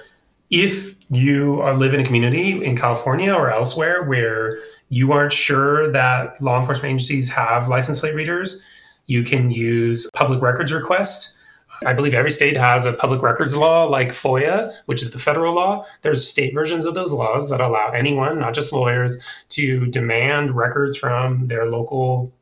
if 0.51 0.97
you 1.11 1.61
are 1.61 1.75
live 1.75 1.95
in 1.95 2.01
a 2.01 2.05
community 2.05 2.65
in 2.65 2.77
California 2.77 3.33
or 3.33 3.51
elsewhere 3.51 4.03
where 4.05 4.59
you 4.89 5.13
aren't 5.13 5.33
sure 5.33 5.91
that 5.91 6.41
law 6.41 6.59
enforcement 6.59 6.95
agencies 6.95 7.29
have 7.31 7.69
license 7.69 8.01
plate 8.01 8.15
readers, 8.15 8.65
You 9.09 9.23
can 9.23 9.51
use 9.53 10.11
public 10.15 10.43
records 10.43 10.73
request. 10.73 11.37
I 11.85 11.93
believe 11.93 12.15
every 12.15 12.31
state 12.31 12.57
has 12.57 12.87
a 12.87 12.93
public 12.93 13.23
records 13.23 13.55
law 13.55 13.85
like 13.85 14.09
FOIA, 14.09 14.73
which 14.87 15.03
is 15.03 15.13
the 15.13 15.19
federal 15.19 15.55
law. 15.55 15.85
There's 16.03 16.27
state 16.27 16.55
versions 16.55 16.87
of 16.87 16.95
those 16.95 17.13
laws 17.13 17.51
that 17.51 17.61
allow 17.61 17.91
anyone, 17.91 18.39
not 18.41 18.55
just 18.55 18.73
lawyers, 18.73 19.23
to 19.51 19.87
demand 19.87 20.57
records 20.57 20.97
from 20.97 21.47
their 21.47 21.67
local 21.67 22.33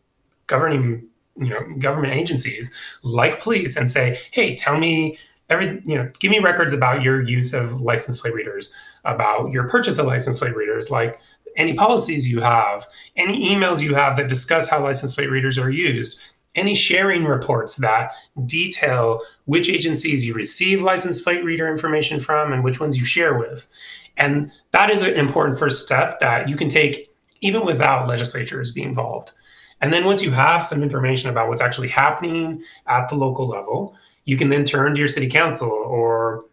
governing, 0.46 1.06
you 1.36 1.50
know, 1.50 1.60
government 1.78 2.14
agencies 2.14 2.74
like 3.02 3.42
police 3.42 3.76
and 3.76 3.90
say, 3.90 4.20
"Hey, 4.30 4.54
tell 4.54 4.78
me 4.78 5.18
every, 5.54 5.80
you 5.84 5.96
know, 5.96 6.10
give 6.18 6.30
me 6.30 6.38
records 6.38 6.74
about 6.74 7.02
your 7.02 7.22
use 7.22 7.54
of 7.54 7.80
license 7.80 8.20
plate 8.20 8.34
readers, 8.34 8.74
about 9.04 9.50
your 9.50 9.68
purchase 9.68 9.98
of 9.98 10.06
license 10.06 10.38
plate 10.38 10.54
readers, 10.54 10.90
like 10.90 11.18
any 11.56 11.72
policies 11.74 12.28
you 12.28 12.40
have, 12.40 12.86
any 13.16 13.48
emails 13.48 13.80
you 13.80 13.94
have 13.94 14.16
that 14.16 14.28
discuss 14.28 14.68
how 14.68 14.82
license 14.82 15.14
plate 15.14 15.30
readers 15.30 15.58
are 15.58 15.70
used." 15.70 16.20
any 16.54 16.74
sharing 16.74 17.24
reports 17.24 17.76
that 17.76 18.12
detail 18.46 19.20
which 19.46 19.68
agencies 19.68 20.24
you 20.24 20.34
receive 20.34 20.82
license 20.82 21.20
plate 21.20 21.44
reader 21.44 21.68
information 21.68 22.20
from 22.20 22.52
and 22.52 22.62
which 22.62 22.80
ones 22.80 22.96
you 22.96 23.04
share 23.04 23.36
with. 23.36 23.70
And 24.16 24.52
that 24.70 24.90
is 24.90 25.02
an 25.02 25.14
important 25.14 25.58
first 25.58 25.84
step 25.84 26.20
that 26.20 26.48
you 26.48 26.56
can 26.56 26.68
take 26.68 27.10
even 27.40 27.64
without 27.64 28.08
legislatures 28.08 28.70
being 28.70 28.88
involved. 28.88 29.32
And 29.80 29.92
then 29.92 30.04
once 30.04 30.22
you 30.22 30.30
have 30.30 30.64
some 30.64 30.82
information 30.82 31.28
about 31.28 31.48
what's 31.48 31.60
actually 31.60 31.88
happening 31.88 32.62
at 32.86 33.08
the 33.08 33.16
local 33.16 33.48
level, 33.48 33.96
you 34.24 34.36
can 34.36 34.48
then 34.48 34.64
turn 34.64 34.94
to 34.94 34.98
your 34.98 35.08
city 35.08 35.28
council 35.28 35.70
or 35.70 36.44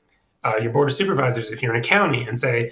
uh, 0.43 0.57
your 0.57 0.71
board 0.71 0.89
of 0.89 0.95
supervisors 0.95 1.51
if 1.51 1.61
you're 1.61 1.73
in 1.73 1.79
a 1.79 1.83
county 1.83 2.23
and 2.23 2.37
say, 2.37 2.71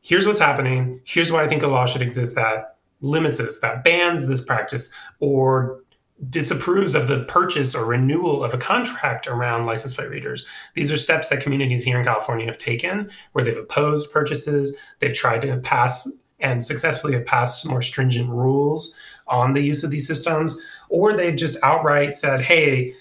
here's 0.00 0.26
what's 0.26 0.40
happening. 0.40 1.00
Here's 1.04 1.30
why 1.30 1.44
I 1.44 1.48
think 1.48 1.62
a 1.62 1.68
law 1.68 1.86
should 1.86 2.02
exist 2.02 2.34
that 2.34 2.76
limits 3.00 3.38
this, 3.38 3.60
that 3.60 3.84
bans 3.84 4.26
this 4.26 4.42
practice, 4.42 4.92
or 5.20 5.82
disapproves 6.28 6.94
of 6.94 7.08
the 7.08 7.24
purchase 7.24 7.74
or 7.74 7.86
renewal 7.86 8.44
of 8.44 8.52
a 8.52 8.58
contract 8.58 9.26
around 9.26 9.64
license 9.64 9.94
plate 9.94 10.10
readers. 10.10 10.46
These 10.74 10.92
are 10.92 10.98
steps 10.98 11.30
that 11.30 11.40
communities 11.40 11.82
here 11.82 11.98
in 11.98 12.04
California 12.04 12.44
have 12.44 12.58
taken 12.58 13.10
where 13.32 13.42
they've 13.42 13.56
opposed 13.56 14.12
purchases, 14.12 14.76
they've 14.98 15.14
tried 15.14 15.42
to 15.42 15.56
pass 15.58 16.10
and 16.40 16.64
successfully 16.64 17.14
have 17.14 17.24
passed 17.24 17.66
more 17.66 17.82
stringent 17.82 18.28
rules 18.28 18.98
on 19.28 19.52
the 19.52 19.62
use 19.62 19.84
of 19.84 19.90
these 19.90 20.06
systems, 20.06 20.60
or 20.88 21.16
they've 21.16 21.36
just 21.36 21.56
outright 21.62 22.14
said, 22.14 22.40
hey, 22.40 22.94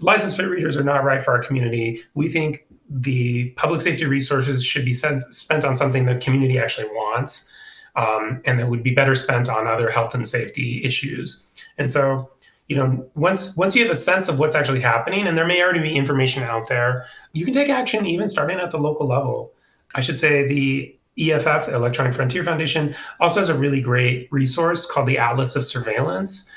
license 0.00 0.34
plate 0.34 0.48
readers 0.48 0.76
are 0.76 0.84
not 0.84 1.04
right 1.04 1.24
for 1.24 1.32
our 1.32 1.42
community. 1.42 2.02
We 2.14 2.28
think 2.28 2.66
the 2.88 3.50
public 3.50 3.80
safety 3.80 4.04
resources 4.04 4.64
should 4.64 4.84
be 4.84 4.92
spent 4.92 5.64
on 5.64 5.74
something 5.74 6.04
that 6.06 6.14
the 6.14 6.20
community 6.20 6.58
actually 6.58 6.86
wants 6.88 7.50
um, 7.96 8.42
and 8.44 8.58
that 8.58 8.68
would 8.68 8.82
be 8.82 8.94
better 8.94 9.14
spent 9.14 9.48
on 9.48 9.66
other 9.66 9.90
health 9.90 10.14
and 10.14 10.26
safety 10.26 10.84
issues. 10.84 11.46
And 11.78 11.90
so 11.90 12.30
you 12.68 12.76
know 12.76 13.06
once 13.14 13.56
once 13.56 13.74
you 13.74 13.82
have 13.82 13.92
a 13.92 13.96
sense 13.96 14.28
of 14.28 14.38
what's 14.38 14.54
actually 14.54 14.80
happening 14.80 15.26
and 15.26 15.36
there 15.36 15.46
may 15.46 15.62
already 15.62 15.80
be 15.80 15.94
information 15.94 16.42
out 16.42 16.68
there 16.68 17.06
you 17.32 17.44
can 17.44 17.52
take 17.52 17.68
action 17.68 18.06
even 18.06 18.28
starting 18.28 18.58
at 18.58 18.70
the 18.70 18.78
local 18.78 19.06
level 19.06 19.52
i 19.94 20.00
should 20.00 20.18
say 20.18 20.46
the 20.46 20.96
eff 21.18 21.68
electronic 21.68 22.14
frontier 22.14 22.42
foundation 22.42 22.94
also 23.20 23.40
has 23.40 23.48
a 23.48 23.54
really 23.54 23.80
great 23.80 24.28
resource 24.32 24.90
called 24.90 25.06
the 25.06 25.18
atlas 25.18 25.56
of 25.56 25.64
surveillance 25.64 26.50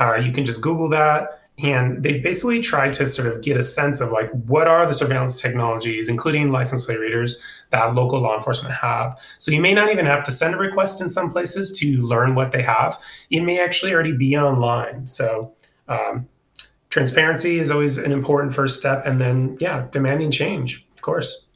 uh, 0.00 0.14
you 0.14 0.32
can 0.32 0.44
just 0.44 0.62
google 0.62 0.88
that 0.88 1.41
and 1.58 2.02
they 2.02 2.18
basically 2.18 2.60
try 2.60 2.90
to 2.90 3.06
sort 3.06 3.28
of 3.28 3.42
get 3.42 3.56
a 3.56 3.62
sense 3.62 4.00
of 4.00 4.10
like 4.10 4.30
what 4.30 4.66
are 4.66 4.86
the 4.86 4.94
surveillance 4.94 5.40
technologies 5.40 6.08
including 6.08 6.50
license 6.50 6.84
plate 6.84 6.98
readers 6.98 7.42
that 7.70 7.94
local 7.94 8.20
law 8.20 8.34
enforcement 8.34 8.74
have. 8.74 9.18
So 9.38 9.50
you 9.50 9.60
may 9.60 9.72
not 9.72 9.90
even 9.90 10.04
have 10.06 10.24
to 10.24 10.32
send 10.32 10.54
a 10.54 10.58
request 10.58 11.00
in 11.00 11.08
some 11.08 11.30
places 11.30 11.78
to 11.78 12.02
learn 12.02 12.34
what 12.34 12.52
they 12.52 12.62
have. 12.62 12.98
It 13.30 13.40
may 13.40 13.62
actually 13.62 13.94
already 13.94 14.12
be 14.12 14.36
online. 14.36 15.06
So 15.06 15.54
um, 15.88 16.28
transparency 16.90 17.58
is 17.58 17.70
always 17.70 17.96
an 17.96 18.12
important 18.12 18.54
first 18.54 18.78
step 18.78 19.06
and 19.06 19.20
then 19.20 19.56
yeah 19.60 19.86
demanding 19.90 20.30
change 20.30 20.86
of 20.94 21.02
course. 21.02 21.48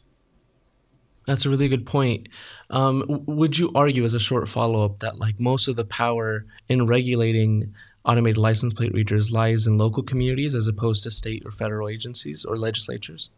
That's 1.26 1.44
a 1.44 1.50
really 1.50 1.68
good 1.68 1.86
point. 1.86 2.28
Um, 2.70 3.04
would 3.26 3.58
you 3.58 3.70
argue, 3.74 4.04
as 4.04 4.14
a 4.14 4.20
short 4.20 4.48
follow 4.48 4.84
up, 4.84 5.00
that 5.00 5.18
like 5.18 5.38
most 5.38 5.68
of 5.68 5.76
the 5.76 5.84
power 5.84 6.46
in 6.68 6.86
regulating 6.86 7.74
automated 8.06 8.38
license 8.38 8.72
plate 8.72 8.92
readers 8.94 9.32
lies 9.32 9.66
in 9.66 9.78
local 9.78 10.02
communities 10.02 10.54
as 10.54 10.68
opposed 10.68 11.02
to 11.02 11.10
state 11.10 11.42
or 11.44 11.50
federal 11.50 11.88
agencies 11.88 12.44
or 12.44 12.56
legislatures? 12.56 13.30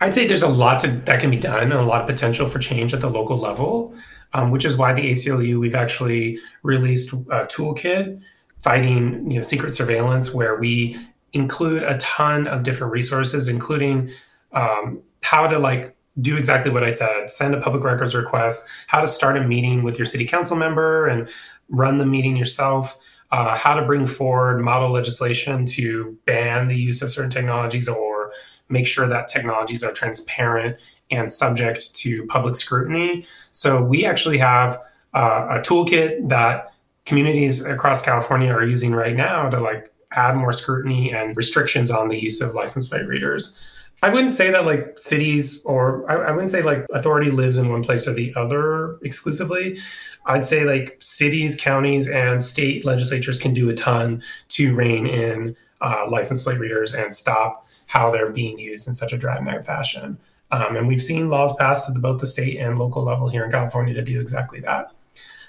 I'd 0.00 0.14
say 0.14 0.26
there's 0.26 0.42
a 0.42 0.48
lot 0.48 0.80
to, 0.80 0.88
that 0.88 1.20
can 1.20 1.30
be 1.30 1.36
done 1.36 1.62
and 1.62 1.72
a 1.72 1.82
lot 1.82 2.02
of 2.02 2.06
potential 2.06 2.48
for 2.48 2.58
change 2.58 2.92
at 2.92 3.00
the 3.00 3.08
local 3.08 3.38
level, 3.38 3.94
um, 4.32 4.50
which 4.50 4.64
is 4.64 4.76
why 4.76 4.92
the 4.92 5.10
ACLU 5.10 5.58
we've 5.58 5.74
actually 5.74 6.38
released 6.62 7.12
a 7.12 7.46
toolkit 7.46 8.20
fighting 8.60 9.30
you 9.30 9.36
know 9.36 9.40
secret 9.40 9.74
surveillance, 9.74 10.34
where 10.34 10.56
we 10.56 10.98
include 11.32 11.82
a 11.82 11.96
ton 11.98 12.46
of 12.46 12.62
different 12.62 12.92
resources, 12.92 13.48
including 13.48 14.10
um, 14.52 15.02
how 15.22 15.46
to 15.46 15.58
like 15.58 15.93
do 16.20 16.36
exactly 16.36 16.70
what 16.70 16.84
I 16.84 16.90
said 16.90 17.30
send 17.30 17.54
a 17.54 17.60
public 17.60 17.82
records 17.82 18.14
request, 18.14 18.68
how 18.86 19.00
to 19.00 19.08
start 19.08 19.36
a 19.36 19.42
meeting 19.42 19.82
with 19.82 19.98
your 19.98 20.06
city 20.06 20.24
council 20.24 20.56
member 20.56 21.06
and 21.06 21.28
run 21.68 21.98
the 21.98 22.06
meeting 22.06 22.36
yourself, 22.36 22.98
uh, 23.32 23.56
how 23.56 23.74
to 23.74 23.84
bring 23.84 24.06
forward 24.06 24.60
model 24.60 24.90
legislation 24.90 25.66
to 25.66 26.16
ban 26.24 26.68
the 26.68 26.76
use 26.76 27.02
of 27.02 27.10
certain 27.10 27.30
technologies 27.30 27.88
or 27.88 28.30
make 28.68 28.86
sure 28.86 29.06
that 29.06 29.28
technologies 29.28 29.82
are 29.82 29.92
transparent 29.92 30.76
and 31.10 31.30
subject 31.30 31.94
to 31.96 32.26
public 32.26 32.54
scrutiny. 32.54 33.26
So 33.50 33.82
we 33.82 34.06
actually 34.06 34.38
have 34.38 34.80
uh, 35.14 35.46
a 35.50 35.58
toolkit 35.60 36.28
that 36.28 36.72
communities 37.04 37.64
across 37.64 38.02
California 38.02 38.52
are 38.52 38.64
using 38.64 38.94
right 38.94 39.14
now 39.14 39.50
to 39.50 39.60
like 39.60 39.92
add 40.12 40.36
more 40.36 40.52
scrutiny 40.52 41.12
and 41.12 41.36
restrictions 41.36 41.90
on 41.90 42.08
the 42.08 42.18
use 42.18 42.40
of 42.40 42.54
license 42.54 42.86
plate 42.86 43.06
readers. 43.06 43.58
I 44.02 44.10
wouldn't 44.10 44.32
say 44.32 44.50
that 44.50 44.66
like 44.66 44.98
cities 44.98 45.64
or 45.64 46.10
I, 46.10 46.28
I, 46.28 46.32
wouldn't 46.32 46.50
say 46.50 46.62
like 46.62 46.84
authority 46.92 47.30
lives 47.30 47.58
in 47.58 47.70
one 47.70 47.82
place 47.82 48.06
or 48.06 48.12
the 48.12 48.34
other 48.36 48.98
exclusively. 49.02 49.78
I'd 50.26 50.44
say 50.44 50.64
like 50.64 50.96
cities, 51.00 51.56
counties, 51.56 52.08
and 52.08 52.42
state 52.42 52.84
legislatures 52.84 53.38
can 53.38 53.54
do 53.54 53.70
a 53.70 53.74
ton 53.74 54.22
to 54.50 54.74
rein 54.74 55.06
in 55.06 55.56
uh, 55.80 56.06
license 56.08 56.42
plate 56.42 56.58
readers 56.58 56.94
and 56.94 57.14
stop 57.14 57.66
how 57.86 58.10
they're 58.10 58.30
being 58.30 58.58
used 58.58 58.88
in 58.88 58.94
such 58.94 59.12
a 59.12 59.18
dragnet 59.18 59.66
fashion. 59.66 60.18
Um, 60.50 60.76
and 60.76 60.88
we've 60.88 61.02
seen 61.02 61.28
laws 61.28 61.54
passed 61.56 61.88
at 61.88 62.00
both 62.00 62.20
the 62.20 62.26
state 62.26 62.58
and 62.58 62.78
local 62.78 63.02
level 63.02 63.28
here 63.28 63.44
in 63.44 63.50
California 63.50 63.94
to 63.94 64.02
do 64.02 64.20
exactly 64.20 64.60
that. 64.60 64.92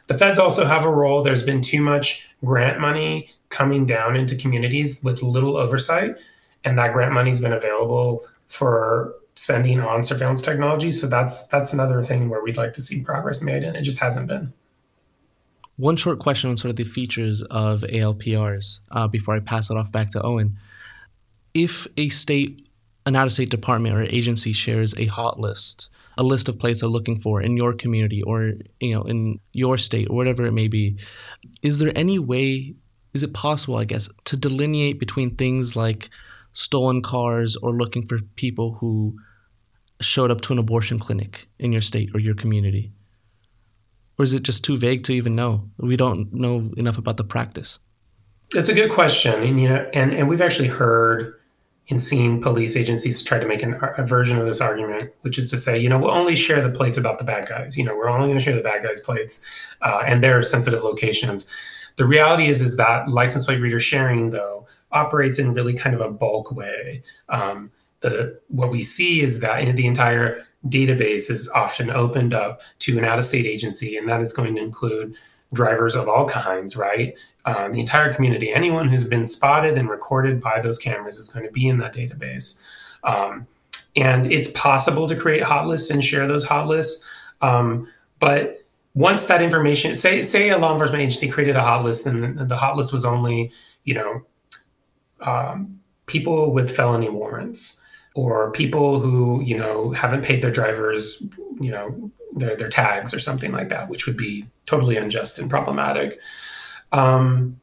The 0.08 0.18
feds 0.18 0.40
also 0.40 0.66
have 0.66 0.86
a 0.86 0.90
role. 0.90 1.24
There's 1.24 1.46
been 1.46 1.62
too 1.62 1.82
much 1.82 2.28
grant 2.44 2.80
money 2.80 3.32
coming 3.50 3.86
down 3.86 4.16
into 4.16 4.36
communities 4.36 5.04
with 5.04 5.24
little 5.24 5.58
oversight, 5.58 6.16
and 6.64 6.78
that 6.78 6.94
grant 6.94 7.14
money's 7.14 7.40
been 7.40 7.54
available 7.54 8.26
for 8.48 9.16
spending 9.36 9.82
on 9.82 10.04
surveillance 10.04 10.42
technology. 10.42 10.92
So 10.92 11.08
that's 11.08 11.48
that's 11.48 11.74
another 11.74 12.02
thing 12.02 12.30
where 12.30 12.42
we'd 12.42 12.58
like 12.58 12.74
to 12.74 12.82
see 12.82 13.04
progress 13.04 13.42
made, 13.42 13.64
and 13.64 13.76
it 13.76 13.82
just 13.82 14.00
hasn't 14.00 14.28
been. 14.28 14.54
One 15.78 15.98
short 15.98 16.20
question 16.20 16.50
on 16.50 16.58
sort 16.58 16.70
of 16.70 16.78
the 16.78 16.86
features 16.86 17.44
of 17.44 17.82
ALPRs 17.82 18.80
uh, 18.92 19.08
before 19.08 19.36
I 19.36 19.42
pass 19.42 19.70
it 19.70 19.76
off 19.76 19.92
back 19.92 20.10
to 20.12 20.24
Owen. 20.24 20.58
If 21.54 21.86
a 21.98 22.08
state, 22.10 22.66
an 23.06 23.16
out-of-state 23.16 23.50
department 23.50 23.96
or 23.96 24.04
agency 24.04 24.54
shares 24.54 24.94
a 24.98 25.06
hot 25.08 25.38
list, 25.38 25.90
a 26.18 26.24
list 26.24 26.48
of 26.48 26.58
places 26.58 26.80
they're 26.80 26.90
looking 26.90 27.20
for 27.20 27.42
in 27.42 27.58
your 27.58 27.74
community 27.74 28.22
or 28.24 28.54
you 28.80 28.96
know 28.96 29.04
in 29.04 29.40
your 29.52 29.78
state 29.78 30.10
or 30.10 30.16
whatever 30.16 30.46
it 30.46 30.54
may 30.54 30.70
be, 30.70 30.98
is 31.62 31.80
there 31.80 31.92
any 31.96 32.20
way? 32.20 32.76
Is 33.14 33.24
it 33.24 33.34
possible, 33.34 33.78
I 33.78 33.86
guess, 33.86 34.10
to 34.26 34.38
delineate 34.38 35.00
between 35.00 35.36
things 35.36 35.76
like 35.76 36.10
stolen 36.56 37.02
cars 37.02 37.56
or 37.58 37.72
looking 37.72 38.08
for 38.08 38.20
people 38.36 38.78
who 38.80 39.16
showed 40.02 40.32
up 40.32 40.42
to 40.42 40.54
an 40.54 40.60
abortion 40.60 40.98
clinic 40.98 41.48
in 41.60 41.72
your 41.72 41.82
state 41.82 42.10
or 42.16 42.20
your 42.20 42.34
community? 42.34 42.92
Or 44.18 44.24
is 44.24 44.34
it 44.34 44.44
just 44.44 44.64
too 44.64 44.78
vague 44.78 45.04
to 45.04 45.14
even 45.14 45.36
know? 45.36 45.70
We 45.78 45.98
don't 45.98 46.34
know 46.34 46.72
enough 46.78 46.98
about 46.98 47.18
the 47.18 47.24
practice. 47.24 47.80
That's 48.52 48.70
a 48.70 48.74
good 48.74 48.92
question, 48.92 49.44
and 49.44 49.60
you 49.60 49.68
know, 49.68 49.90
and 49.94 50.14
and 50.14 50.30
we've 50.30 50.42
actually 50.42 50.68
heard 50.70 51.34
and 51.90 52.02
seen 52.02 52.42
police 52.42 52.76
agencies 52.76 53.22
try 53.22 53.38
to 53.38 53.46
make 53.46 53.62
an, 53.62 53.80
a 53.98 54.06
version 54.06 54.38
of 54.40 54.46
this 54.46 54.62
argument, 54.62 55.12
which 55.22 55.38
is 55.38 55.50
to 55.52 55.58
say, 55.58 55.78
you 55.78 55.90
know, 55.90 56.00
we'll 56.00 56.12
only 56.12 56.36
share 56.36 56.62
the 56.62 56.70
plates 56.70 56.98
about 56.98 57.20
the 57.20 57.24
bad 57.24 57.48
guys. 57.48 57.78
You 57.78 57.84
know, 57.84 57.96
we're 57.96 58.10
only 58.10 58.28
going 58.28 58.40
to 58.40 58.44
share 58.44 58.56
the 58.56 58.62
bad 58.62 58.84
guys' 58.84 59.02
plates 59.02 59.46
uh, 59.82 60.02
and 60.06 60.24
their 60.24 60.42
sensitive 60.42 60.84
locations. 60.84 61.48
The 61.98 62.06
reality 62.06 62.48
is, 62.48 62.62
is 62.62 62.78
that 62.78 63.08
license 63.08 63.46
plate 63.46 63.60
reader 63.60 63.80
sharing, 63.80 64.32
though, 64.32 64.65
operates 64.96 65.38
in 65.38 65.54
really 65.54 65.74
kind 65.74 65.96
of 65.96 66.02
a 66.02 66.10
bulk 66.10 66.52
way. 66.52 67.04
Um, 67.30 67.72
the 68.00 68.40
what 68.48 68.72
we 68.72 68.84
see 68.84 69.22
is 69.22 69.40
that 69.42 69.76
the 69.76 69.88
entire 69.88 70.46
database 70.68 71.30
is 71.30 71.50
often 71.50 71.90
opened 71.90 72.34
up 72.34 72.62
to 72.80 72.98
an 72.98 73.06
out-of-state 73.06 73.46
agency, 73.46 73.98
and 73.98 74.10
that 74.10 74.22
is 74.22 74.34
going 74.34 74.56
to 74.56 74.62
include 74.62 75.14
drivers 75.54 75.96
of 75.96 76.10
all 76.10 76.28
kinds, 76.28 76.76
right? 76.76 77.14
Um, 77.46 77.74
the 77.74 77.80
entire 77.80 78.14
community, 78.14 78.52
anyone 78.52 78.88
who's 78.88 79.08
been 79.08 79.26
spotted 79.26 79.78
and 79.78 79.90
recorded 79.90 80.42
by 80.42 80.60
those 80.60 80.80
cameras 80.80 81.18
is 81.18 81.30
going 81.30 81.46
to 81.46 81.52
be 81.52 81.68
in 81.68 81.78
that 81.78 81.94
database. 81.94 82.62
Um, 83.04 83.48
and 83.96 84.32
it's 84.32 84.50
possible 84.52 85.08
to 85.08 85.16
create 85.16 85.44
hot 85.44 85.68
lists 85.68 85.92
and 85.92 86.04
share 86.04 86.28
those 86.28 86.44
hot 86.44 86.68
lists, 86.68 87.08
um, 87.42 87.88
but 88.20 88.66
once 88.96 89.26
that 89.26 89.42
information, 89.42 89.94
say 89.94 90.24
say 90.24 90.50
a 90.50 90.58
law 90.58 90.72
enforcement 90.72 91.04
agency 91.04 91.28
created 91.28 91.56
a 91.56 91.62
hot 91.62 91.84
list, 91.84 92.08
and 92.08 92.40
the, 92.40 92.46
the 92.46 92.58
hot 92.58 92.78
list 92.78 92.94
was 92.94 93.06
only 93.06 93.52
you 93.84 93.94
know 93.94 94.22
um, 95.22 95.80
people 96.06 96.54
with 96.54 96.76
felony 96.76 97.10
warrants 97.10 97.84
or 98.16 98.52
people 98.52 99.00
who 99.00 99.42
you 99.44 99.58
know 99.58 99.92
haven't 99.92 100.24
paid 100.24 100.42
their 100.42 100.52
drivers 100.52 101.24
you 101.60 101.72
know 101.72 102.12
their, 102.34 102.56
their 102.56 102.70
tags 102.70 103.14
or 103.14 103.20
something 103.20 103.52
like 103.52 103.70
that 103.70 103.90
which 103.90 104.06
would 104.06 104.18
be 104.18 104.46
totally 104.66 104.98
unjust 104.98 105.40
and 105.40 105.50
problematic. 105.50 106.20
Um, 106.92 107.60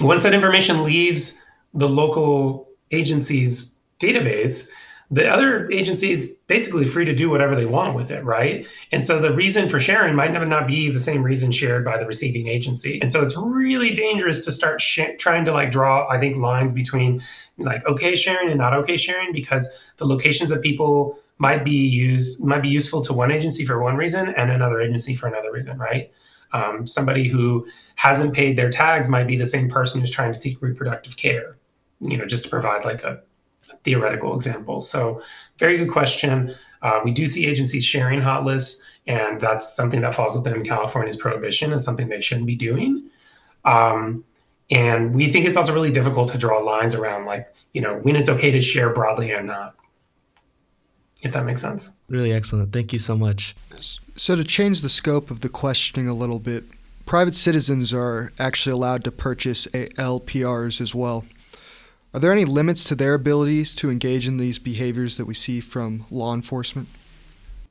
once 0.00 0.22
that 0.22 0.34
information 0.34 0.84
leaves 0.84 1.44
the 1.74 1.88
local 1.88 2.68
agency's 2.90 3.74
database 4.00 4.70
the 5.10 5.26
other 5.26 5.70
agency 5.70 6.10
is 6.10 6.36
basically 6.48 6.84
free 6.84 7.06
to 7.06 7.14
do 7.14 7.30
whatever 7.30 7.54
they 7.54 7.64
want 7.64 7.94
with 7.94 8.10
it, 8.10 8.22
right? 8.24 8.66
And 8.92 9.04
so 9.04 9.18
the 9.18 9.32
reason 9.32 9.68
for 9.68 9.80
sharing 9.80 10.14
might 10.14 10.32
not 10.32 10.66
be 10.66 10.90
the 10.90 11.00
same 11.00 11.22
reason 11.22 11.50
shared 11.50 11.84
by 11.84 11.96
the 11.96 12.06
receiving 12.06 12.46
agency. 12.46 13.00
And 13.00 13.10
so 13.10 13.22
it's 13.22 13.36
really 13.36 13.94
dangerous 13.94 14.44
to 14.44 14.52
start 14.52 14.82
sh- 14.82 15.16
trying 15.18 15.46
to 15.46 15.52
like 15.52 15.70
draw, 15.70 16.06
I 16.08 16.18
think, 16.18 16.36
lines 16.36 16.74
between 16.74 17.22
like 17.56 17.84
okay 17.86 18.14
sharing 18.16 18.50
and 18.50 18.58
not 18.58 18.74
okay 18.74 18.96
sharing 18.96 19.32
because 19.32 19.68
the 19.96 20.06
locations 20.06 20.50
of 20.50 20.60
people 20.62 21.18
might 21.38 21.64
be 21.64 21.86
used 21.86 22.44
might 22.44 22.62
be 22.62 22.68
useful 22.68 23.00
to 23.02 23.12
one 23.12 23.30
agency 23.30 23.64
for 23.64 23.82
one 23.82 23.96
reason 23.96 24.28
and 24.28 24.50
another 24.50 24.80
agency 24.80 25.14
for 25.14 25.26
another 25.26 25.50
reason, 25.50 25.78
right? 25.78 26.12
Um, 26.52 26.86
somebody 26.86 27.28
who 27.28 27.66
hasn't 27.96 28.34
paid 28.34 28.56
their 28.56 28.70
tags 28.70 29.08
might 29.08 29.26
be 29.26 29.36
the 29.36 29.46
same 29.46 29.70
person 29.70 30.00
who's 30.00 30.10
trying 30.10 30.32
to 30.32 30.38
seek 30.38 30.60
reproductive 30.60 31.16
care, 31.16 31.56
you 32.00 32.16
know, 32.16 32.26
just 32.26 32.44
to 32.44 32.50
provide 32.50 32.84
like 32.84 33.02
a 33.04 33.20
theoretical 33.84 34.34
examples. 34.34 34.88
So, 34.90 35.22
very 35.58 35.76
good 35.76 35.90
question. 35.90 36.54
Uh, 36.82 37.00
we 37.04 37.10
do 37.10 37.26
see 37.26 37.46
agencies 37.46 37.84
sharing 37.84 38.20
hot 38.20 38.44
lists, 38.44 38.84
and 39.06 39.40
that's 39.40 39.74
something 39.74 40.00
that 40.02 40.14
falls 40.14 40.36
within 40.36 40.64
California's 40.64 41.16
prohibition 41.16 41.72
and 41.72 41.80
something 41.80 42.08
they 42.08 42.20
shouldn't 42.20 42.46
be 42.46 42.56
doing. 42.56 43.10
Um, 43.64 44.24
and 44.70 45.14
we 45.14 45.32
think 45.32 45.46
it's 45.46 45.56
also 45.56 45.72
really 45.72 45.90
difficult 45.90 46.30
to 46.32 46.38
draw 46.38 46.58
lines 46.58 46.94
around, 46.94 47.24
like, 47.24 47.48
you 47.72 47.80
know, 47.80 47.98
when 48.02 48.16
it's 48.16 48.28
okay 48.28 48.50
to 48.50 48.60
share 48.60 48.90
broadly 48.92 49.30
and 49.30 49.46
not, 49.46 49.74
if 51.22 51.32
that 51.32 51.44
makes 51.44 51.62
sense. 51.62 51.96
Really 52.08 52.32
excellent. 52.32 52.72
Thank 52.72 52.92
you 52.92 52.98
so 52.98 53.16
much. 53.16 53.56
So, 54.16 54.36
to 54.36 54.44
change 54.44 54.82
the 54.82 54.88
scope 54.88 55.30
of 55.30 55.40
the 55.40 55.48
questioning 55.48 56.08
a 56.08 56.12
little 56.12 56.38
bit, 56.38 56.64
private 57.06 57.34
citizens 57.34 57.92
are 57.94 58.32
actually 58.38 58.72
allowed 58.72 59.04
to 59.04 59.10
purchase 59.10 59.66
LPRs 59.68 60.80
as 60.80 60.94
well. 60.94 61.24
Are 62.14 62.20
there 62.20 62.32
any 62.32 62.46
limits 62.46 62.84
to 62.84 62.94
their 62.94 63.14
abilities 63.14 63.74
to 63.76 63.90
engage 63.90 64.26
in 64.26 64.38
these 64.38 64.58
behaviors 64.58 65.18
that 65.18 65.26
we 65.26 65.34
see 65.34 65.60
from 65.60 66.06
law 66.10 66.32
enforcement? 66.32 66.88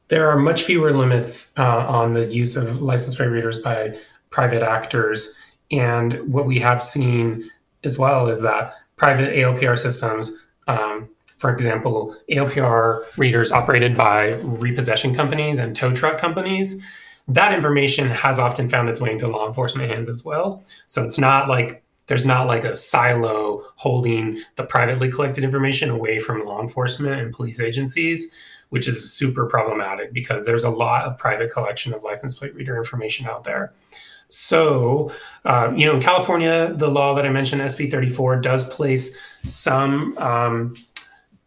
There 0.09 0.29
are 0.29 0.37
much 0.37 0.63
fewer 0.63 0.91
limits 0.91 1.57
uh, 1.57 1.85
on 1.87 2.13
the 2.13 2.31
use 2.33 2.55
of 2.55 2.81
license 2.81 3.15
plate 3.15 3.27
readers 3.27 3.57
by 3.57 3.97
private 4.29 4.61
actors. 4.61 5.35
And 5.71 6.31
what 6.31 6.45
we 6.45 6.59
have 6.59 6.83
seen 6.83 7.49
as 7.83 7.97
well 7.97 8.27
is 8.27 8.41
that 8.43 8.73
private 8.95 9.35
ALPR 9.35 9.77
systems, 9.77 10.45
um, 10.67 11.09
for 11.39 11.51
example, 11.51 12.15
ALPR 12.31 13.05
readers 13.17 13.51
operated 13.51 13.97
by 13.97 14.33
repossession 14.43 15.15
companies 15.15 15.59
and 15.59 15.75
tow 15.75 15.93
truck 15.93 16.19
companies, 16.19 16.83
that 17.27 17.53
information 17.53 18.09
has 18.09 18.39
often 18.39 18.69
found 18.69 18.87
its 18.87 19.01
way 19.01 19.11
into 19.11 19.27
law 19.27 19.47
enforcement 19.47 19.91
hands 19.91 20.07
as 20.09 20.23
well. 20.23 20.63
So 20.85 21.03
it's 21.03 21.17
not 21.17 21.49
like 21.49 21.83
there's 22.07 22.25
not 22.25 22.47
like 22.47 22.63
a 22.63 22.75
silo 22.75 23.63
holding 23.75 24.41
the 24.55 24.63
privately 24.63 25.11
collected 25.11 25.43
information 25.43 25.89
away 25.89 26.19
from 26.19 26.45
law 26.45 26.61
enforcement 26.61 27.21
and 27.21 27.33
police 27.33 27.59
agencies 27.59 28.33
which 28.69 28.87
is 28.87 29.13
super 29.13 29.45
problematic 29.45 30.11
because 30.11 30.45
there's 30.45 30.65
a 30.65 30.69
lot 30.69 31.05
of 31.05 31.17
private 31.17 31.49
collection 31.51 31.93
of 31.93 32.03
license 32.03 32.37
plate 32.37 32.53
reader 32.53 32.75
information 32.75 33.25
out 33.25 33.45
there. 33.45 33.73
So 34.29 35.11
uh, 35.45 35.71
you 35.75 35.85
know 35.85 35.95
in 35.95 36.01
california 36.01 36.73
the 36.73 36.89
law 36.89 37.15
that 37.15 37.25
i 37.25 37.29
mentioned 37.29 37.61
sb 37.61 37.89
34 37.89 38.41
does 38.41 38.67
place 38.67 39.17
some 39.43 40.17
um, 40.17 40.75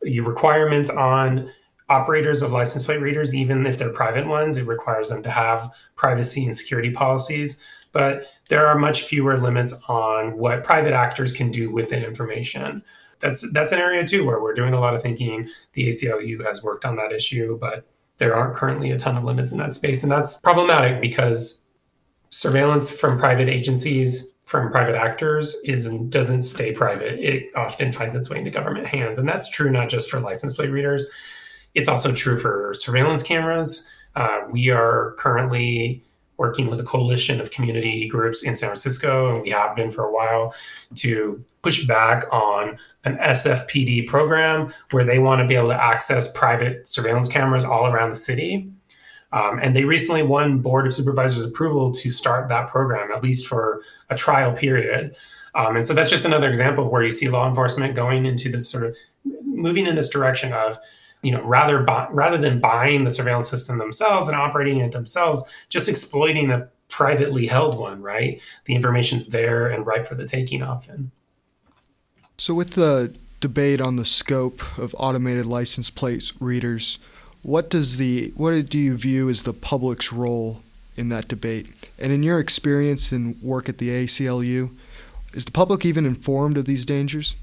requirements 0.03 0.89
on 0.89 1.51
operators 1.91 2.41
of 2.41 2.53
license 2.53 2.85
plate 2.85 3.01
readers 3.01 3.35
even 3.35 3.67
if 3.67 3.77
they're 3.77 3.93
private 3.93 4.27
ones. 4.27 4.57
It 4.57 4.67
requires 4.67 5.11
them 5.11 5.23
to 5.25 5.31
have 5.31 5.71
privacy 5.97 6.47
and 6.47 6.57
security 6.57 6.91
policies 6.91 7.63
but 7.93 8.27
there 8.49 8.67
are 8.67 8.79
much 8.79 9.03
fewer 9.03 9.39
limits 9.39 9.75
on 9.89 10.37
what 10.37 10.65
private 10.65 10.93
actors 10.93 11.33
can 11.33 11.51
do 11.51 11.71
with 11.71 11.89
that 11.91 12.05
information. 12.05 12.83
That's 13.21 13.51
that's 13.53 13.73
an 13.73 13.79
area 13.79 14.05
too 14.07 14.27
where 14.27 14.41
we're 14.41 14.55
doing 14.55 14.75
a 14.75 14.81
lot 14.81 14.95
of 14.95 15.03
thinking. 15.03 15.49
The 15.73 15.89
ACLU 15.89 16.45
has 16.47 16.63
worked 16.63 16.85
on 16.85 16.97
that 16.97 17.13
issue, 17.13 17.59
but 17.59 17.87
there 18.19 18.35
aren't 18.35 18.55
currently 18.55 18.91
a 18.91 18.99
ton 18.99 19.17
of 19.17 19.25
limits 19.25 19.53
in 19.53 19.59
that 19.59 19.73
space, 19.73 20.03
and 20.03 20.11
that's 20.11 20.41
problematic 20.41 21.01
because 21.01 21.67
surveillance 22.31 22.91
from 22.91 23.19
private 23.19 23.49
agencies 23.49 24.35
from 24.51 24.71
private 24.71 24.97
actors 24.97 25.57
is 25.65 25.89
doesn't 26.09 26.43
stay 26.43 26.73
private. 26.73 27.21
It 27.21 27.51
often 27.55 27.93
finds 27.93 28.17
its 28.17 28.29
way 28.29 28.39
into 28.39 28.51
government 28.51 28.87
hands, 28.87 29.19
and 29.19 29.29
that's 29.29 29.49
true 29.49 29.71
not 29.71 29.89
just 29.89 30.11
for 30.11 30.19
license 30.19 30.55
plate 30.55 30.71
readers. 30.71 31.07
It's 31.75 31.89
also 31.89 32.13
true 32.13 32.37
for 32.37 32.75
surveillance 32.75 33.23
cameras. 33.23 33.91
Uh, 34.17 34.41
we 34.51 34.71
are 34.71 35.15
currently 35.19 36.03
working 36.41 36.69
with 36.69 36.81
a 36.81 36.83
coalition 36.83 37.39
of 37.39 37.51
community 37.51 38.09
groups 38.09 38.43
in 38.43 38.57
San 38.57 38.71
Francisco, 38.71 39.35
and 39.35 39.43
we 39.43 39.51
have 39.51 39.77
been 39.77 39.91
for 39.91 40.07
a 40.07 40.11
while, 40.11 40.55
to 40.95 41.45
push 41.61 41.87
back 41.87 42.25
on 42.33 42.79
an 43.05 43.19
SFPD 43.19 44.07
program 44.07 44.73
where 44.91 45.05
they 45.05 45.19
want 45.19 45.43
to 45.43 45.47
be 45.47 45.55
able 45.55 45.69
to 45.69 45.75
access 45.75 46.33
private 46.33 46.89
surveillance 46.89 47.29
cameras 47.29 47.63
all 47.63 47.87
around 47.87 48.09
the 48.09 48.17
city. 48.17 48.73
Um, 49.33 49.59
and 49.63 49.77
they 49.77 49.85
recently 49.85 50.23
won 50.23 50.61
Board 50.61 50.87
of 50.87 50.95
Supervisors 50.95 51.45
approval 51.45 51.93
to 51.93 52.11
start 52.11 52.49
that 52.49 52.69
program, 52.69 53.13
at 53.13 53.23
least 53.23 53.47
for 53.47 53.83
a 54.09 54.17
trial 54.17 54.53
period. 54.53 55.15
Um, 55.55 55.77
and 55.77 55.85
so 55.85 55.93
that's 55.93 56.09
just 56.09 56.25
another 56.25 56.49
example 56.49 56.91
where 56.91 57.03
you 57.03 57.11
see 57.11 57.29
law 57.29 57.47
enforcement 57.47 57.95
going 57.95 58.25
into 58.25 58.51
this 58.51 58.67
sort 58.67 58.85
of 58.85 58.97
moving 59.45 59.87
in 59.87 59.95
this 59.95 60.09
direction 60.09 60.55
of 60.55 60.79
you 61.23 61.33
know 61.33 61.43
rather 61.43 61.83
rather 62.11 62.39
than 62.39 62.61
buying 62.61 63.05
the 63.05 63.11
surveillance 63.11 63.49
system 63.49 63.79
themselves 63.79 64.29
and 64.29 64.37
operating 64.37 64.79
it 64.79 64.93
themselves 64.93 65.43
just 65.69 65.89
exploiting 65.89 66.51
a 66.51 66.69
privately 66.89 67.47
held 67.47 67.79
one 67.79 68.03
right? 68.03 68.41
The 68.65 68.75
information's 68.75 69.29
there 69.29 69.69
and 69.69 69.87
ripe 69.87 70.07
for 70.07 70.17
the 70.17 70.27
taking 70.27 70.63
often. 70.63 71.13
So 72.37 72.55
with 72.55 72.71
the 72.71 73.17
debate 73.41 73.81
on 73.81 73.97
the 73.97 74.05
scope 74.05 74.63
of 74.79 74.95
automated 74.99 75.47
license 75.47 75.89
plate 75.89 76.33
readers 76.41 76.99
what 77.43 77.71
does 77.71 77.97
the 77.97 78.33
what 78.37 78.69
do 78.69 78.79
you 78.79 78.97
view 78.97 79.31
as 79.31 79.43
the 79.43 79.55
public's 79.55 80.13
role 80.13 80.61
in 80.97 81.09
that 81.09 81.29
debate? 81.29 81.89
And 81.99 82.13
in 82.13 82.23
your 82.23 82.39
experience 82.39 83.13
and 83.13 83.41
work 83.43 83.69
at 83.69 83.79
the 83.79 83.89
ACLU 83.89 84.75
is 85.33 85.45
the 85.45 85.51
public 85.51 85.87
even 85.87 86.05
informed 86.05 86.59
of 86.59 86.67
these 86.67 86.85
dangers 86.85 87.35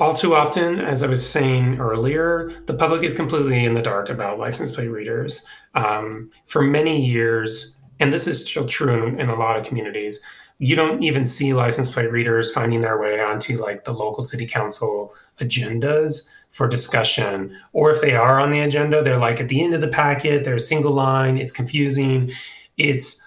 all 0.00 0.14
too 0.14 0.34
often, 0.34 0.80
as 0.80 1.02
I 1.02 1.06
was 1.06 1.28
saying 1.28 1.78
earlier, 1.78 2.52
the 2.66 2.74
public 2.74 3.02
is 3.02 3.14
completely 3.14 3.64
in 3.64 3.74
the 3.74 3.82
dark 3.82 4.08
about 4.08 4.38
license 4.38 4.70
plate 4.70 4.88
readers. 4.88 5.46
Um, 5.74 6.30
for 6.46 6.62
many 6.62 7.04
years, 7.04 7.78
and 8.00 8.12
this 8.12 8.26
is 8.26 8.48
still 8.48 8.66
true 8.66 9.06
in, 9.06 9.20
in, 9.20 9.28
a 9.28 9.36
lot 9.36 9.58
of 9.58 9.64
communities, 9.64 10.20
you 10.58 10.76
don't 10.76 11.02
even 11.02 11.24
see 11.24 11.54
license 11.54 11.90
plate 11.90 12.10
readers 12.10 12.52
finding 12.52 12.80
their 12.80 13.00
way 13.00 13.20
onto 13.20 13.60
like 13.62 13.84
the 13.84 13.92
local 13.92 14.22
city 14.22 14.46
council 14.46 15.14
agendas 15.40 16.28
for 16.50 16.68
discussion. 16.68 17.56
Or 17.72 17.90
if 17.90 18.00
they 18.00 18.14
are 18.14 18.38
on 18.38 18.50
the 18.50 18.60
agenda, 18.60 19.02
they're 19.02 19.18
like 19.18 19.40
at 19.40 19.48
the 19.48 19.62
end 19.62 19.74
of 19.74 19.80
the 19.80 19.88
packet, 19.88 20.44
they're 20.44 20.56
a 20.56 20.60
single 20.60 20.92
line, 20.92 21.38
it's 21.38 21.52
confusing. 21.52 22.32
It's 22.76 23.26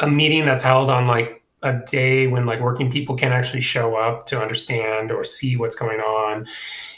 a 0.00 0.08
meeting 0.08 0.44
that's 0.46 0.62
held 0.62 0.90
on 0.90 1.06
like 1.06 1.41
a 1.62 1.74
day 1.86 2.26
when 2.26 2.46
like 2.46 2.60
working 2.60 2.90
people 2.90 3.16
can 3.16 3.32
actually 3.32 3.60
show 3.60 3.96
up 3.96 4.26
to 4.26 4.40
understand 4.40 5.10
or 5.10 5.24
see 5.24 5.56
what's 5.56 5.76
going 5.76 6.00
on. 6.00 6.46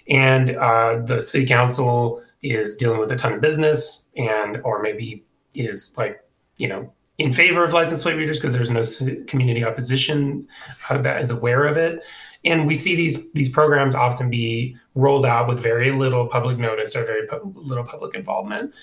And 0.08 0.56
uh, 0.56 1.00
the 1.04 1.20
city 1.20 1.46
council 1.46 2.22
is 2.42 2.76
dealing 2.76 3.00
with 3.00 3.10
a 3.10 3.16
ton 3.16 3.32
of 3.32 3.40
business 3.40 4.08
and 4.16 4.60
or 4.64 4.82
maybe 4.82 5.24
is 5.54 5.94
like 5.96 6.22
you 6.56 6.68
know 6.68 6.92
in 7.18 7.32
favor 7.32 7.64
of 7.64 7.72
license 7.72 8.02
plate 8.02 8.16
readers 8.16 8.38
because 8.40 8.52
there's 8.52 8.70
no 8.70 8.84
community 9.26 9.64
opposition 9.64 10.46
uh, 10.90 10.98
that 10.98 11.22
is 11.22 11.30
aware 11.30 11.64
of 11.64 11.76
it. 11.76 12.02
And 12.44 12.66
we 12.66 12.74
see 12.74 12.94
these 12.94 13.32
these 13.32 13.48
programs 13.48 13.94
often 13.94 14.28
be 14.28 14.76
rolled 14.94 15.24
out 15.24 15.48
with 15.48 15.60
very 15.60 15.92
little 15.92 16.26
public 16.26 16.58
notice 16.58 16.94
or 16.94 17.04
very 17.04 17.26
pu- 17.26 17.52
little 17.56 17.84
public 17.84 18.14
involvement. 18.14 18.74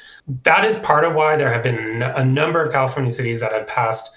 That 0.43 0.65
is 0.65 0.77
part 0.77 1.03
of 1.03 1.13
why 1.13 1.35
there 1.35 1.53
have 1.53 1.63
been 1.63 2.01
a 2.01 2.25
number 2.25 2.61
of 2.61 2.71
california 2.71 3.11
cities 3.11 3.39
that 3.41 3.51
have 3.51 3.67
passed 3.67 4.09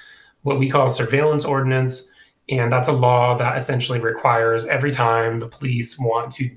what 0.44 0.58
we 0.58 0.70
call 0.70 0.88
surveillance 0.88 1.44
ordinance. 1.44 2.12
And 2.48 2.72
that's 2.72 2.88
a 2.88 2.92
law 2.92 3.36
that 3.36 3.56
essentially 3.56 3.98
requires 3.98 4.66
every 4.66 4.90
time 4.90 5.40
the 5.40 5.48
police 5.48 5.98
want 5.98 6.30
to 6.32 6.50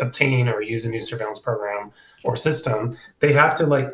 obtain 0.00 0.48
or 0.48 0.62
use 0.62 0.84
a 0.84 0.88
new 0.88 1.00
surveillance 1.00 1.38
program 1.38 1.92
or 2.24 2.36
system, 2.36 2.96
they 3.18 3.32
have 3.32 3.54
to 3.56 3.66
like 3.66 3.90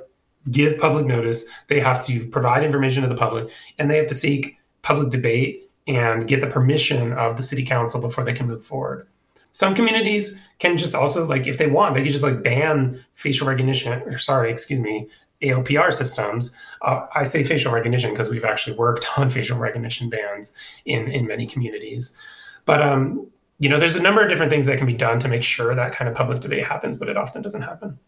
give 0.51 0.79
public 0.79 1.07
notice, 1.07 1.49
they 1.69 1.81
have 1.81 2.05
to 2.07 2.27
provide 2.29 2.65
information 2.65 3.03
to 3.03 3.09
the 3.09 3.15
public, 3.17 3.51
and 3.79 3.91
they 3.91 3.97
have 3.97 4.07
to 4.07 4.15
seek 4.15 4.59
public 4.83 5.11
debate 5.11 5.71
and 5.87 6.29
get 6.29 6.41
the 6.41 6.47
permission 6.47 7.13
of 7.15 7.37
the 7.37 7.43
city 7.43 7.65
council 7.65 8.01
before 8.01 8.25
they 8.25 8.33
can 8.33 8.47
move 8.47 8.65
forward. 8.65 9.07
Some 9.53 9.75
communities 9.75 10.47
can 10.59 10.77
just 10.77 10.95
also 10.95 11.27
like 11.27 11.47
if 11.47 11.59
they 11.59 11.67
want, 11.67 11.95
they 11.95 12.03
can 12.03 12.13
just 12.13 12.23
like 12.23 12.43
ban 12.43 13.05
facial 13.15 13.49
recognition 13.49 13.93
or 14.03 14.19
sorry, 14.19 14.53
excuse 14.53 14.81
me, 14.81 15.09
ALPR 15.43 15.93
systems. 15.93 16.57
Uh, 16.83 17.07
I 17.15 17.25
say 17.25 17.45
facial 17.45 17.73
recognition 17.73 18.11
because 18.11 18.29
we've 18.29 18.45
actually 18.45 18.77
worked 18.77 19.07
on 19.19 19.29
facial 19.29 19.59
recognition 19.59 20.09
bans 20.09 20.55
in 20.85 21.09
in 21.09 21.27
many 21.27 21.47
communities. 21.47 22.17
But 22.65 22.83
um, 22.83 23.27
you 23.59 23.69
know, 23.69 23.79
there's 23.79 23.97
a 23.97 24.03
number 24.03 24.23
of 24.23 24.29
different 24.29 24.51
things 24.51 24.67
that 24.67 24.79
can 24.79 24.87
be 24.87 24.95
done 24.95 25.19
to 25.21 25.29
make 25.29 25.43
sure 25.43 25.75
that 25.75 25.93
kind 25.93 26.09
of 26.09 26.17
public 26.17 26.41
debate 26.41 26.65
happens, 26.65 26.97
but 26.97 27.09
it 27.09 27.17
often 27.17 27.43
doesn't 27.43 27.63
happen. 27.63 27.99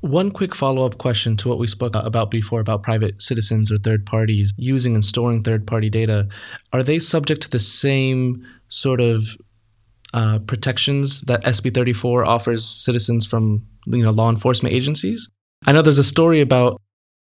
One 0.00 0.30
quick 0.30 0.54
follow 0.54 0.84
up 0.84 0.98
question 0.98 1.36
to 1.38 1.48
what 1.48 1.58
we 1.58 1.66
spoke 1.66 1.94
about 1.96 2.30
before 2.30 2.60
about 2.60 2.82
private 2.82 3.20
citizens 3.20 3.72
or 3.72 3.78
third 3.78 4.06
parties 4.06 4.52
using 4.56 4.94
and 4.94 5.04
storing 5.04 5.42
third 5.42 5.66
party 5.66 5.90
data. 5.90 6.28
Are 6.72 6.82
they 6.82 6.98
subject 6.98 7.42
to 7.42 7.50
the 7.50 7.58
same 7.58 8.46
sort 8.68 9.00
of 9.00 9.36
uh, 10.12 10.38
protections 10.40 11.22
that 11.22 11.42
SB 11.44 11.74
34 11.74 12.24
offers 12.24 12.64
citizens 12.64 13.26
from 13.26 13.66
you 13.86 14.02
know 14.02 14.10
law 14.10 14.30
enforcement 14.30 14.74
agencies? 14.74 15.28
I 15.66 15.72
know 15.72 15.82
there's 15.82 15.98
a 15.98 16.04
story 16.04 16.40
about 16.40 16.80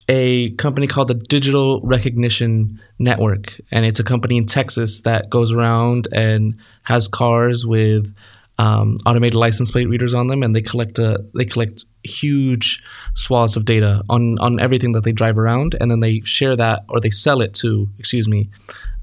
a 0.09 0.51
company 0.53 0.87
called 0.87 1.09
the 1.09 1.15
Digital 1.15 1.81
Recognition 1.83 2.81
Network, 2.99 3.61
and 3.73 3.85
it's 3.87 3.99
a 3.99 4.05
company 4.05 4.37
in 4.37 4.47
Texas 4.47 5.01
that 5.03 5.31
goes 5.31 5.53
around 5.53 6.07
and 6.13 6.57
has 6.83 7.09
cars 7.09 7.67
with 7.67 8.15
um, 8.59 8.97
automated 9.05 9.35
license 9.35 9.71
plate 9.71 9.89
readers 9.89 10.15
on 10.15 10.29
them, 10.29 10.43
and 10.43 10.55
they 10.55 10.61
collect 10.63 10.99
a 10.99 11.25
they 11.35 11.45
collect 11.45 11.87
huge 12.05 12.83
swaths 13.15 13.57
of 13.57 13.65
data 13.65 14.03
on 14.09 14.39
on 14.39 14.61
everything 14.61 14.93
that 14.93 15.05
they 15.05 15.13
drive 15.13 15.39
around, 15.39 15.75
and 15.81 15.91
then 15.91 16.01
they 16.01 16.21
share 16.21 16.57
that 16.57 16.85
or 16.89 17.01
they 17.01 17.11
sell 17.11 17.41
it 17.41 17.55
to 17.55 17.89
excuse 17.99 18.29
me. 18.29 18.51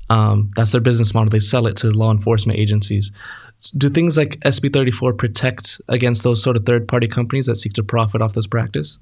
Um, 0.10 0.50
that's 0.56 0.74
their 0.74 0.82
business 0.82 1.14
model. 1.14 1.32
They 1.32 1.40
sell 1.40 1.66
it 1.66 1.76
to 1.78 1.90
law 1.90 2.12
enforcement 2.12 2.60
agencies. 2.60 3.12
Do 3.76 3.90
things 3.90 4.16
like 4.16 4.40
SB 4.42 4.72
34 4.74 5.14
protect 5.14 5.82
against 5.88 6.24
those 6.24 6.44
sort 6.44 6.56
of 6.56 6.66
third 6.66 6.88
party 6.88 7.08
companies 7.08 7.48
that 7.48 7.56
seek 7.56 7.74
to 7.74 7.84
profit 7.84 8.22
off 8.22 8.34
this 8.34 8.46
practice? 8.46 9.00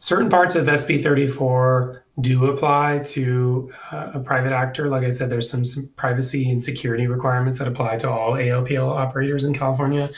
Certain 0.00 0.30
parts 0.30 0.54
of 0.54 0.64
SB 0.64 1.02
34 1.02 2.02
do 2.22 2.46
apply 2.46 3.00
to 3.00 3.70
uh, 3.92 4.12
a 4.14 4.20
private 4.20 4.50
actor. 4.50 4.88
Like 4.88 5.04
I 5.04 5.10
said, 5.10 5.28
there's 5.28 5.50
some, 5.50 5.62
some, 5.62 5.90
privacy 5.94 6.50
and 6.50 6.64
security 6.64 7.06
requirements 7.06 7.58
that 7.58 7.68
apply 7.68 7.98
to 7.98 8.10
all 8.10 8.32
ALPR 8.32 8.96
operators 8.96 9.44
in 9.44 9.52
California. 9.52 10.08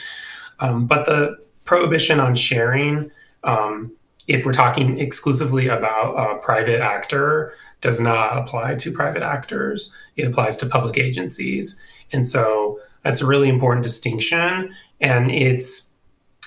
Um, 0.61 0.87
but 0.87 1.05
the 1.05 1.35
prohibition 1.65 2.21
on 2.21 2.33
sharing, 2.33 3.11
um, 3.43 3.91
if 4.29 4.45
we're 4.45 4.53
talking 4.53 4.99
exclusively 4.99 5.67
about 5.67 6.15
a 6.15 6.39
private 6.39 6.79
actor, 6.79 7.53
does 7.81 7.99
not 7.99 8.37
apply 8.37 8.75
to 8.75 8.89
private 8.89 9.21
actors. 9.21 9.93
It 10.15 10.25
applies 10.25 10.55
to 10.59 10.65
public 10.65 10.97
agencies. 10.97 11.83
And 12.13 12.25
so 12.25 12.79
that's 13.01 13.19
a 13.19 13.25
really 13.25 13.49
important 13.49 13.83
distinction. 13.83 14.73
And 15.01 15.29
it's 15.29 15.92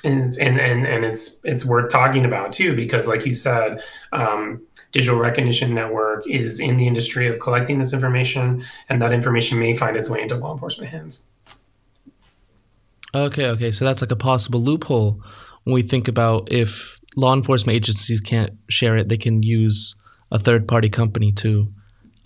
and 0.05 0.37
and 0.41 0.59
and, 0.59 0.87
and 0.87 1.05
it's 1.05 1.41
it's 1.45 1.65
worth 1.65 1.91
talking 1.91 2.25
about 2.25 2.53
too 2.53 2.75
because 2.75 3.07
like 3.07 3.27
you 3.27 3.35
said 3.35 3.83
um, 4.13 4.61
digital 4.93 5.19
recognition 5.19 5.75
network 5.75 6.27
is 6.27 6.61
in 6.61 6.77
the 6.77 6.87
industry 6.87 7.27
of 7.27 7.39
collecting 7.41 7.79
this 7.79 7.93
information 7.93 8.65
and 8.89 9.01
that 9.03 9.13
information 9.13 9.59
may 9.59 9.75
find 9.75 9.97
its 9.97 10.09
way 10.09 10.23
into 10.23 10.37
law 10.37 10.53
enforcement 10.53 10.91
hands. 10.91 11.27
Okay 13.15 13.47
okay. 13.49 13.73
So 13.73 13.85
that's 13.85 14.01
like 14.01 14.13
a 14.13 14.17
possible 14.17 14.61
loophole 14.61 15.23
when 15.65 15.75
we 15.75 15.83
think 15.83 16.09
about 16.09 16.51
if 16.51 16.99
law 17.17 17.35
enforcement 17.35 17.77
agencies 17.77 18.21
can't 18.21 18.53
share 18.69 18.97
it 18.97 19.09
they 19.09 19.17
can 19.17 19.43
use 19.43 19.95
a 20.31 20.39
third 20.39 20.69
party 20.69 20.89
company 20.89 21.33
to 21.33 21.73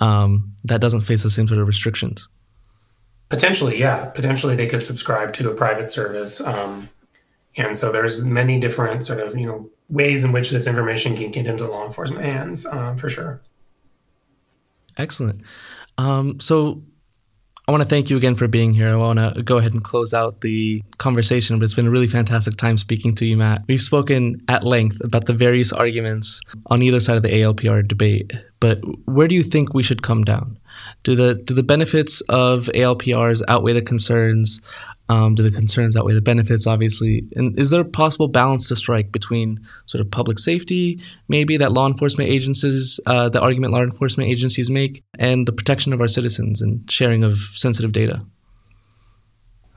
um, 0.00 0.54
that 0.64 0.80
doesn't 0.80 1.02
face 1.02 1.22
the 1.22 1.30
same 1.30 1.46
sort 1.46 1.60
of 1.60 1.68
restrictions. 1.68 2.28
Potentially 3.28 3.78
yeah. 3.78 4.06
Potentially 4.06 4.56
they 4.56 4.66
could 4.66 4.82
subscribe 4.82 5.32
to 5.34 5.50
a 5.50 5.54
private 5.54 5.90
service 5.90 6.40
um, 6.40 6.88
and 7.56 7.76
so 7.76 7.90
there's 7.90 8.24
many 8.24 8.60
different 8.60 9.04
sort 9.04 9.20
of 9.20 9.36
you 9.36 9.46
know 9.46 9.68
ways 9.88 10.24
in 10.24 10.32
which 10.32 10.50
this 10.50 10.66
information 10.66 11.16
can 11.16 11.30
get 11.30 11.46
into 11.46 11.66
law 11.66 11.84
enforcement 11.84 12.24
hands 12.24 12.64
um, 12.66 12.96
for 12.96 13.08
sure. 13.08 13.40
Excellent. 14.96 15.42
Um, 15.98 16.38
so 16.40 16.82
I 17.70 17.72
want 17.72 17.82
to 17.82 17.88
thank 17.88 18.10
you 18.10 18.16
again 18.16 18.34
for 18.34 18.48
being 18.48 18.74
here. 18.74 18.88
I 18.88 18.96
want 18.96 19.20
to 19.20 19.42
go 19.42 19.58
ahead 19.58 19.72
and 19.72 19.84
close 19.84 20.12
out 20.12 20.40
the 20.40 20.82
conversation, 20.98 21.58
but 21.58 21.64
it's 21.64 21.74
been 21.74 21.86
a 21.86 21.90
really 21.90 22.08
fantastic 22.08 22.56
time 22.56 22.76
speaking 22.76 23.14
to 23.14 23.24
you, 23.24 23.36
Matt. 23.36 23.62
We've 23.68 23.80
spoken 23.80 24.42
at 24.48 24.64
length 24.64 24.96
about 25.04 25.26
the 25.26 25.34
various 25.34 25.72
arguments 25.72 26.40
on 26.66 26.82
either 26.82 26.98
side 26.98 27.16
of 27.16 27.22
the 27.22 27.28
ALPR 27.28 27.86
debate, 27.86 28.32
but 28.58 28.80
where 29.06 29.28
do 29.28 29.36
you 29.36 29.44
think 29.44 29.72
we 29.72 29.84
should 29.84 30.02
come 30.02 30.24
down? 30.24 30.58
Do 31.04 31.14
the 31.14 31.34
do 31.36 31.54
the 31.54 31.62
benefits 31.62 32.22
of 32.22 32.70
ALPRs 32.74 33.42
outweigh 33.46 33.74
the 33.74 33.82
concerns 33.82 34.60
um, 35.10 35.34
do 35.34 35.42
the 35.42 35.50
concerns 35.50 35.96
outweigh 35.96 36.14
the 36.14 36.22
benefits, 36.22 36.68
obviously? 36.68 37.24
And 37.34 37.58
is 37.58 37.70
there 37.70 37.80
a 37.80 37.84
possible 37.84 38.28
balance 38.28 38.68
to 38.68 38.76
strike 38.76 39.10
between 39.10 39.58
sort 39.86 40.00
of 40.00 40.08
public 40.08 40.38
safety, 40.38 41.00
maybe 41.28 41.56
that 41.56 41.72
law 41.72 41.88
enforcement 41.88 42.30
agencies, 42.30 43.00
uh, 43.06 43.28
the 43.28 43.40
argument 43.40 43.72
law 43.72 43.82
enforcement 43.82 44.30
agencies 44.30 44.70
make, 44.70 45.02
and 45.18 45.48
the 45.48 45.52
protection 45.52 45.92
of 45.92 46.00
our 46.00 46.06
citizens 46.06 46.62
and 46.62 46.88
sharing 46.88 47.24
of 47.24 47.38
sensitive 47.56 47.90
data? 47.90 48.24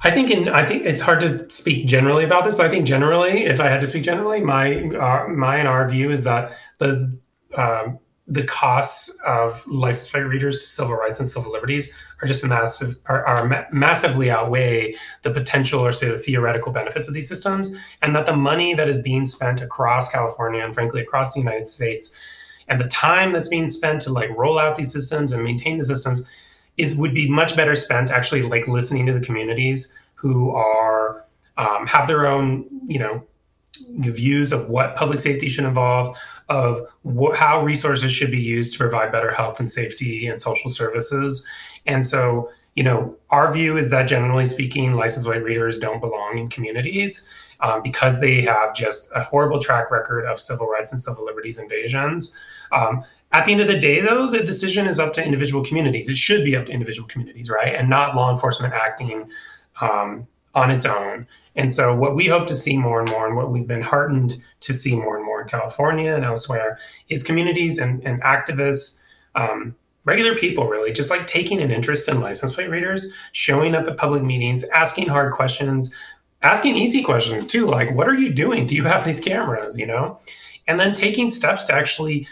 I 0.03 0.11
think 0.11 0.29
in 0.29 0.49
I 0.49 0.67
think 0.67 0.85
it's 0.85 1.01
hard 1.01 1.21
to 1.21 1.49
speak 1.49 1.87
generally 1.87 2.23
about 2.23 2.43
this, 2.43 2.53
but 2.53 2.67
I 2.67 2.69
think 2.69 2.85
generally, 2.85 3.45
if 3.45 3.59
I 3.59 3.69
had 3.69 3.81
to 3.81 3.87
speak 3.87 4.03
generally, 4.03 4.41
my 4.41 4.83
uh, 4.83 5.29
my 5.29 5.57
and 5.57 5.67
our 5.67 5.89
view 5.89 6.11
is 6.11 6.25
that 6.25 6.51
the 6.77 7.17
uh, 7.55 7.85
the 8.27 8.43
costs 8.43 9.09
of 9.25 9.65
license 9.67 10.09
plate 10.09 10.21
readers 10.21 10.61
to 10.61 10.67
civil 10.67 10.95
rights 10.95 11.19
and 11.19 11.27
civil 11.27 11.51
liberties 11.51 11.93
are 12.21 12.27
just 12.27 12.43
massive 12.45 12.97
are, 13.07 13.25
are 13.25 13.45
ma- 13.45 13.65
massively 13.71 14.31
outweigh 14.31 14.95
the 15.23 15.31
potential 15.31 15.81
or 15.81 15.91
say 15.91 16.07
the 16.07 16.17
theoretical 16.17 16.71
benefits 16.71 17.07
of 17.07 17.13
these 17.13 17.27
systems 17.27 17.75
and 18.01 18.15
that 18.15 18.25
the 18.25 18.35
money 18.35 18.73
that 18.73 18.87
is 18.87 19.01
being 19.01 19.25
spent 19.25 19.61
across 19.61 20.09
california 20.09 20.63
and 20.63 20.73
frankly 20.73 21.01
across 21.01 21.33
the 21.33 21.39
united 21.41 21.67
states 21.67 22.15
and 22.69 22.79
the 22.79 22.87
time 22.87 23.33
that's 23.33 23.49
being 23.49 23.67
spent 23.67 24.01
to 24.01 24.09
like 24.09 24.29
roll 24.37 24.57
out 24.57 24.77
these 24.77 24.93
systems 24.93 25.33
and 25.33 25.43
maintain 25.43 25.77
the 25.77 25.83
systems 25.83 26.27
is 26.77 26.95
would 26.95 27.13
be 27.13 27.29
much 27.29 27.57
better 27.57 27.75
spent 27.75 28.09
actually 28.09 28.41
like 28.41 28.67
listening 28.67 29.05
to 29.05 29.13
the 29.13 29.23
communities 29.25 29.97
who 30.15 30.51
are 30.51 31.25
um, 31.57 31.85
have 31.87 32.07
their 32.07 32.25
own 32.25 32.65
you 32.85 32.99
know 32.99 33.21
views 33.89 34.51
of 34.51 34.69
what 34.69 34.95
public 34.95 35.19
safety 35.19 35.49
should 35.49 35.65
involve 35.65 36.15
of 36.49 36.81
how 37.35 37.63
resources 37.63 38.11
should 38.11 38.31
be 38.31 38.39
used 38.39 38.73
to 38.73 38.79
provide 38.79 39.11
better 39.11 39.31
health 39.31 39.59
and 39.59 39.71
safety 39.71 40.27
and 40.27 40.39
social 40.39 40.69
services. 40.69 41.47
And 41.85 42.05
so, 42.05 42.49
you 42.75 42.83
know, 42.83 43.15
our 43.29 43.51
view 43.51 43.77
is 43.77 43.89
that 43.89 44.03
generally 44.03 44.45
speaking, 44.45 44.93
license 44.93 45.25
plate 45.25 45.43
readers 45.43 45.79
don't 45.79 45.99
belong 45.99 46.37
in 46.37 46.49
communities 46.49 47.27
um, 47.61 47.81
because 47.81 48.19
they 48.19 48.41
have 48.41 48.75
just 48.75 49.11
a 49.15 49.23
horrible 49.23 49.59
track 49.59 49.89
record 49.89 50.25
of 50.25 50.39
civil 50.39 50.67
rights 50.67 50.91
and 50.91 51.01
civil 51.01 51.25
liberties 51.25 51.59
invasions. 51.59 52.37
Um, 52.71 53.03
at 53.31 53.45
the 53.45 53.51
end 53.51 53.61
of 53.61 53.67
the 53.67 53.79
day, 53.79 53.99
though, 54.01 54.29
the 54.29 54.43
decision 54.43 54.85
is 54.87 54.99
up 54.99 55.13
to 55.13 55.23
individual 55.23 55.63
communities. 55.63 56.09
It 56.09 56.17
should 56.17 56.43
be 56.43 56.55
up 56.55 56.67
to 56.67 56.71
individual 56.71 57.07
communities, 57.07 57.49
right? 57.49 57.73
And 57.73 57.89
not 57.89 58.15
law 58.15 58.31
enforcement 58.31 58.73
acting 58.73 59.29
um, 59.81 60.27
on 60.53 60.71
its 60.71 60.85
own. 60.85 61.27
And 61.55 61.71
so, 61.71 61.95
what 61.95 62.15
we 62.15 62.27
hope 62.27 62.47
to 62.47 62.55
see 62.55 62.77
more 62.77 62.99
and 62.99 63.09
more, 63.09 63.27
and 63.27 63.35
what 63.35 63.51
we've 63.51 63.67
been 63.67 63.81
heartened 63.81 64.41
to 64.61 64.73
see 64.73 64.95
more 64.95 65.17
and 65.17 65.25
more 65.25 65.41
in 65.41 65.47
California 65.47 66.13
and 66.13 66.25
elsewhere, 66.25 66.79
is 67.09 67.23
communities 67.23 67.77
and, 67.77 68.03
and 68.03 68.21
activists, 68.23 69.01
um, 69.35 69.75
regular 70.05 70.35
people, 70.35 70.67
really, 70.67 70.91
just 70.91 71.11
like 71.11 71.27
taking 71.27 71.61
an 71.61 71.71
interest 71.71 72.07
in 72.09 72.21
license 72.21 72.53
plate 72.53 72.69
readers, 72.69 73.13
showing 73.31 73.75
up 73.75 73.87
at 73.87 73.97
public 73.97 74.23
meetings, 74.23 74.63
asking 74.69 75.09
hard 75.09 75.31
questions, 75.33 75.93
asking 76.41 76.75
easy 76.75 77.03
questions 77.03 77.45
too, 77.45 77.67
like, 77.67 77.93
what 77.95 78.07
are 78.07 78.15
you 78.15 78.33
doing? 78.33 78.65
Do 78.65 78.75
you 78.75 78.83
have 78.85 79.05
these 79.05 79.19
cameras? 79.19 79.77
You 79.77 79.87
know? 79.87 80.19
And 80.67 80.79
then 80.79 80.93
taking 80.93 81.29
steps 81.29 81.65
to 81.65 81.73
actually 81.73 82.27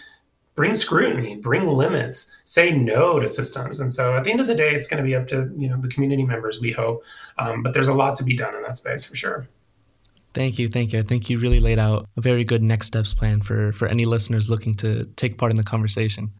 bring 0.61 0.75
scrutiny, 0.75 1.37
bring 1.37 1.65
limits, 1.65 2.37
say 2.45 2.71
no 2.71 3.19
to 3.19 3.27
systems. 3.27 3.79
And 3.79 3.91
so 3.91 4.15
at 4.15 4.23
the 4.23 4.29
end 4.29 4.39
of 4.39 4.45
the 4.45 4.53
day, 4.53 4.75
it's 4.75 4.85
going 4.85 4.99
to 4.99 5.03
be 5.03 5.15
up 5.15 5.27
to 5.29 5.51
you 5.57 5.67
know 5.67 5.81
the 5.81 5.87
community 5.87 6.23
members. 6.23 6.61
We 6.61 6.71
hope, 6.71 7.03
um, 7.39 7.63
but 7.63 7.73
there's 7.73 7.87
a 7.87 7.95
lot 7.95 8.15
to 8.17 8.23
be 8.23 8.35
done 8.35 8.53
in 8.53 8.61
that 8.61 8.75
space 8.75 9.03
for 9.03 9.15
sure. 9.15 9.47
Thank 10.35 10.59
you, 10.59 10.69
thank 10.69 10.93
you. 10.93 10.99
I 10.99 11.01
think 11.01 11.31
you 11.31 11.39
really 11.39 11.59
laid 11.59 11.79
out 11.79 12.07
a 12.15 12.21
very 12.21 12.43
good 12.43 12.61
next 12.61 12.85
steps 12.85 13.11
plan 13.11 13.41
for 13.41 13.71
for 13.71 13.87
any 13.87 14.05
listeners 14.05 14.51
looking 14.51 14.75
to 14.75 15.05
take 15.15 15.39
part 15.39 15.51
in 15.51 15.57
the 15.57 15.63
conversation. 15.63 16.31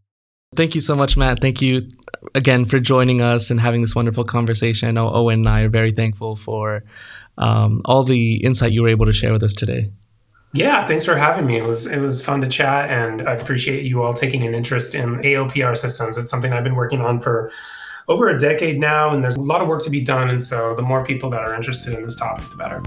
Thank 0.56 0.76
you 0.76 0.82
so 0.82 0.96
much, 0.96 1.18
Matt. 1.18 1.42
Thank 1.42 1.60
you 1.60 1.90
again 2.36 2.66
for 2.66 2.80
joining 2.80 3.22
us 3.22 3.50
and 3.50 3.60
having 3.60 3.82
this 3.82 3.96
wonderful 3.96 4.24
conversation. 4.24 4.88
I 4.88 4.92
know 4.92 5.12
Owen 5.12 5.40
and 5.40 5.50
I 5.50 5.62
are 5.62 5.70
very 5.70 5.94
thankful 5.94 6.36
for 6.36 6.84
um, 7.40 7.82
all 7.86 8.04
the 8.04 8.36
insight 8.44 8.72
you 8.72 8.84
were 8.84 8.90
able 8.90 9.08
to 9.08 9.14
share 9.14 9.34
with 9.34 9.42
us 9.42 9.56
today. 9.56 9.90
Yeah, 10.54 10.86
thanks 10.86 11.06
for 11.06 11.16
having 11.16 11.46
me. 11.46 11.58
It 11.58 11.64
was 11.64 11.86
it 11.86 12.00
was 12.00 12.24
fun 12.24 12.42
to 12.42 12.48
chat, 12.48 12.90
and 12.90 13.28
I 13.28 13.34
appreciate 13.34 13.86
you 13.86 14.04
all 14.04 14.14
taking 14.14 14.46
an 14.46 14.54
interest 14.54 14.96
in 14.96 15.18
ALPR 15.20 15.78
systems. 15.78 16.18
It's 16.18 16.30
something 16.30 16.52
I've 16.52 16.66
been 16.66 16.76
working 16.76 17.00
on 17.00 17.22
for 17.22 17.52
over 18.10 18.28
a 18.28 18.38
decade 18.38 18.78
now, 18.78 19.14
and 19.14 19.24
there's 19.24 19.38
a 19.38 19.42
lot 19.42 19.62
of 19.62 19.70
work 19.70 19.82
to 19.84 19.90
be 19.90 20.02
done. 20.02 20.30
And 20.30 20.42
so, 20.42 20.76
the 20.76 20.82
more 20.82 21.06
people 21.06 21.30
that 21.30 21.40
are 21.40 21.56
interested 21.56 21.94
in 21.94 22.04
this 22.04 22.18
topic, 22.18 22.50
the 22.50 22.58
better. 22.58 22.84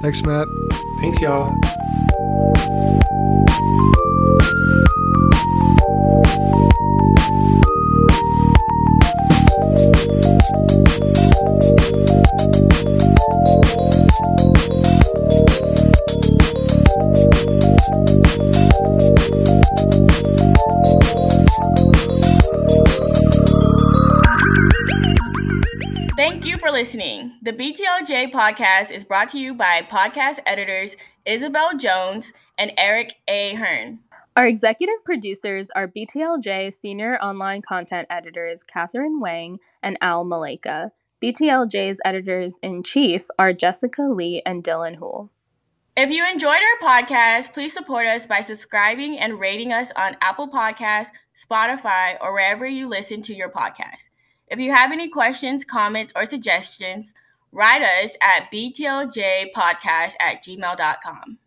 Thanks, 0.00 0.22
Matt. 0.22 0.46
Thanks, 1.00 1.20
y'all. 1.20 1.50
You 26.46 26.58
for 26.58 26.70
listening. 26.70 27.32
The 27.42 27.52
BTLJ 27.52 28.30
podcast 28.30 28.92
is 28.92 29.04
brought 29.04 29.28
to 29.30 29.38
you 29.38 29.52
by 29.52 29.82
podcast 29.82 30.38
editors 30.46 30.94
Isabel 31.24 31.76
Jones 31.76 32.32
and 32.56 32.72
Eric 32.78 33.16
A. 33.26 33.54
Hearn. 33.54 33.98
Our 34.36 34.46
executive 34.46 35.02
producers 35.04 35.70
are 35.74 35.88
BTLJ 35.88 36.72
senior 36.78 37.16
online 37.16 37.62
content 37.62 38.06
editors 38.10 38.62
Catherine 38.62 39.18
Wang 39.18 39.58
and 39.82 39.98
Al 40.00 40.24
Maleka. 40.24 40.92
BTLJ's 41.20 41.98
editors 42.04 42.52
in 42.62 42.84
chief 42.84 43.26
are 43.40 43.52
Jessica 43.52 44.02
Lee 44.02 44.40
and 44.46 44.62
Dylan 44.62 44.94
Hool. 44.96 45.32
If 45.96 46.10
you 46.10 46.24
enjoyed 46.30 46.60
our 46.82 46.88
podcast, 46.88 47.54
please 47.54 47.72
support 47.72 48.06
us 48.06 48.24
by 48.24 48.40
subscribing 48.42 49.18
and 49.18 49.40
rating 49.40 49.72
us 49.72 49.90
on 49.96 50.16
Apple 50.20 50.48
Podcasts, 50.48 51.10
Spotify, 51.36 52.16
or 52.20 52.32
wherever 52.32 52.66
you 52.66 52.88
listen 52.88 53.20
to 53.22 53.34
your 53.34 53.48
podcast. 53.48 54.10
If 54.48 54.60
you 54.60 54.70
have 54.72 54.92
any 54.92 55.08
questions, 55.08 55.64
comments, 55.64 56.12
or 56.14 56.26
suggestions, 56.26 57.12
write 57.52 57.82
us 57.82 58.12
at 58.22 58.50
btljpodcast 58.52 60.14
at 60.20 60.42
gmail.com. 60.44 61.38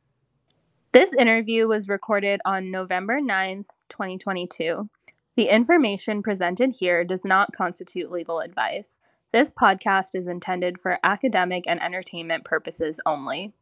This 0.92 1.14
interview 1.14 1.68
was 1.68 1.88
recorded 1.88 2.42
on 2.46 2.72
November 2.72 3.22
9th, 3.22 3.68
2022. 3.90 4.90
The 5.36 5.50
information 5.50 6.24
presented 6.24 6.78
here 6.80 7.06
does 7.06 7.24
not 7.24 7.54
constitute 7.54 8.12
legal 8.12 8.40
advice. 8.40 8.98
This 9.32 9.54
podcast 9.54 10.16
is 10.16 10.28
intended 10.28 10.80
for 10.80 10.98
academic 11.04 11.66
and 11.68 11.82
entertainment 11.82 12.44
purposes 12.44 13.00
only. 13.06 13.54